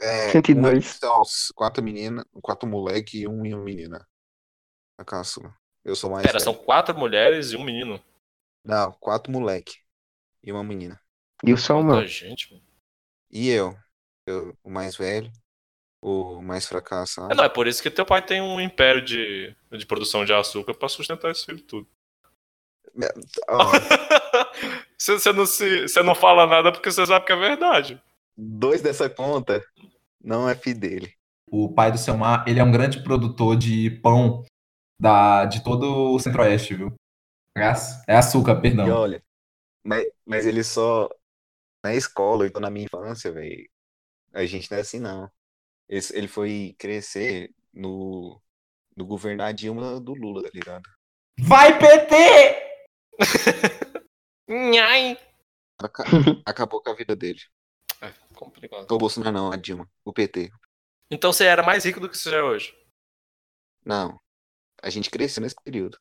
É, 0.00 0.30
102. 0.30 0.84
um- 0.84 0.98
são 1.00 1.20
os 1.20 1.52
quatro 1.54 1.82
meninas, 1.82 2.24
quatro 2.42 2.68
moleque 2.68 3.22
e 3.22 3.28
um 3.28 3.44
e 3.46 3.54
uma 3.54 3.64
menina. 3.64 4.06
A 4.98 5.04
caçula. 5.04 5.54
Eu 5.84 5.96
sou 5.96 6.10
mais 6.10 6.22
Pera, 6.22 6.34
velho. 6.34 6.44
são 6.44 6.54
quatro 6.54 6.96
mulheres 6.96 7.52
e 7.52 7.56
um 7.56 7.64
menino. 7.64 8.00
Não, 8.64 8.92
quatro 8.92 9.32
moleque 9.32 9.74
e 10.42 10.52
uma 10.52 10.62
menina. 10.62 11.00
E 11.44 11.52
o? 11.52 11.56
Muita 11.82 12.06
gente, 12.06 12.52
mano. 12.52 12.64
E 13.30 13.48
eu, 13.48 13.76
eu, 14.26 14.56
o 14.62 14.70
mais 14.70 14.96
velho, 14.96 15.30
o 16.02 16.42
mais 16.42 16.66
fracassado. 16.66 17.32
É, 17.32 17.34
não, 17.34 17.44
é 17.44 17.48
por 17.48 17.66
isso 17.66 17.82
que 17.82 17.90
teu 17.90 18.04
pai 18.06 18.24
tem 18.24 18.40
um 18.40 18.60
império 18.60 19.02
de, 19.04 19.54
de 19.70 19.86
produção 19.86 20.24
de 20.24 20.32
açúcar 20.32 20.74
pra 20.74 20.88
sustentar 20.88 21.30
esse 21.30 21.44
filho 21.46 21.60
tudo. 21.62 21.88
Ó, 23.48 23.72
Você 24.96 25.18
você 25.18 25.32
não, 25.32 25.46
se, 25.46 25.82
você 25.82 26.02
não 26.02 26.14
fala 26.14 26.46
nada 26.46 26.72
porque 26.72 26.90
você 26.90 27.04
sabe 27.06 27.26
que 27.26 27.32
é 27.32 27.36
verdade. 27.36 28.00
dois 28.36 28.82
dessa 28.82 29.08
conta 29.08 29.62
não 30.22 30.48
é 30.48 30.54
filho 30.54 30.80
dele. 30.80 31.14
O 31.50 31.72
pai 31.72 31.92
do 31.92 31.98
seu 31.98 32.16
mar, 32.16 32.44
ele 32.48 32.60
é 32.60 32.64
um 32.64 32.72
grande 32.72 33.02
produtor 33.02 33.56
de 33.56 33.90
pão 34.02 34.44
da, 35.00 35.44
de 35.46 35.62
todo 35.64 36.14
o 36.14 36.18
centro-oeste, 36.18 36.74
viu? 36.74 36.94
É 37.56 37.62
É 38.08 38.16
açúcar, 38.16 38.56
E 38.56 38.62
perdão. 38.62 38.88
olha, 38.90 39.22
mas, 39.84 40.06
mas 40.26 40.46
ele 40.46 40.64
só. 40.64 41.08
Na 41.84 41.94
escola, 41.94 42.46
então 42.46 42.60
na 42.62 42.70
minha 42.70 42.86
infância, 42.86 43.32
velho, 43.32 43.68
a 44.32 44.44
gente 44.46 44.70
não 44.70 44.78
é 44.78 44.80
assim, 44.80 44.98
não. 45.00 45.30
Ele, 45.88 46.04
ele 46.14 46.28
foi 46.28 46.74
crescer 46.78 47.52
no, 47.72 48.40
no 48.96 49.04
governo 49.04 49.38
da 49.38 49.52
Dilma 49.52 50.00
do 50.00 50.14
Lula, 50.14 50.42
tá 50.42 50.50
ligado? 50.52 50.88
Vai, 51.40 51.78
PT! 51.78 52.72
Nhai. 54.48 55.18
Aca- 55.78 56.04
acabou 56.46 56.82
com 56.82 56.90
a 56.90 56.94
vida 56.94 57.14
dele. 57.16 57.40
É, 58.00 58.12
complicado. 58.34 58.90
O 58.90 58.98
Bolsonaro 58.98 59.32
não, 59.34 59.52
a 59.52 59.56
Dilma, 59.56 59.88
o 60.04 60.12
PT. 60.12 60.50
Então 61.10 61.32
você 61.32 61.44
era 61.44 61.62
mais 61.62 61.84
rico 61.84 62.00
do 62.00 62.08
que 62.08 62.16
você 62.16 62.34
é 62.34 62.42
hoje. 62.42 62.74
Não. 63.84 64.20
A 64.82 64.90
gente 64.90 65.10
cresceu 65.10 65.42
nesse 65.42 65.56
período. 65.62 65.98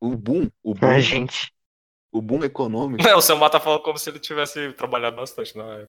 O 0.00 0.16
boom, 0.16 0.50
o 0.62 0.74
boom, 0.74 0.86
A 0.88 1.00
gente. 1.00 1.50
o 2.12 2.20
boom 2.20 2.44
econômico, 2.44 3.02
Não, 3.02 3.16
o 3.18 3.22
Samuel 3.22 3.48
tá 3.48 3.58
falando 3.58 3.82
como 3.82 3.96
se 3.96 4.10
ele 4.10 4.20
tivesse 4.20 4.72
trabalhado 4.74 5.16
bastante 5.16 5.56
na 5.56 5.64
época. 5.76 5.88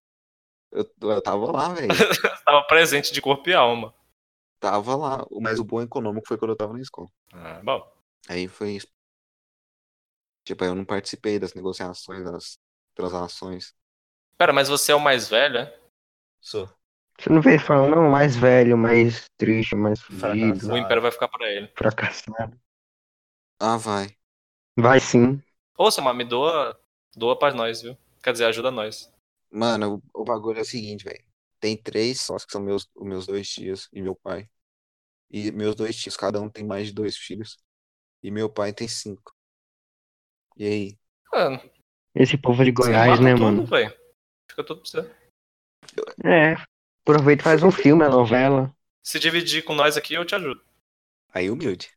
Eu, 0.75 1.09
eu 1.09 1.21
tava 1.21 1.51
lá, 1.51 1.73
velho. 1.73 1.87
Tava 2.45 2.61
presente 2.67 3.11
de 3.11 3.21
corpo 3.21 3.49
e 3.49 3.53
alma. 3.53 3.93
Tava 4.59 4.95
lá. 4.95 5.25
Mas 5.41 5.59
o 5.59 5.63
boom 5.63 5.81
econômico 5.81 6.27
foi 6.27 6.37
quando 6.37 6.51
eu 6.51 6.57
tava 6.57 6.73
na 6.73 6.81
escola. 6.81 7.07
Ah, 7.33 7.61
bom. 7.63 7.91
Aí 8.29 8.47
foi 8.47 8.73
isso. 8.73 8.87
Tipo, 10.43 10.63
eu 10.63 10.75
não 10.75 10.85
participei 10.85 11.39
das 11.39 11.53
negociações, 11.53 12.23
das 12.23 12.59
transações. 12.93 13.73
Pera, 14.37 14.53
mas 14.53 14.67
você 14.69 14.91
é 14.91 14.95
o 14.95 14.99
mais 14.99 15.27
velho, 15.27 15.57
é? 15.57 15.79
Sou. 16.39 16.69
Você 17.19 17.29
não 17.29 17.41
veio 17.41 17.59
falando, 17.59 17.95
não, 17.95 18.09
mais 18.09 18.35
velho, 18.35 18.77
mais 18.77 19.29
triste, 19.37 19.75
mais 19.75 20.01
fudido. 20.01 20.71
O 20.73 20.77
império 20.77 21.01
vai 21.01 21.11
ficar 21.11 21.29
pra 21.29 21.49
ele. 21.49 21.71
fracassado. 21.75 22.59
Ah, 23.59 23.77
vai. 23.77 24.15
Vai 24.77 24.99
sim. 24.99 25.41
Ô, 25.77 25.89
Samuel, 25.89 26.13
me 26.15 26.25
doa, 26.25 26.77
doa 27.15 27.39
pra 27.39 27.53
nós, 27.53 27.81
viu? 27.81 27.97
Quer 28.21 28.33
dizer, 28.33 28.45
ajuda 28.45 28.69
nós. 28.69 29.11
Mano, 29.55 30.01
o, 30.13 30.21
o 30.21 30.23
bagulho 30.25 30.59
é 30.59 30.61
o 30.61 30.65
seguinte, 30.65 31.03
velho. 31.05 31.23
Tem 31.59 31.77
três 31.77 32.21
sócios 32.21 32.45
que 32.45 32.51
são 32.51 32.61
meus, 32.61 32.89
os 32.95 33.05
meus 33.07 33.25
dois 33.25 33.47
tios 33.49 33.87
e 33.93 34.01
meu 34.01 34.15
pai. 34.15 34.49
E 35.31 35.51
meus 35.51 35.75
dois 35.75 35.95
tios, 35.95 36.17
cada 36.17 36.41
um 36.41 36.49
tem 36.49 36.65
mais 36.65 36.87
de 36.87 36.93
dois 36.93 37.17
filhos. 37.17 37.57
E 38.21 38.29
meu 38.31 38.49
pai 38.49 38.73
tem 38.73 38.87
cinco. 38.87 39.33
E 40.57 40.65
aí? 40.65 40.97
Mano, 41.33 41.59
Esse 42.13 42.37
povo 42.37 42.63
de 42.63 42.71
você 42.71 42.89
Goiás, 42.89 43.09
mata 43.11 43.21
né, 43.23 43.31
tudo, 43.33 43.43
mano? 43.43 43.65
velho. 43.65 43.93
Fica 44.49 44.63
tudo 44.63 44.81
pra 44.81 44.89
você. 44.89 45.15
É. 46.23 46.55
Aproveita 47.03 47.41
e 47.41 47.43
faz 47.43 47.63
um 47.63 47.71
filme, 47.71 48.03
a 48.03 48.09
novela. 48.09 48.73
Se 49.03 49.19
dividir 49.19 49.63
com 49.63 49.75
nós 49.75 49.95
aqui, 49.97 50.13
eu 50.15 50.25
te 50.25 50.35
ajudo. 50.35 50.61
Aí 51.33 51.49
humilde. 51.49 51.89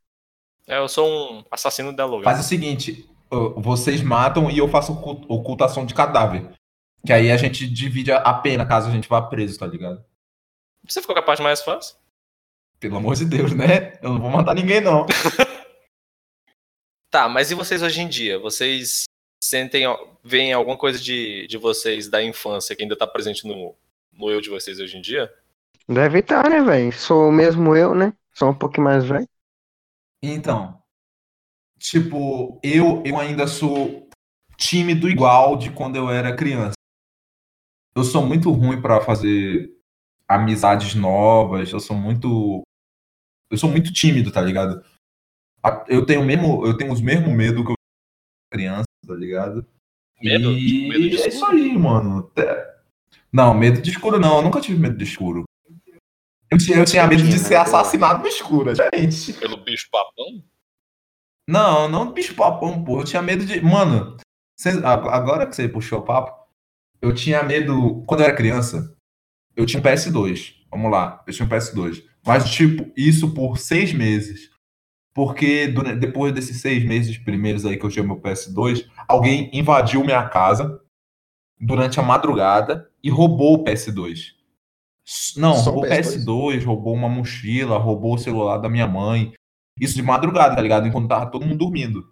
É, 0.67 0.77
eu 0.77 0.87
sou 0.87 1.07
um 1.33 1.43
assassino 1.49 1.93
de 1.93 2.01
aluguel. 2.01 2.23
Faz 2.23 2.39
o 2.39 2.47
seguinte, 2.47 3.09
vocês 3.57 4.01
matam 4.03 4.51
e 4.51 4.57
eu 4.57 4.67
faço 4.67 4.93
ocult- 4.93 5.25
ocultação 5.27 5.85
de 5.85 5.93
cadáver. 5.93 6.53
Que 7.05 7.13
aí 7.13 7.31
a 7.31 7.37
gente 7.37 7.67
divide 7.67 8.11
a- 8.11 8.33
pena 8.33 8.65
caso 8.65 8.89
a 8.89 8.91
gente 8.91 9.07
vá 9.07 9.21
preso, 9.21 9.57
tá 9.57 9.65
ligado? 9.65 10.03
Você 10.87 11.01
ficou 11.01 11.15
com 11.15 11.21
a 11.21 11.25
parte 11.25 11.41
mais 11.41 11.61
fácil? 11.61 11.95
Pelo 12.79 12.97
amor 12.97 13.15
de 13.15 13.25
Deus, 13.25 13.53
né? 13.53 13.97
Eu 14.01 14.13
não 14.13 14.21
vou 14.21 14.29
matar 14.29 14.55
ninguém, 14.55 14.81
não. 14.81 15.05
Tá, 17.11 17.27
mas 17.27 17.49
e 17.49 17.55
vocês 17.55 17.81
hoje 17.81 18.01
em 18.01 18.07
dia? 18.07 18.37
Vocês 18.37 19.05
sentem, 19.43 19.85
veem 20.23 20.53
alguma 20.53 20.77
coisa 20.77 20.99
de, 20.99 21.47
de 21.47 21.57
vocês 21.57 22.07
da 22.07 22.23
infância 22.23 22.75
que 22.75 22.83
ainda 22.83 22.95
tá 22.95 23.07
presente 23.07 23.47
no, 23.47 23.75
no 24.13 24.29
eu 24.29 24.39
de 24.39 24.49
vocês 24.49 24.79
hoje 24.79 24.95
em 24.95 25.01
dia? 25.01 25.33
Deve 25.87 26.19
estar, 26.19 26.47
né, 26.47 26.61
velho? 26.61 26.93
Sou 26.93 27.31
mesmo 27.31 27.75
eu, 27.75 27.95
né? 27.95 28.13
Sou 28.31 28.49
um 28.49 28.53
pouquinho 28.53 28.83
mais 28.83 29.03
velho. 29.05 29.27
Então, 30.21 30.79
tipo, 31.79 32.59
eu, 32.61 33.01
eu 33.03 33.17
ainda 33.19 33.47
sou 33.47 34.07
tímido 34.55 35.09
igual 35.09 35.57
de 35.57 35.71
quando 35.71 35.95
eu 35.95 36.11
era 36.11 36.35
criança. 36.35 36.73
Eu 37.99 38.03
sou 38.03 38.25
muito 38.25 38.49
ruim 38.51 38.81
pra 38.81 39.01
fazer 39.01 39.71
amizades 40.27 40.95
novas, 40.95 41.71
eu 41.71 41.79
sou 41.79 41.95
muito 41.97 42.61
eu 43.51 43.57
sou 43.57 43.69
muito 43.69 43.91
tímido, 43.91 44.31
tá 44.31 44.41
ligado? 44.41 44.83
Eu 45.87 46.05
tenho 46.05 46.23
mesmo, 46.23 46.65
eu 46.65 46.77
tenho 46.77 46.93
os 46.93 47.01
mesmos 47.01 47.33
medo 47.35 47.65
que 47.65 47.71
eu 47.71 47.75
criança, 48.51 48.85
tá 49.05 49.13
ligado? 49.13 49.65
Medo? 50.21 50.51
E 50.51 50.87
Medo 50.87 51.09
de 51.09 51.21
é 51.21 51.27
isso 51.27 51.45
aí, 51.45 51.77
mano. 51.77 52.31
É- 52.37 52.79
Não, 53.31 53.53
medo 53.53 53.81
de 53.81 53.89
escuro 53.91 54.19
não, 54.19 54.37
eu 54.37 54.41
nunca 54.43 54.61
tive 54.61 54.79
medo 54.79 54.97
de 54.97 55.03
escuro. 55.03 55.43
Eu 56.51 56.57
tinha, 56.57 56.77
eu 56.77 56.85
tinha 56.85 57.05
medo 57.05 57.23
de 57.23 57.37
ser 57.37 57.55
assassinado 57.55 58.21
no 58.21 58.27
escuro, 58.27 58.73
gente. 58.73 59.33
Pelo 59.33 59.57
bicho 59.57 59.87
papão? 59.91 60.43
Não, 61.47 61.89
não 61.89 62.11
bicho 62.11 62.33
papão, 62.35 62.83
pô. 62.83 63.01
Eu 63.01 63.03
tinha 63.05 63.21
medo 63.21 63.45
de. 63.45 63.61
Mano, 63.61 64.17
agora 65.11 65.45
que 65.47 65.55
você 65.55 65.67
puxou 65.67 65.99
o 65.99 66.03
papo, 66.03 66.38
eu 67.01 67.13
tinha 67.13 67.41
medo. 67.43 68.03
Quando 68.07 68.21
eu 68.21 68.25
era 68.27 68.35
criança, 68.35 68.95
eu 69.55 69.65
tinha 69.65 69.79
um 69.79 69.83
PS2. 69.83 70.55
Vamos 70.71 70.91
lá, 70.91 71.23
eu 71.27 71.33
tinha 71.33 71.45
um 71.45 71.49
PS2. 71.49 72.03
Mas, 72.25 72.49
tipo, 72.51 72.91
isso 72.95 73.33
por 73.33 73.57
seis 73.57 73.93
meses. 73.93 74.49
Porque 75.13 75.67
dura- 75.67 75.95
depois 75.95 76.33
desses 76.33 76.61
seis 76.61 76.83
meses 76.85 77.17
primeiros 77.17 77.65
aí 77.65 77.77
que 77.77 77.85
eu 77.85 77.89
tinha 77.89 78.05
meu 78.05 78.17
PS2, 78.21 78.85
alguém 79.07 79.49
invadiu 79.53 80.03
minha 80.03 80.27
casa 80.29 80.79
durante 81.59 81.99
a 81.99 82.03
madrugada 82.03 82.89
e 83.03 83.09
roubou 83.09 83.55
o 83.55 83.63
PS2. 83.63 84.33
S- 85.05 85.39
Não, 85.39 85.55
Só 85.55 85.71
roubou 85.71 85.85
o 85.85 85.87
PS2? 85.93 86.23
PS2, 86.23 86.63
roubou 86.65 86.93
uma 86.93 87.09
mochila, 87.09 87.77
roubou 87.77 88.13
o 88.15 88.17
celular 88.19 88.57
da 88.59 88.69
minha 88.69 88.87
mãe. 88.87 89.33
Isso 89.79 89.95
de 89.95 90.03
madrugada, 90.03 90.55
tá 90.55 90.61
ligado? 90.61 90.87
Enquanto 90.87 91.07
tava 91.07 91.31
todo 91.31 91.45
mundo 91.45 91.57
dormindo. 91.57 92.05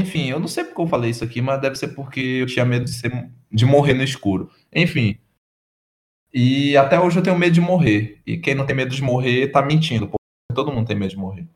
Enfim, 0.00 0.26
eu 0.30 0.40
não 0.40 0.48
sei 0.48 0.64
porque 0.64 0.80
eu 0.80 0.86
falei 0.86 1.10
isso 1.10 1.22
aqui, 1.24 1.40
mas 1.42 1.60
deve 1.60 1.76
ser 1.76 1.88
porque 1.88 2.20
eu 2.20 2.46
tinha 2.46 2.64
medo 2.64 2.84
de, 2.86 2.92
ser, 2.92 3.10
de 3.50 3.64
morrer 3.66 3.94
no 3.94 4.02
escuro. 4.02 4.50
Enfim. 4.74 5.18
E 6.32 6.76
até 6.76 7.00
hoje 7.00 7.18
eu 7.18 7.22
tenho 7.22 7.38
medo 7.38 7.52
de 7.54 7.60
morrer. 7.60 8.20
E 8.26 8.36
quem 8.36 8.54
não 8.54 8.66
tem 8.66 8.76
medo 8.76 8.94
de 8.94 9.02
morrer 9.02 9.48
tá 9.48 9.62
mentindo. 9.62 10.08
Pô. 10.08 10.16
Todo 10.54 10.72
mundo 10.72 10.86
tem 10.86 10.96
medo 10.96 11.10
de 11.10 11.16
morrer. 11.16 11.46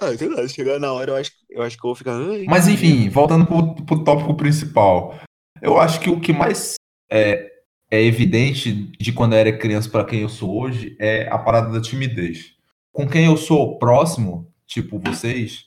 Ah, 0.00 0.16
sei 0.16 0.28
lá, 0.28 0.46
chegar 0.48 0.78
na 0.78 0.92
hora, 0.92 1.10
eu 1.10 1.16
acho, 1.16 1.30
eu 1.50 1.62
acho 1.62 1.76
que 1.76 1.84
eu 1.84 1.88
vou 1.88 1.94
ficar. 1.94 2.14
"Ai, 2.16 2.44
Mas 2.48 2.66
enfim, 2.68 3.08
voltando 3.10 3.44
pro, 3.46 3.74
pro 3.84 4.02
tópico 4.02 4.34
principal. 4.34 5.18
Eu 5.60 5.78
acho 5.78 6.00
que 6.00 6.08
o 6.08 6.18
que 6.18 6.32
mais 6.32 6.74
é, 7.10 7.50
é 7.90 8.02
evidente 8.02 8.72
de 8.98 9.12
quando 9.12 9.34
eu 9.34 9.38
era 9.40 9.58
criança 9.58 9.90
para 9.90 10.04
quem 10.04 10.20
eu 10.20 10.28
sou 10.28 10.58
hoje 10.58 10.96
é 10.98 11.28
a 11.28 11.38
parada 11.38 11.70
da 11.70 11.82
timidez. 11.82 12.54
Com 12.92 13.06
quem 13.06 13.26
eu 13.26 13.36
sou 13.36 13.78
próximo, 13.78 14.50
tipo 14.66 14.98
vocês 14.98 15.66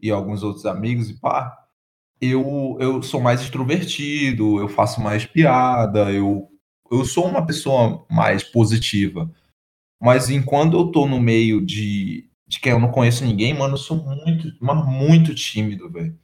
e 0.00 0.10
alguns 0.10 0.42
outros 0.42 0.66
amigos 0.66 1.08
e 1.08 1.18
pá, 1.18 1.61
eu, 2.22 2.76
eu 2.78 3.02
sou 3.02 3.20
mais 3.20 3.40
extrovertido, 3.40 4.60
eu 4.60 4.68
faço 4.68 5.00
mais 5.00 5.26
piada, 5.26 6.12
eu, 6.12 6.48
eu 6.90 7.04
sou 7.04 7.26
uma 7.26 7.44
pessoa 7.44 8.06
mais 8.08 8.44
positiva. 8.44 9.28
Mas 10.00 10.30
enquanto 10.30 10.76
eu 10.76 10.92
tô 10.92 11.06
no 11.06 11.20
meio 11.20 11.60
de, 11.60 12.28
de 12.46 12.60
quem 12.60 12.72
eu 12.72 12.78
não 12.78 12.92
conheço 12.92 13.24
ninguém, 13.24 13.52
mano, 13.52 13.74
eu 13.74 13.78
sou 13.78 13.96
muito, 13.96 14.48
mas 14.60 14.86
muito 14.86 15.34
tímido, 15.34 15.90
velho. 15.90 16.16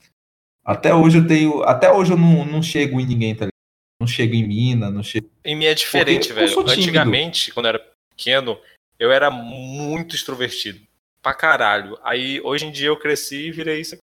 Até 0.64 0.94
hoje 0.94 1.18
eu 1.18 1.26
tenho. 1.26 1.62
Até 1.62 1.90
hoje 1.90 2.12
eu 2.12 2.16
não, 2.16 2.44
não 2.44 2.62
chego 2.62 3.01
em 3.01 3.07
ninguém, 3.07 3.34
tá 3.34 3.46
ligado? 3.46 3.53
Não 4.01 4.07
chego 4.07 4.34
em 4.34 4.46
mina, 4.46 4.90
não 4.90 5.03
chego. 5.03 5.28
Em 5.44 5.57
mim 5.57 5.64
é 5.64 5.74
diferente, 5.74 6.28
Porque 6.28 6.46
velho. 6.46 6.61
Antigamente, 6.61 7.53
quando 7.53 7.66
eu 7.66 7.70
era 7.70 7.92
pequeno, 8.11 8.57
eu 8.99 9.11
era 9.11 9.30
muito 9.30 10.14
extrovertido. 10.14 10.80
Pra 11.20 11.34
caralho. 11.34 11.99
Aí, 12.05 12.40
hoje 12.42 12.66
em 12.66 12.70
dia, 12.70 12.88
eu 12.88 12.99
cresci 12.99 13.49
e 13.49 13.51
virei 13.51 13.80
isso 13.80 13.94
aqui. 13.94 14.03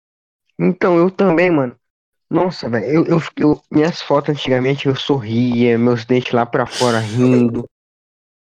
Então, 0.59 0.97
eu 0.97 1.09
também, 1.09 1.49
mano. 1.49 1.77
Nossa, 2.35 2.69
velho, 2.69 2.85
eu, 2.85 3.05
eu, 3.05 3.19
eu- 3.37 3.61
minhas 3.71 4.01
fotos 4.01 4.29
antigamente 4.35 4.87
eu 4.87 4.95
sorria, 4.95 5.77
meus 5.77 6.05
dentes 6.05 6.31
lá 6.33 6.45
pra 6.45 6.65
fora 6.65 6.99
rindo. 6.99 7.65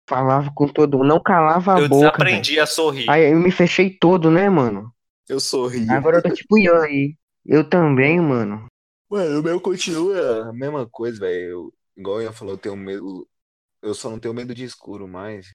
Falava 0.08 0.50
com 0.54 0.66
todo 0.66 0.98
mundo, 0.98 1.06
não 1.08 1.22
calava 1.22 1.76
a 1.76 1.80
Eu 1.80 1.88
boca. 1.88 2.24
velho. 2.24 2.36
desaprendi 2.36 2.60
a 2.60 2.66
sorrir. 2.66 3.08
Aí 3.08 3.30
eu 3.32 3.38
me 3.38 3.50
fechei 3.50 3.90
todo, 3.90 4.30
né, 4.30 4.48
mano? 4.50 4.92
Eu 5.28 5.38
sorri. 5.40 5.88
Agora 5.88 6.18
eu 6.18 6.22
tô 6.22 6.30
tipo 6.30 6.58
Ian 6.58 6.82
aí. 6.82 7.16
Eu 7.46 7.68
também, 7.68 8.20
mano. 8.20 8.66
Mano, 9.08 9.40
o 9.40 9.42
meu 9.42 9.60
continua 9.60 10.48
a 10.48 10.52
mesma 10.52 10.88
coisa, 10.88 11.20
velho. 11.20 11.50
Eu- 11.50 11.74
Igual 11.96 12.20
eu 12.20 12.22
ia 12.28 12.32
falar, 12.32 12.52
eu 12.52 12.58
tenho 12.58 12.76
medo. 12.76 13.28
Eu 13.82 13.94
só 13.94 14.10
não 14.10 14.18
tenho 14.18 14.34
medo 14.34 14.54
de 14.54 14.64
escuro 14.64 15.06
mais. 15.08 15.52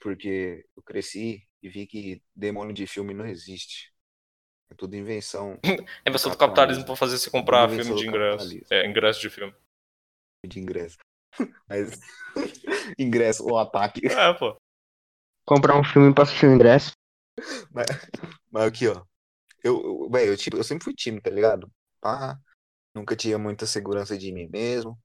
Porque 0.00 0.64
eu 0.76 0.82
cresci 0.82 1.42
e 1.62 1.68
vi 1.70 1.86
que 1.86 2.22
demônio 2.36 2.74
de 2.74 2.86
filme 2.86 3.14
não 3.14 3.26
existe. 3.26 3.93
É 4.74 4.76
tudo 4.76 4.96
invenção 4.96 5.58
É 6.04 6.10
invenção 6.10 6.32
do 6.32 6.36
capitalismo 6.36 6.84
pra 6.84 6.96
fazer 6.96 7.16
você 7.16 7.30
comprar 7.30 7.70
Invenção 7.70 7.96
filme 7.96 8.00
de 8.00 8.08
ingresso. 8.08 8.66
É, 8.70 8.86
ingresso 8.86 9.20
de 9.20 9.30
filme. 9.30 9.54
de 10.44 10.60
ingresso. 10.60 10.98
Mas. 11.68 12.00
ingresso, 12.98 13.44
o 13.44 13.56
ataque. 13.56 14.06
É, 14.06 14.32
pô. 14.34 14.56
Comprar 15.46 15.78
um 15.78 15.84
filme 15.84 16.12
pra 16.12 16.24
assistir 16.24 16.46
o 16.46 16.52
ingresso. 16.52 16.92
Mas, 17.70 17.86
mas 18.50 18.64
aqui, 18.64 18.88
ó. 18.88 19.04
Eu, 19.62 19.82
eu, 19.82 20.10
velho, 20.10 20.32
eu, 20.32 20.36
tipo, 20.36 20.56
eu 20.56 20.64
sempre 20.64 20.84
fui 20.84 20.94
tímido, 20.94 21.22
tá 21.22 21.30
ligado? 21.30 21.70
Pá, 22.00 22.38
nunca 22.94 23.14
tinha 23.14 23.38
muita 23.38 23.66
segurança 23.66 24.16
de 24.16 24.32
mim 24.32 24.48
mesmo. 24.48 24.98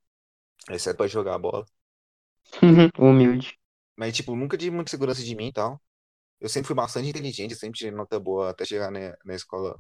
Exceto 0.70 0.98
pra 0.98 1.08
jogar 1.08 1.38
bola. 1.38 1.66
Humilde. 2.98 3.58
Mas, 3.98 4.16
tipo, 4.16 4.36
nunca 4.36 4.58
tive 4.58 4.76
muita 4.76 4.92
segurança 4.92 5.24
de 5.24 5.36
mim 5.36 5.48
e 5.48 5.54
tal. 5.54 5.82
Eu 6.40 6.48
sempre 6.50 6.68
fui 6.68 6.76
bastante 6.76 7.10
inteligente, 7.10 7.56
sempre 7.56 7.78
tirei 7.80 7.92
nota 7.92 8.20
boa 8.20 8.50
até 8.52 8.64
chegar 8.66 8.90
na, 8.92 9.16
na 9.26 9.36
escola 9.36 9.80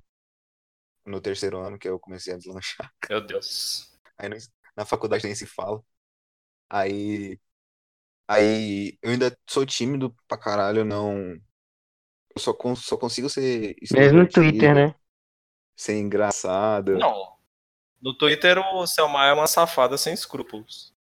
no 1.06 1.22
terceiro 1.22 1.58
ano, 1.60 1.80
que 1.80 1.88
eu 1.88 2.00
comecei 2.00 2.34
a 2.34 2.38
deslanchar. 2.38 2.92
Meu 3.10 3.26
Deus. 3.26 3.98
Aí 4.18 4.28
no- 4.30 4.36
na 4.76 4.86
faculdade 4.86 5.26
nem 5.26 5.36
se 5.36 5.46
fala. 5.46 5.82
Aí. 6.70 7.40
Aí 8.28 8.98
eu 9.02 9.12
ainda 9.12 9.36
sou 9.48 9.66
tímido 9.66 10.16
pra 10.28 10.38
caralho, 10.38 10.80
eu 10.80 10.86
não. 10.86 11.16
Eu 12.36 12.40
só, 12.40 12.54
cons- 12.54 12.86
só 12.86 12.96
consigo 12.98 13.30
ser. 13.30 13.76
Mesmo 13.92 14.20
no 14.20 14.30
Twitter, 14.30 14.76
né? 14.76 14.96
Ser 15.76 15.98
engraçado. 15.98 16.98
Não. 16.98 17.38
No 18.02 18.16
Twitter, 18.18 18.58
o 18.60 18.86
Selmar 18.86 19.30
é 19.30 19.34
uma 19.34 19.48
safada 19.48 19.98
sem 19.98 20.14
escrúpulos. 20.14 20.94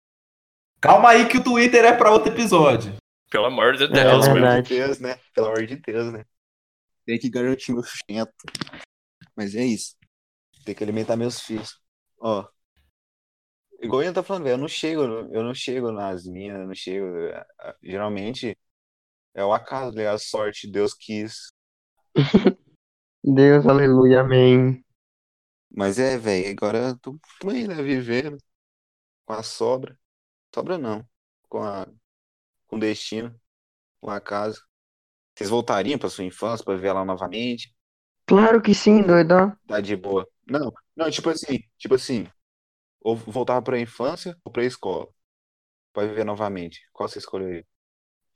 Calma 0.80 1.11
aí 1.11 1.28
que 1.28 1.38
o 1.38 1.44
Twitter 1.44 1.84
é 1.84 1.92
pra 1.96 2.11
outro 2.12 2.32
episódio. 2.32 2.96
Pelo 3.31 3.47
amor 3.47 3.77
de 3.77 3.85
É 3.85 3.89
Deus, 3.89 4.05
Pelo 4.05 4.22
velho. 4.24 4.47
amor 4.47 4.62
de 4.62 4.68
Deus, 4.68 4.99
né? 5.01 5.20
Pelo 5.35 5.47
amor 5.49 5.66
de 5.66 5.77
Deus, 5.77 6.12
né? 6.12 6.24
Tem 7.05 7.18
que 7.18 7.31
garantir 7.31 7.72
meu 7.72 7.83
sustento. 7.83 8.33
Mas 9.37 9.55
é 9.55 9.64
isso. 9.64 9.97
Tem 10.64 10.74
que 10.74 10.83
alimentar 10.83 11.16
meus 11.16 11.41
filhos. 11.41 11.81
Ó. 12.18 12.47
Igual 13.81 14.03
eu 14.03 14.12
tá 14.12 14.22
falando, 14.22 14.45
velho, 14.45 14.55
eu 14.55 14.59
não 14.59 14.68
chego, 14.68 15.03
eu 15.03 15.43
não 15.45 15.55
chego 15.55 15.93
nas 15.93 16.24
minhas, 16.27 16.59
eu 16.59 16.66
não 16.66 16.74
chego. 16.74 17.07
é, 17.29 17.47
Geralmente 17.83 18.57
é 19.35 19.45
o 19.45 19.53
acaso, 19.53 19.97
né? 19.97 20.09
A 20.09 20.18
sorte, 20.18 20.70
Deus 20.70 20.95
quis. 20.95 21.49
Deus, 23.24 23.66
aleluia, 23.66 24.20
amém. 24.20 24.85
Mas 25.70 25.99
é, 25.99 26.16
velho, 26.18 26.51
agora 26.51 26.79
eu 26.91 26.99
tô, 26.99 27.18
tô 27.41 27.51
aí, 27.51 27.66
né, 27.68 27.74
vivendo 27.83 28.39
com 29.27 29.35
a 29.35 29.43
sobra. 29.43 29.99
Sobra 30.55 30.79
não, 30.79 31.07
com 31.49 31.62
a 31.62 31.87
com 32.66 32.78
destino, 32.78 33.34
com 34.00 34.10
a 34.10 34.20
casa. 34.20 34.60
Vocês 35.36 35.50
voltariam 35.50 35.98
pra 35.98 36.10
sua 36.10 36.24
infância 36.24 36.64
pra 36.64 36.74
viver 36.76 36.92
lá 36.92 37.04
novamente? 37.04 37.74
Claro 38.24 38.62
que 38.62 38.72
sim, 38.74 39.02
doidão. 39.02 39.56
Tá 39.66 39.80
de 39.80 39.96
boa. 39.96 40.28
Não, 40.46 40.72
não, 40.96 41.10
tipo 41.10 41.28
assim, 41.30 41.58
tipo 41.78 41.94
assim, 41.94 42.28
ou 43.00 43.16
voltar 43.16 43.62
pra 43.62 43.80
infância 43.80 44.36
ou 44.44 44.52
pra 44.52 44.64
escola 44.64 45.08
pra 45.92 46.06
viver 46.06 46.24
novamente. 46.24 46.80
Qual 46.92 47.08
você 47.08 47.18
escolheria? 47.20 47.66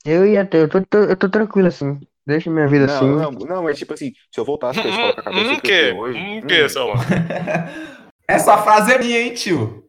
Eu 0.05 0.25
ia 0.27 0.45
ter, 0.45 0.59
eu 0.61 0.69
tô, 0.69 0.85
tô- 0.85 0.99
eu 0.99 1.17
tô 1.17 1.27
tranquilo 1.29 1.67
assim. 1.67 1.99
Deixa 2.25 2.49
minha 2.51 2.67
vida 2.67 2.85
Não, 2.85 3.15
assim. 3.15 3.15
não, 3.15 3.31
não, 3.31 3.63
mas 3.63 3.77
tipo 3.77 3.93
assim, 3.93 4.13
se 4.31 4.39
eu 4.39 4.45
voltasse 4.45 4.79
pra 4.79 4.89
escola 4.89 5.13
com 5.13 5.19
a 5.19 5.23
cabeça 5.23 5.55
Hum, 5.55 5.59
que 5.61 5.67
que? 5.67 5.73
eu 5.83 5.95
hoje, 5.95 6.25
Hum, 6.41 6.41
hum, 6.41 6.47
que, 6.47 6.67
Selmar? 6.69 7.05
Essa 8.27 8.57
frase 8.57 8.93
é 8.93 8.97
minha, 8.99 9.19
hein, 9.19 9.33
tio? 9.33 9.85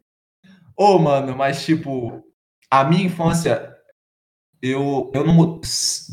Ô, 0.77 0.99
mano, 0.99 1.37
mas 1.37 1.65
tipo, 1.65 2.23
a 2.71 2.85
minha 2.85 3.05
infância, 3.07 3.72
eu, 4.63 5.11
eu 5.13 5.25
não. 5.25 5.61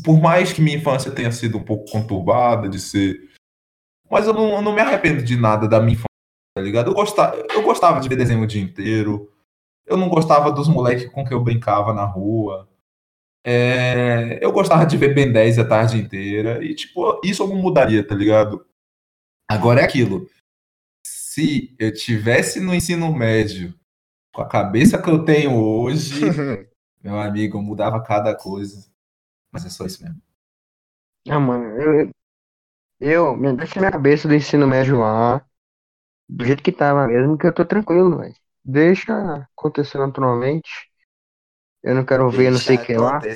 Por 0.04 0.20
mais 0.20 0.52
que 0.52 0.60
minha 0.60 0.76
infância 0.76 1.12
tenha 1.12 1.30
sido 1.30 1.56
um 1.56 1.62
pouco 1.62 1.90
conturbada 1.90 2.68
de 2.68 2.80
ser. 2.80 3.30
Mas 4.10 4.26
eu 4.26 4.34
não, 4.34 4.56
eu 4.56 4.62
não 4.62 4.74
me 4.74 4.80
arrependo 4.80 5.22
de 5.22 5.36
nada 5.36 5.68
da 5.68 5.78
minha 5.78 5.92
infância, 5.92 6.08
tá 6.56 6.60
ligado? 6.60 6.90
Eu 6.90 6.94
gostava, 6.94 7.36
eu 7.36 7.62
gostava 7.62 8.00
de 8.00 8.08
ver 8.08 8.16
desenho 8.16 8.42
o 8.42 8.46
dia 8.46 8.60
inteiro. 8.60 9.32
Eu 9.86 9.96
não 9.96 10.08
gostava 10.08 10.50
dos 10.50 10.68
moleques 10.68 11.08
com 11.12 11.24
que 11.24 11.32
eu 11.32 11.42
brincava 11.42 11.94
na 11.94 12.04
rua. 12.04 12.68
É, 13.44 14.38
eu 14.44 14.52
gostava 14.52 14.84
de 14.84 14.96
ver 14.96 15.14
Ben 15.14 15.32
10 15.32 15.60
a 15.60 15.64
tarde 15.64 15.96
inteira. 15.96 16.62
E, 16.64 16.74
tipo, 16.74 17.20
isso 17.24 17.42
eu 17.44 17.48
não 17.48 17.56
mudaria, 17.56 18.06
tá 18.06 18.14
ligado? 18.14 18.66
Agora 19.48 19.80
é 19.80 19.84
aquilo. 19.84 20.28
Se 21.06 21.74
eu 21.78 21.92
tivesse 21.94 22.60
no 22.60 22.74
ensino 22.74 23.12
médio, 23.12 23.74
com 24.34 24.42
a 24.42 24.48
cabeça 24.48 25.00
que 25.00 25.08
eu 25.08 25.24
tenho 25.24 25.54
hoje, 25.54 26.20
meu 27.02 27.18
amigo, 27.20 27.58
eu 27.58 27.62
mudava 27.62 28.02
cada 28.02 28.34
coisa. 28.36 28.90
Mas 29.52 29.66
é 29.66 29.70
só 29.70 29.86
isso 29.86 30.02
mesmo. 30.04 30.22
Ah, 31.28 31.38
mano, 31.38 31.80
eu, 31.80 32.10
eu, 33.00 33.36
me- 33.36 33.54
deixa 33.56 33.80
minha 33.80 33.92
cabeça 33.92 34.28
do 34.28 34.34
ensino 34.34 34.66
médio 34.68 34.98
lá, 35.00 35.44
do 36.28 36.44
jeito 36.44 36.62
que 36.62 36.72
tava 36.72 37.06
mesmo, 37.08 37.38
que 37.38 37.46
eu 37.46 37.54
tô 37.54 37.64
tranquilo, 37.66 38.18
velho. 38.18 38.34
Deixa 38.64 39.14
acontecer 39.56 39.98
naturalmente. 39.98 40.70
Eu 41.82 41.94
não 41.94 42.04
quero 42.06 42.30
ver 42.30 42.50
não 42.50 42.58
sei 42.60 42.76
o 42.76 42.80
que 42.80 42.96
lá. 42.96 43.28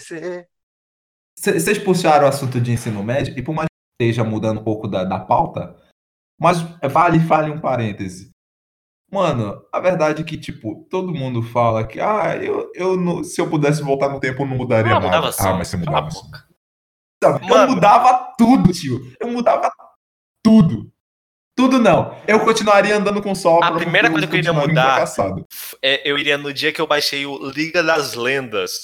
Vocês 1.37 1.79
puxaram 1.79 2.25
o 2.27 2.29
assunto 2.29 2.61
de 2.61 2.73
ensino 2.73 3.03
médio, 3.03 3.37
e 3.39 3.43
por 3.43 3.55
mais 3.55 3.67
que 3.69 4.05
esteja 4.05 4.25
mudando 4.25 4.61
um 4.61 4.65
pouco 4.65 4.89
da, 4.89 5.05
da 5.05 5.19
pauta, 5.21 5.77
mas 6.41 6.59
vale, 6.93 7.19
vale 7.21 7.53
um 7.53 7.61
parêntese. 7.61 8.31
Mano, 9.15 9.65
a 9.73 9.79
verdade 9.79 10.23
é 10.23 10.25
que, 10.25 10.37
tipo, 10.37 10.85
todo 10.91 11.15
mundo 11.15 11.41
fala 11.41 11.87
que, 11.87 12.01
ah, 12.01 12.37
eu, 12.37 12.69
eu 12.75 12.97
não- 12.97 13.23
se 13.23 13.41
eu 13.41 13.49
pudesse 13.49 13.81
voltar 13.81 14.09
no 14.09 14.19
tempo, 14.19 14.43
eu 14.43 14.47
não 14.47 14.57
mudaria 14.57 14.91
Ah, 14.91 14.95
nada. 14.95 15.07
mudava 15.07 15.31
sim. 15.33 15.43
Ah, 15.47 15.53
mas 15.55 15.69
você 15.69 15.77
mudava 15.77 16.09
a 16.09 16.11
sim. 16.11 16.21
boca. 16.21 16.45
Sabe? 17.23 17.47
Mano. 17.49 17.62
Eu 17.71 17.75
mudava 17.77 18.35
tudo, 18.37 18.73
tio. 18.73 19.01
Eu 19.21 19.29
mudava 19.29 19.71
tudo. 20.45 20.93
Tudo 21.57 21.79
não. 21.79 22.21
Eu 22.27 22.41
continuaria 22.45 22.97
andando 22.97 23.23
com 23.23 23.33
sol. 23.37 23.62
A 23.62 23.71
primeira 23.71 24.11
coisa 24.11 24.27
que 24.27 24.35
eu 24.35 24.39
iria 24.41 24.53
mudar- 24.53 25.07
É, 25.81 26.11
eu 26.11 26.19
iria 26.19 26.37
no 26.37 26.53
dia 26.53 26.73
que 26.73 26.81
eu 26.81 26.87
baixei 26.87 27.25
o 27.25 27.49
Liga 27.51 27.81
das 27.85 28.15
Lendas. 28.15 28.83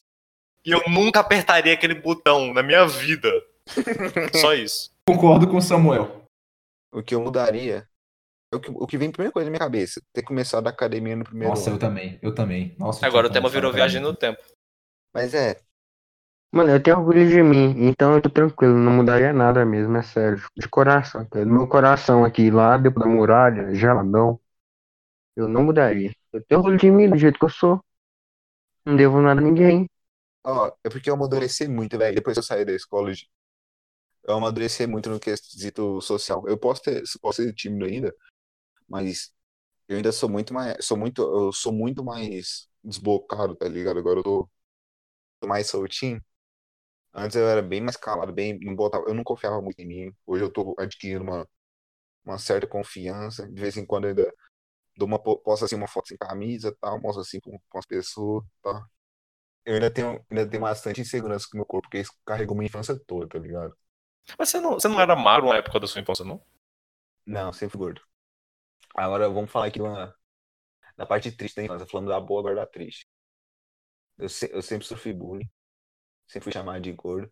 E 0.64 0.70
eu 0.70 0.80
nunca 0.88 1.18
apertaria 1.18 1.72
aquele 1.74 1.94
botão 1.96 2.54
na 2.54 2.62
minha 2.62 2.86
vida. 2.86 3.28
Só 4.40 4.54
isso. 4.54 4.90
Concordo 5.08 5.48
com 5.48 5.56
o 5.56 5.62
Samuel. 5.62 6.24
O 6.92 7.02
que 7.02 7.14
eu 7.14 7.20
mudaria. 7.20 7.88
O 8.52 8.58
que, 8.58 8.70
o 8.70 8.86
que 8.86 8.98
vem 8.98 9.12
primeira 9.12 9.32
coisa 9.32 9.46
na 9.46 9.50
minha 9.50 9.60
cabeça. 9.60 10.02
Ter 10.12 10.22
começado 10.22 10.66
a 10.66 10.70
academia 10.70 11.14
no 11.14 11.24
primeiro 11.24 11.50
Nossa, 11.50 11.70
eu 11.70 11.74
ano. 11.74 11.80
também. 11.80 12.18
Eu 12.20 12.34
também. 12.34 12.74
Nossa, 12.78 13.04
eu 13.04 13.08
Agora 13.08 13.28
o 13.28 13.30
tema 13.30 13.48
virou 13.48 13.70
a 13.70 13.74
viagem 13.74 14.00
no 14.00 14.14
tempo. 14.14 14.42
Mas 15.14 15.34
é. 15.34 15.60
Mano, 16.52 16.70
eu 16.70 16.82
tenho 16.82 16.98
orgulho 16.98 17.28
de 17.28 17.40
mim, 17.44 17.76
então 17.86 18.14
eu 18.14 18.20
tô 18.20 18.28
tranquilo, 18.28 18.76
não 18.76 18.90
mudaria 18.92 19.32
nada 19.32 19.64
mesmo, 19.64 19.96
é 19.96 20.02
sério. 20.02 20.42
De 20.56 20.68
coração, 20.68 21.24
cara. 21.28 21.46
Meu 21.46 21.68
coração 21.68 22.24
aqui, 22.24 22.50
lá 22.50 22.76
depois 22.76 23.06
da 23.06 23.12
muralha, 23.12 23.72
geladão, 23.72 24.40
eu 25.36 25.46
não 25.46 25.62
mudaria. 25.62 26.12
Eu 26.32 26.42
tenho 26.44 26.60
orgulho 26.60 26.76
de 26.76 26.90
mim 26.90 27.08
do 27.08 27.16
jeito 27.16 27.38
que 27.38 27.44
eu 27.44 27.50
sou. 27.50 27.80
Não 28.84 28.96
devo 28.96 29.20
nada 29.20 29.40
a 29.40 29.44
ninguém. 29.44 29.88
Ó, 30.44 30.72
é 30.82 30.88
porque 30.88 31.08
eu 31.08 31.14
amadureci 31.14 31.68
muito, 31.68 31.96
velho. 31.96 32.16
Depois 32.16 32.34
que 32.34 32.40
eu 32.40 32.44
saí 32.44 32.64
da 32.64 32.72
escola, 32.72 33.12
eu 34.24 34.34
amadureci 34.34 34.86
muito 34.88 35.08
no 35.08 35.20
quesito 35.20 36.00
social. 36.00 36.42
Eu 36.48 36.58
posso 36.58 36.82
ter, 36.82 37.02
posso 37.20 37.42
ser 37.42 37.52
tímido 37.52 37.84
ainda, 37.84 38.12
mas 38.90 39.32
eu 39.88 39.98
ainda 39.98 40.12
sou 40.12 40.28
muito 40.30 40.54
mais, 40.54 40.84
sou 40.86 40.96
muito, 40.98 41.22
eu 41.22 41.52
sou 41.52 41.72
muito 41.72 42.04
mais 42.04 42.68
desbocado, 42.84 43.56
tá 43.56 43.68
ligado? 43.68 43.98
Agora 44.00 44.20
eu 44.20 44.24
tô, 44.24 44.50
tô 45.40 45.48
mais 45.48 45.68
soltinho. 45.68 46.22
Antes 47.14 47.36
eu 47.36 47.48
era 47.48 47.62
bem 47.62 47.80
mais 47.80 47.96
calado, 47.96 48.32
bem, 48.32 48.58
não 48.60 48.74
botava, 48.76 49.04
eu 49.08 49.14
não 49.14 49.24
confiava 49.24 49.60
muito 49.60 49.78
em 49.80 49.86
mim. 49.86 50.14
Hoje 50.26 50.44
eu 50.44 50.52
tô 50.52 50.74
adquirindo 50.78 51.24
uma, 51.24 51.48
uma 52.24 52.38
certa 52.38 52.66
confiança. 52.66 53.48
De 53.50 53.60
vez 53.60 53.76
em 53.76 53.86
quando 53.86 54.04
eu 54.06 54.10
ainda 54.10 54.34
dou 54.96 55.08
uma, 55.08 55.18
posto 55.22 55.64
assim 55.66 55.76
uma 55.76 55.88
foto 55.88 56.08
sem 56.08 56.18
camisa, 56.18 56.76
tal, 56.80 57.00
mostro 57.00 57.22
assim 57.22 57.40
com, 57.40 57.58
com 57.70 57.78
as 57.78 57.86
pessoas, 57.86 58.44
tá? 58.62 58.86
Eu 59.64 59.74
ainda 59.74 59.90
tenho, 59.92 60.24
ainda 60.30 60.48
tenho 60.48 60.62
bastante 60.62 61.00
insegurança 61.00 61.46
com 61.50 61.56
o 61.56 61.60
meu 61.60 61.66
corpo, 61.66 61.88
porque 61.88 61.98
isso 62.00 62.12
carregou 62.26 62.56
minha 62.56 62.66
infância 62.68 62.98
toda, 63.06 63.28
tá 63.28 63.38
ligado? 63.38 63.76
Mas 64.38 64.48
você 64.50 64.60
não, 64.60 64.74
você 64.74 64.88
não 64.88 65.00
era 65.00 65.16
magro 65.16 65.48
na 65.48 65.56
época 65.58 65.80
da 65.80 65.86
sua 65.86 66.00
infância, 66.00 66.24
não? 66.24 66.42
Não, 67.26 67.50
sempre 67.52 67.78
gordo. 67.78 68.02
Agora 68.94 69.28
vamos 69.28 69.50
falar 69.50 69.66
aqui 69.66 69.80
uma, 69.80 70.14
da 70.96 71.06
parte 71.06 71.32
triste 71.32 71.56
da 71.56 71.64
infância, 71.64 71.86
falando 71.88 72.08
da 72.08 72.20
boa, 72.20 72.40
agora 72.40 72.56
da 72.56 72.66
triste. 72.66 73.06
Eu, 74.18 74.28
se, 74.28 74.50
eu 74.52 74.62
sempre 74.62 74.86
sofri 74.86 75.12
bullying, 75.12 75.48
sempre 76.28 76.44
fui 76.46 76.52
chamado 76.54 76.82
de 76.82 76.92
gordo. 76.92 77.30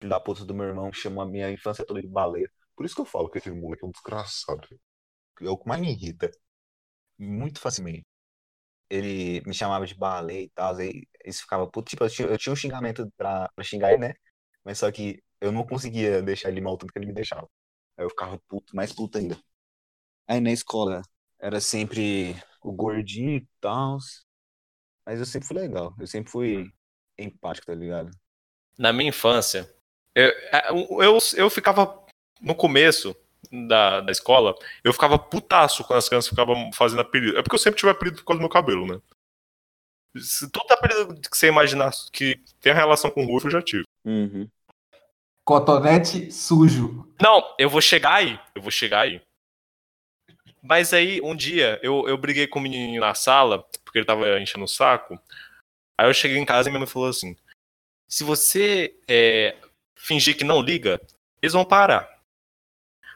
Filho 0.00 0.10
da 0.10 0.20
puta 0.20 0.44
do 0.44 0.54
meu 0.54 0.66
irmão 0.66 0.92
chamou 0.92 1.22
a 1.22 1.26
minha 1.28 1.50
infância 1.52 1.84
toda 1.86 2.02
de 2.02 2.08
baleia. 2.08 2.50
Por 2.76 2.86
isso 2.86 2.94
que 2.94 3.00
eu 3.02 3.06
falo 3.06 3.30
que 3.30 3.38
esse 3.38 3.50
moleque 3.50 3.84
é 3.84 3.88
um 3.88 3.92
desgraçado. 3.92 4.68
É 5.42 5.50
o 5.50 5.58
que 5.58 5.68
mais 5.68 5.80
me 5.80 5.90
irrita. 5.92 6.30
Muito 7.18 7.60
facilmente. 7.60 8.06
Ele 8.90 9.42
me 9.46 9.54
chamava 9.54 9.86
de 9.86 9.94
baleia 9.96 10.42
e 10.44 10.50
tal, 10.50 10.76
aí 10.76 11.08
isso 11.26 11.42
ficava 11.42 11.68
puto. 11.70 11.90
Tipo, 11.90 12.04
eu 12.04 12.10
tinha, 12.10 12.28
eu 12.28 12.38
tinha 12.38 12.52
um 12.52 12.56
xingamento 12.56 13.10
pra, 13.16 13.48
pra 13.54 13.64
xingar 13.64 13.90
ele, 13.92 14.00
né? 14.08 14.14
Mas 14.64 14.78
só 14.78 14.92
que 14.92 15.22
eu 15.40 15.52
não 15.52 15.66
conseguia 15.66 16.22
deixar 16.22 16.50
ele 16.50 16.60
mal 16.60 16.78
tanto 16.78 16.92
que 16.92 16.98
ele 17.00 17.06
me 17.08 17.14
deixava. 17.14 17.48
Aí 17.98 18.04
eu 18.06 18.10
ficava 18.10 18.38
puto, 18.48 18.76
mais 18.76 18.92
puto 18.92 19.18
ainda. 19.18 19.36
Aí 20.28 20.40
na 20.40 20.52
escola 20.52 21.00
era 21.40 21.60
sempre 21.60 22.36
o 22.62 22.70
gordinho 22.70 23.38
e 23.38 23.48
tal. 23.60 23.98
Mas 25.06 25.18
eu 25.18 25.26
sempre 25.26 25.48
fui 25.48 25.56
legal. 25.56 25.94
Eu 25.98 26.06
sempre 26.06 26.30
fui 26.30 26.70
empático, 27.18 27.66
tá 27.66 27.74
ligado? 27.74 28.10
Na 28.76 28.92
minha 28.92 29.08
infância, 29.08 29.68
eu, 30.14 30.30
eu, 31.02 31.18
eu 31.36 31.50
ficava 31.50 32.04
no 32.40 32.54
começo 32.54 33.16
da, 33.66 34.00
da 34.00 34.12
escola, 34.12 34.54
eu 34.84 34.92
ficava 34.92 35.18
putaço 35.18 35.84
quando 35.84 35.98
as 35.98 36.08
crianças 36.08 36.28
ficavam 36.28 36.70
fazendo 36.72 37.00
apelido. 37.00 37.38
É 37.38 37.42
porque 37.42 37.54
eu 37.54 37.58
sempre 37.58 37.78
tive 37.78 37.90
apelido 37.90 38.18
por 38.18 38.24
causa 38.24 38.38
do 38.38 38.42
meu 38.42 38.50
cabelo, 38.50 38.86
né? 38.86 39.00
Todo 40.52 40.72
apelido 40.72 41.20
que 41.20 41.36
você 41.36 41.48
imaginar 41.48 41.92
que 42.12 42.40
tem 42.60 42.72
relação 42.72 43.10
com 43.10 43.24
o 43.24 43.38
eu 43.38 43.50
já 43.50 43.62
tive. 43.62 43.84
Uhum. 44.04 44.48
Cotonete 45.44 46.30
sujo. 46.30 47.08
Não, 47.20 47.42
eu 47.58 47.70
vou 47.70 47.80
chegar 47.80 48.14
aí. 48.14 48.38
Eu 48.54 48.60
vou 48.62 48.70
chegar 48.70 49.00
aí. 49.00 49.22
Mas 50.68 50.92
aí, 50.92 51.18
um 51.22 51.34
dia, 51.34 51.80
eu, 51.82 52.06
eu 52.06 52.18
briguei 52.18 52.46
com 52.46 52.58
o 52.58 52.62
menino 52.62 53.00
na 53.00 53.14
sala, 53.14 53.62
porque 53.82 54.00
ele 54.00 54.04
tava 54.04 54.38
enchendo 54.38 54.66
o 54.66 54.68
saco. 54.68 55.18
Aí 55.96 56.06
eu 56.06 56.12
cheguei 56.12 56.36
em 56.36 56.44
casa 56.44 56.68
e 56.68 56.70
minha 56.70 56.80
mãe 56.80 56.86
falou 56.86 57.08
assim: 57.08 57.34
se 58.06 58.22
você 58.22 58.94
é, 59.08 59.56
fingir 59.96 60.36
que 60.36 60.44
não 60.44 60.60
liga, 60.60 61.00
eles 61.40 61.54
vão 61.54 61.64
parar. 61.64 62.22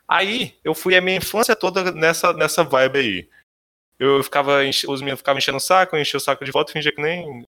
Aí 0.08 0.58
eu 0.64 0.74
fui 0.74 0.96
a 0.96 1.02
minha 1.02 1.18
infância 1.18 1.54
toda 1.54 1.92
nessa, 1.92 2.32
nessa 2.32 2.64
vibe 2.64 2.98
aí. 2.98 3.30
Eu 3.98 4.24
ficava, 4.24 4.60
os 4.88 5.02
meninos 5.02 5.20
ficavam 5.20 5.38
enchendo 5.38 5.58
o 5.58 5.60
saco, 5.60 5.94
eu 5.94 6.00
enchia 6.00 6.16
o 6.16 6.20
saco 6.20 6.46
de 6.46 6.50
volta 6.50 6.70
e 6.70 6.72
fingia 6.72 6.94
que 6.94 7.02
nem. 7.02 7.46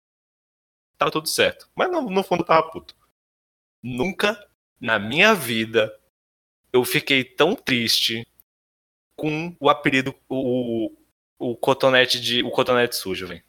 Tava 0.97 1.11
tudo 1.11 1.27
certo. 1.27 1.69
Mas 1.75 1.91
no, 1.91 2.09
no 2.09 2.23
fundo 2.23 2.43
tava 2.43 2.71
puto. 2.71 2.95
Nunca 3.83 4.49
na 4.79 4.97
minha 4.97 5.35
vida 5.35 5.95
eu 6.73 6.83
fiquei 6.83 7.23
tão 7.23 7.55
triste 7.55 8.27
com 9.21 9.55
o 9.59 9.69
apelido, 9.69 10.15
o, 10.27 10.91
o 11.37 11.55
cotonete 11.55 12.19
de. 12.19 12.41
O 12.43 12.49
cotonete 12.49 12.95
sujo, 12.95 13.27
velho. 13.27 13.43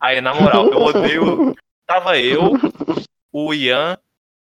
Aí, 0.00 0.20
na 0.20 0.34
moral, 0.34 0.68
eu 0.68 0.78
odeio. 0.78 1.54
Tava 1.86 2.18
eu, 2.18 2.54
o 3.32 3.54
Ian, 3.54 3.96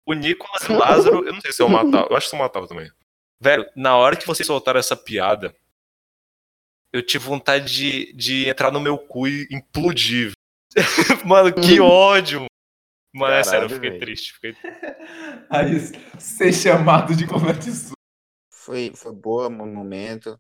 o 0.07 0.15
Nicolas 0.15 0.63
e 0.63 0.73
o 0.73 0.79
Lázaro. 0.79 1.27
Eu 1.27 1.35
não 1.35 1.41
sei 1.43 1.53
se 1.53 1.61
eu 1.61 1.69
matava. 1.69 2.09
Eu 2.09 2.17
acho 2.17 2.31
que 2.31 2.35
eu 2.35 2.39
matava 2.39 2.67
também. 2.67 2.91
Velho, 3.39 3.71
na 3.77 3.95
hora 3.95 4.17
que 4.17 4.27
vocês 4.27 4.47
soltaram 4.47 4.81
essa 4.81 4.97
piada, 4.97 5.55
eu 6.91 7.05
tive 7.05 7.27
vontade 7.27 7.71
de, 7.71 8.13
de 8.15 8.49
entrar 8.49 8.73
no 8.73 8.81
meu 8.81 8.97
cu 8.97 9.29
e 9.29 9.47
implodir. 9.51 10.33
Mano, 11.27 11.53
que 11.53 11.79
ódio. 11.79 12.47
Mano, 13.15 13.35
é 13.35 13.45
sério, 13.45 13.67
eu 13.67 13.71
fiquei 13.71 13.91
véio. 13.91 14.01
triste. 14.01 14.33
Fiquei... 14.33 14.57
Aí, 15.51 15.79
ser 16.19 16.55
chamado 16.55 17.15
de 17.15 17.27
cotonete 17.27 17.71
sujo 17.71 17.98
foi, 18.69 18.93
foi 18.95 19.15
boa 19.15 19.49
no 19.49 19.67
momento, 19.67 20.39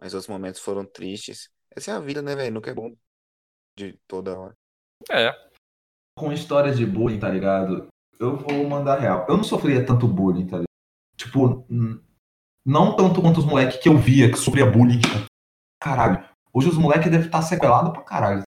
mas 0.00 0.14
outros 0.14 0.30
momentos 0.30 0.62
foram 0.62 0.82
tristes. 0.82 1.50
Essa 1.70 1.90
é 1.90 1.94
a 1.94 2.00
vida, 2.00 2.22
né, 2.22 2.34
velho? 2.34 2.54
Nunca 2.54 2.70
é 2.70 2.74
bom 2.74 2.96
de 3.76 4.00
toda 4.08 4.38
hora. 4.38 4.56
É. 5.10 5.30
Com 6.18 6.32
histórias 6.32 6.78
de 6.78 6.86
bullying, 6.86 7.20
tá 7.20 7.28
ligado? 7.28 7.88
Eu 8.18 8.38
vou 8.38 8.66
mandar 8.66 8.98
real. 8.98 9.26
Eu 9.28 9.36
não 9.36 9.44
sofria 9.44 9.84
tanto 9.84 10.08
bullying, 10.08 10.46
tá 10.46 10.56
ligado? 10.56 10.66
Tipo, 11.18 11.66
não 12.64 12.96
tanto 12.96 13.20
quanto 13.20 13.40
os 13.40 13.44
moleques 13.44 13.76
que 13.76 13.90
eu 13.90 13.98
via 13.98 14.30
que 14.30 14.38
sofria 14.38 14.64
bullying. 14.64 15.02
Caralho. 15.78 16.26
Hoje 16.54 16.70
os 16.70 16.78
moleques 16.78 17.10
devem 17.10 17.26
estar 17.26 17.42
sequelados 17.42 17.92
pra 17.92 18.02
caralho. 18.02 18.42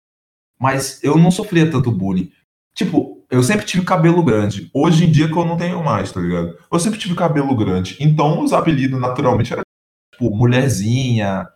Mas 0.59 1.03
eu 1.03 1.15
não 1.15 1.29
sofria 1.29 1.69
tanto 1.69 1.91
bullying. 1.91 2.33
Tipo, 2.73 3.18
eu 3.29 3.43
sempre 3.43 3.65
tive 3.65 3.85
cabelo 3.85 4.23
grande. 4.23 4.69
Hoje 4.73 5.05
em 5.05 5.11
dia 5.11 5.27
que 5.27 5.37
eu 5.37 5.45
não 5.45 5.57
tenho 5.57 5.83
mais, 5.83 6.11
tá 6.11 6.19
ligado? 6.19 6.57
Eu 6.71 6.79
sempre 6.79 6.99
tive 6.99 7.15
cabelo 7.15 7.55
grande. 7.55 7.95
Então 7.99 8.43
os 8.43 8.53
apelidos 8.53 8.99
naturalmente 8.99 9.53
eram 9.53 9.61
tipo 10.11 10.35
mulherzinha, 10.35 11.47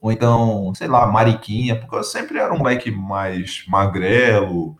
ou 0.00 0.12
então, 0.12 0.72
sei 0.74 0.86
lá, 0.86 1.06
mariquinha, 1.06 1.78
porque 1.78 1.96
eu 1.96 2.04
sempre 2.04 2.38
era 2.38 2.54
um 2.54 2.58
moleque 2.58 2.90
mais 2.90 3.64
magrelo, 3.66 4.76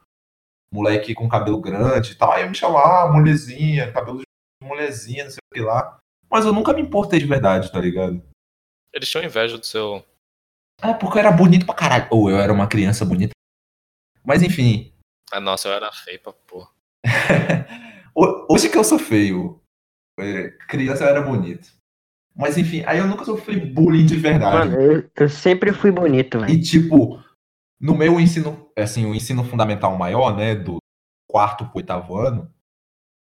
moleque 0.73 1.15
com 1.15 1.29
cabelo 1.29 1.61
grande 1.61 2.13
e 2.13 2.15
tal. 2.15 2.33
Aí 2.33 2.43
eu 2.43 2.49
me 2.49 2.55
chamava 2.55 3.03
ah, 3.03 3.13
mulherzinha, 3.13 3.93
cabelo 3.93 4.19
de 4.19 4.25
mulherzinha, 4.63 5.25
não 5.25 5.31
sei 5.31 5.39
o 5.51 5.55
que 5.55 5.61
lá. 5.61 5.99
Mas 6.31 6.45
eu 6.45 6.53
nunca 6.53 6.73
me 6.73 6.83
importei 6.83 7.19
de 7.19 7.27
verdade, 7.27 7.73
tá 7.73 7.81
ligado? 7.81 8.23
Eles 8.93 9.09
tinham 9.09 9.25
inveja 9.25 9.59
do 9.59 9.67
seu. 9.67 10.05
É, 10.81 10.93
porque 10.93 11.19
eu 11.19 11.21
era 11.21 11.33
bonito 11.33 11.67
pra 11.67 11.75
caralho. 11.75 12.07
Ou 12.11 12.31
eu 12.31 12.39
era 12.39 12.53
uma 12.53 12.67
criança 12.67 13.05
bonita. 13.05 13.33
Mas 14.25 14.43
enfim, 14.43 14.93
ah, 15.33 15.41
nossa, 15.41 15.69
eu 15.69 15.73
era 15.73 15.91
feio 15.93 16.21
pra 16.21 16.33
porra. 16.33 16.71
Hoje 18.49 18.69
que 18.69 18.79
eu 18.79 18.85
sou 18.85 18.99
feio. 18.99 19.61
É, 20.19 20.51
criança 20.69 21.05
eu 21.05 21.09
era 21.09 21.23
bonito. 21.23 21.69
Mas 22.35 22.59
enfim, 22.59 22.83
aí 22.87 22.99
eu 22.99 23.07
nunca 23.07 23.25
sofri 23.25 23.59
bullying 23.59 24.07
de 24.07 24.17
verdade. 24.17 24.71
Mano, 24.71 24.81
eu, 24.81 25.11
eu 25.17 25.29
sempre 25.29 25.73
fui 25.73 25.91
bonito, 25.91 26.39
velho. 26.41 26.53
E 26.53 26.61
tipo, 26.61 27.23
no 27.81 27.97
meu 27.97 28.21
ensino, 28.21 28.71
assim, 28.77 29.07
o 29.07 29.15
ensino 29.15 29.43
fundamental 29.43 29.97
maior, 29.97 30.37
né, 30.37 30.55
do 30.55 30.79
quarto 31.31 31.67
pro 31.67 31.79
oitavo 31.79 32.17
ano, 32.17 32.53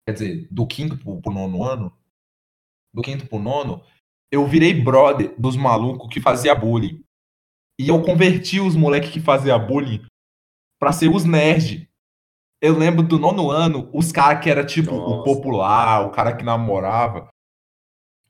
quer 0.07 0.13
dizer, 0.13 0.47
do 0.51 0.67
quinto 0.67 0.97
pro, 0.97 1.21
pro 1.21 1.31
nono 1.31 1.63
ano, 1.63 1.97
do 2.93 3.01
quinto 3.01 3.27
pro 3.27 3.39
nono, 3.39 3.81
eu 4.31 4.45
virei 4.45 4.73
brother 4.73 5.33
dos 5.39 5.55
malucos 5.55 6.13
que 6.13 6.19
fazia 6.19 6.53
bullying. 6.53 7.01
E 7.79 7.87
eu 7.87 8.01
converti 8.01 8.59
os 8.59 8.75
moleques 8.75 9.11
que 9.11 9.21
fazia 9.21 9.57
bullying 9.57 10.05
pra 10.79 10.91
ser 10.91 11.09
os 11.09 11.23
nerds. 11.23 11.86
Eu 12.61 12.77
lembro 12.77 13.03
do 13.03 13.19
nono 13.19 13.51
ano, 13.51 13.89
os 13.93 14.11
caras 14.11 14.43
que 14.43 14.49
era 14.49 14.65
tipo 14.65 14.91
Nossa. 14.91 15.15
o 15.15 15.23
popular, 15.23 16.05
o 16.05 16.11
cara 16.11 16.35
que 16.35 16.43
namorava. 16.43 17.27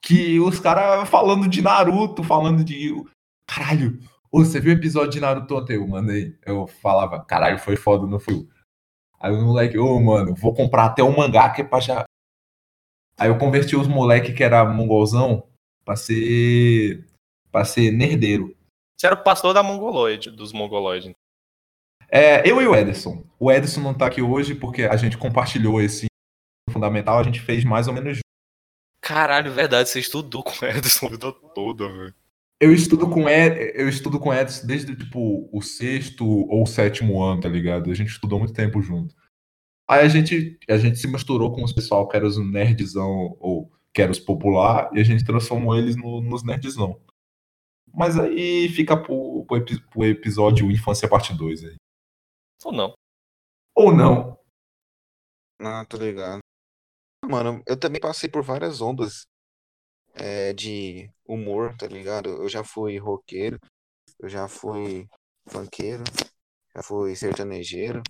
Que 0.02 0.40
os 0.40 0.60
caras 0.60 1.08
falando 1.10 1.48
de 1.48 1.62
Naruto, 1.62 2.24
falando 2.24 2.64
de. 2.64 2.94
Caralho, 3.48 4.00
você 4.32 4.60
viu 4.60 4.74
o 4.74 4.78
episódio 4.78 5.12
de 5.12 5.20
Naruto 5.20 5.56
ontem? 5.56 5.78
Eu 5.78 5.88
mandei. 5.88 6.38
Eu 6.46 6.68
falava, 6.68 7.24
caralho, 7.24 7.58
foi 7.58 7.78
foda, 7.78 8.06
não 8.06 8.20
foi? 8.20 8.48
Aí 9.20 9.32
o 9.32 9.42
moleque, 9.42 9.78
ô, 9.78 9.96
oh, 9.96 10.00
mano, 10.00 10.36
vou 10.36 10.54
comprar 10.54 10.86
até 10.86 11.02
um 11.04 11.16
mangá 11.16 11.50
que 11.50 11.62
é 11.62 11.64
pra 11.64 11.80
já. 11.80 12.06
Aí 13.18 13.30
eu 13.30 13.38
converti 13.38 13.76
os 13.76 13.88
moleque 13.88 14.34
que 14.34 14.44
era 14.44 14.64
mongolzão 14.66 15.48
pra 15.84 15.96
ser. 15.96 17.06
pra 17.52 17.66
ser 17.66 17.92
nerdeiro. 17.92 18.56
Você 18.96 19.08
era 19.08 19.16
o 19.16 19.24
pastor 19.24 19.54
da 19.54 19.64
mongoloide, 19.64 20.30
dos 20.30 20.52
mongoloides. 20.52 21.12
É, 22.10 22.50
eu 22.50 22.62
e 22.62 22.68
o 22.68 22.76
Ederson. 22.76 23.26
O 23.40 23.52
Ederson 23.52 23.82
não 23.82 23.94
tá 23.94 24.08
aqui 24.08 24.22
hoje 24.22 24.56
porque 24.56 24.84
a 24.84 24.96
gente 24.96 25.18
compartilhou 25.18 25.82
esse 25.82 26.08
fundamental, 26.70 27.20
a 27.20 27.24
gente 27.24 27.40
fez 27.42 27.64
mais 27.64 27.88
ou 27.88 27.94
menos. 27.94 28.20
Caralho, 29.02 29.52
verdade, 29.52 29.90
você 29.90 30.00
estudou 30.00 30.44
com 30.44 30.52
o 30.52 30.68
Ederson 30.68 31.08
a 31.08 31.10
vida 31.10 31.32
toda, 31.54 31.88
velho. 31.88 32.14
Eu 32.60 32.74
estudo 32.74 33.08
com 33.08 33.30
Ed, 33.30 33.74
eu 33.76 33.88
estudo 33.88 34.20
com 34.20 34.34
Edson 34.34 34.66
desde 34.66 34.96
tipo 34.96 35.48
o 35.52 35.62
sexto 35.62 36.26
ou 36.26 36.66
sétimo 36.66 37.22
ano, 37.22 37.42
tá 37.42 37.48
ligado? 37.50 37.92
A 37.92 37.94
gente 37.94 38.10
estudou 38.10 38.40
muito 38.40 38.54
tempo 38.54 38.82
junto. 38.82 39.14
Aí 39.88 40.04
a 40.04 40.08
gente, 40.08 40.58
a 40.68 40.78
gente 40.78 40.98
se 40.98 41.08
misturou 41.08 41.54
com 41.54 41.64
os 41.64 41.72
pessoal 41.72 42.08
que 42.08 42.18
eram 42.18 42.28
os 42.28 42.38
nerdzão, 42.38 43.38
ou 43.40 43.72
que 43.94 44.02
eram 44.02 44.12
os 44.12 44.20
popular, 44.20 44.90
e 44.94 45.00
a 45.00 45.04
gente 45.04 45.24
transformou 45.24 45.78
eles 45.78 45.96
no- 45.96 46.20
nos 46.20 46.44
nerdzão. 46.44 47.00
Mas 47.94 48.18
aí 48.18 48.68
fica 48.70 48.98
pro, 48.98 49.46
pro, 49.48 49.64
pro 49.92 50.06
episódio 50.06 50.70
Infância 50.72 51.08
Parte 51.08 51.34
2 51.34 51.64
aí. 51.64 51.76
Ou 52.64 52.72
não. 52.72 52.94
Ou 53.76 53.94
não. 53.94 54.38
Ah, 55.60 55.86
tô 55.86 55.98
ligado. 55.98 56.40
Mano, 57.26 57.62
eu 57.68 57.80
também 57.80 58.00
passei 58.00 58.30
por 58.30 58.44
várias 58.44 58.82
ondas 58.82 59.26
é, 60.14 60.54
de 60.54 61.10
humor, 61.26 61.76
tá 61.78 61.88
ligado? 61.88 62.30
Eu 62.30 62.50
já 62.50 62.64
fui 62.64 62.98
roqueiro, 62.98 63.60
eu 64.20 64.30
já 64.30 64.48
fui 64.48 65.08
funkeiro, 65.48 66.04
já 66.76 66.84
fui 66.84 67.16
sertanejeiro, 67.16 68.02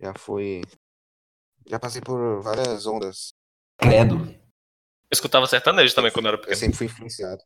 já 0.00 0.14
fui. 0.14 0.62
Já 1.66 1.78
passei 1.80 2.00
por 2.00 2.42
várias 2.42 2.86
ondas. 2.86 3.34
Credo. 3.78 4.16
Eu 4.16 5.12
escutava 5.12 5.46
sertanejo 5.46 5.94
também 5.94 6.12
quando 6.12 6.26
eu 6.26 6.30
era 6.30 6.36
Eu 6.38 6.40
pequeno. 6.42 6.56
sempre 6.58 6.76
fui 6.76 6.86
influenciado. 6.86 7.42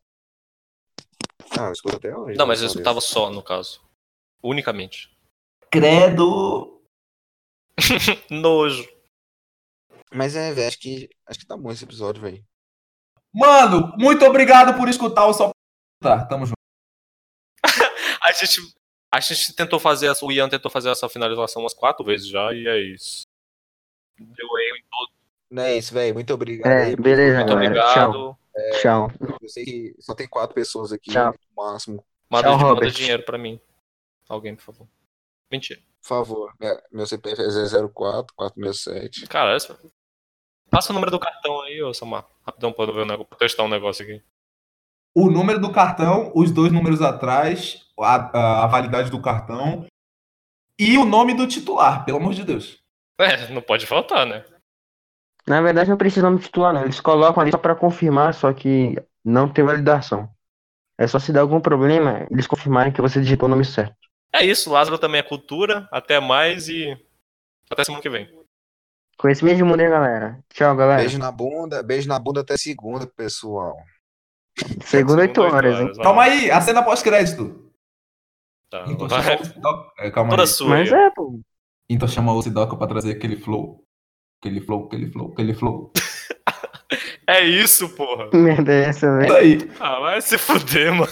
Ah, 1.59 1.67
eu 1.67 1.71
escuto 1.73 1.97
até 1.97 2.15
hoje. 2.15 2.37
Não, 2.37 2.47
mas 2.47 2.61
eu 2.61 2.67
escutava 2.67 3.01
só, 3.01 3.29
no 3.29 3.43
caso. 3.43 3.81
Unicamente. 4.43 5.10
Credo. 5.71 6.81
Nojo. 8.29 8.87
Mas 10.13 10.35
é, 10.35 10.51
velho, 10.53 10.67
acho 10.67 10.79
que, 10.79 11.09
acho 11.25 11.39
que 11.39 11.45
tá 11.45 11.55
bom 11.55 11.71
esse 11.71 11.85
episódio, 11.85 12.21
velho. 12.21 12.43
Mano, 13.33 13.93
muito 13.97 14.25
obrigado 14.25 14.77
por 14.77 14.89
escutar 14.89 15.25
o 15.25 15.33
Só 15.33 15.51
Tá, 16.01 16.25
tamo 16.25 16.45
junto. 16.45 16.55
A 18.23 18.31
gente, 18.33 18.75
a 19.11 19.19
gente 19.19 19.53
tentou 19.55 19.79
fazer 19.79 20.07
essa, 20.07 20.25
o 20.25 20.31
Ian 20.31 20.49
tentou 20.49 20.69
fazer 20.69 20.89
essa 20.89 21.09
finalização 21.09 21.63
umas 21.63 21.73
quatro 21.73 22.05
vezes 22.05 22.27
já, 22.27 22.53
e 22.53 22.67
é 22.67 22.79
isso. 22.79 23.23
Deu 24.17 24.47
erro 24.59 24.77
em 24.77 24.83
todo. 24.89 25.11
Não 25.49 25.63
é 25.63 25.77
isso, 25.77 25.93
velho. 25.93 26.13
Muito 26.13 26.33
obrigado. 26.33 26.71
É, 26.71 26.83
aí. 26.83 26.95
beleza, 26.95 27.37
Muito 27.37 27.49
galera. 27.49 27.67
obrigado. 27.67 28.37
Tchau. 28.81 29.11
Eu 29.41 29.49
sei 29.49 29.65
que 29.65 29.95
só 29.99 30.13
tem 30.13 30.27
quatro 30.27 30.53
pessoas 30.53 30.91
aqui, 30.91 31.11
Tchau. 31.11 31.33
no 31.33 31.63
máximo. 31.63 32.05
Manda, 32.29 32.47
Tchau, 32.49 32.59
manda 32.59 32.91
dinheiro 32.91 33.23
pra 33.23 33.37
mim. 33.37 33.59
Alguém, 34.29 34.55
por 34.55 34.63
favor. 34.63 34.87
Mentira. 35.51 35.79
Por 36.01 36.07
favor. 36.07 36.53
Meu 36.91 37.05
CPF 37.05 37.41
é 37.41 37.45
004 37.93 38.33
467. 38.35 39.27
Cara, 39.27 39.53
essa... 39.55 39.77
passa 40.69 40.91
o 40.91 40.93
número 40.93 41.11
do 41.11 41.19
cartão 41.19 41.61
aí, 41.61 41.81
ô 41.83 41.93
Samar. 41.93 42.25
Rapidão 42.45 42.71
pra 42.73 42.85
eu 42.85 42.93
ver 42.93 43.01
o 43.01 43.05
negócio, 43.05 43.25
pra 43.29 43.37
testar 43.37 43.63
um 43.63 43.67
negócio 43.69 44.03
aqui. 44.03 44.23
O 45.13 45.29
número 45.29 45.59
do 45.59 45.71
cartão, 45.71 46.31
os 46.33 46.51
dois 46.51 46.71
números 46.71 47.01
atrás, 47.01 47.85
a, 47.99 48.15
a- 48.15 48.63
a 48.63 48.67
validade 48.67 49.11
do 49.11 49.21
cartão 49.21 49.85
e 50.79 50.97
o 50.97 51.05
nome 51.05 51.33
do 51.33 51.45
titular, 51.47 52.05
pelo 52.05 52.17
amor 52.17 52.33
de 52.33 52.43
Deus. 52.45 52.81
É, 53.19 53.47
não 53.49 53.61
pode 53.61 53.85
faltar, 53.85 54.25
né? 54.25 54.43
Na 55.45 55.61
verdade, 55.61 55.89
não 55.89 55.97
precisa 55.97 56.27
nome 56.29 56.41
titular, 56.41 56.73
não. 56.73 56.83
Eles 56.83 56.99
colocam 57.01 57.41
ali 57.41 57.51
só 57.51 57.57
pra 57.57 57.75
confirmar, 57.75 58.33
só 58.33 58.53
que 58.53 58.95
não 59.23 59.51
tem 59.51 59.65
validação. 59.65 60.29
É 60.97 61.05
só 61.07 61.19
se 61.19 61.33
der 61.33 61.39
algum 61.39 61.59
problema, 61.59 62.25
eles 62.31 62.47
confirmarem 62.47 62.93
que 62.93 63.01
você 63.01 63.19
digitou 63.19 63.47
o 63.47 63.49
nome 63.49 63.65
certo. 63.65 63.95
É 64.33 64.45
isso, 64.45 64.71
Lázaro 64.71 64.97
também 64.97 65.19
é 65.19 65.23
cultura. 65.23 65.87
Até 65.91 66.19
mais 66.19 66.67
e. 66.69 66.97
Até 67.69 67.83
semana 67.83 68.01
que 68.01 68.09
vem. 68.09 68.29
Conhecimento 69.17 69.57
de 69.57 69.63
mundo, 69.63 69.81
hein, 69.81 69.89
galera? 69.89 70.39
Tchau, 70.53 70.75
galera. 70.75 70.99
Beijo 71.01 71.19
na 71.19 71.31
bunda, 71.31 71.83
beijo 71.83 72.07
na 72.07 72.17
bunda 72.17 72.41
até 72.41 72.57
segunda, 72.57 73.05
pessoal. 73.05 73.75
Segunda, 74.83 75.21
8 75.21 75.41
horas, 75.41 75.79
hein? 75.79 75.91
Calma 76.01 76.23
aí, 76.23 76.49
a 76.51 76.59
cena 76.59 76.83
pós-crédito. 76.83 77.71
Tá, 78.69 78.85
Então 78.87 79.07
vai. 79.07 79.21
chama 79.23 79.41
o 79.41 79.45
Sidoca. 79.45 79.91
É, 79.99 80.11
calma 80.11 80.29
Toda 80.31 80.43
aí. 80.43 80.47
sua. 80.47 80.69
Mas 80.69 80.91
aí. 80.91 80.99
é, 80.99 81.09
pô. 81.11 81.39
Então 81.89 82.07
chama 82.07 82.33
o 82.33 82.41
Sidoca 82.41 82.75
pra 82.75 82.87
trazer 82.87 83.11
aquele 83.11 83.37
flow. 83.37 83.83
Aquele 84.41 84.59
flow, 84.61 84.85
aquele 84.85 85.11
flow, 85.11 85.31
aquele 85.33 85.53
flow. 85.53 85.91
É 87.27 87.45
isso, 87.45 87.87
porra. 87.95 88.29
Que 88.29 88.35
merda 88.35 88.73
é 88.73 88.83
essa, 88.89 89.09
velho? 89.15 89.25
Isso 89.27 89.35
aí. 89.37 89.71
Ah, 89.79 89.99
vai 90.01 90.19
se 90.21 90.37
fuder, 90.37 90.93
mano. 90.93 91.07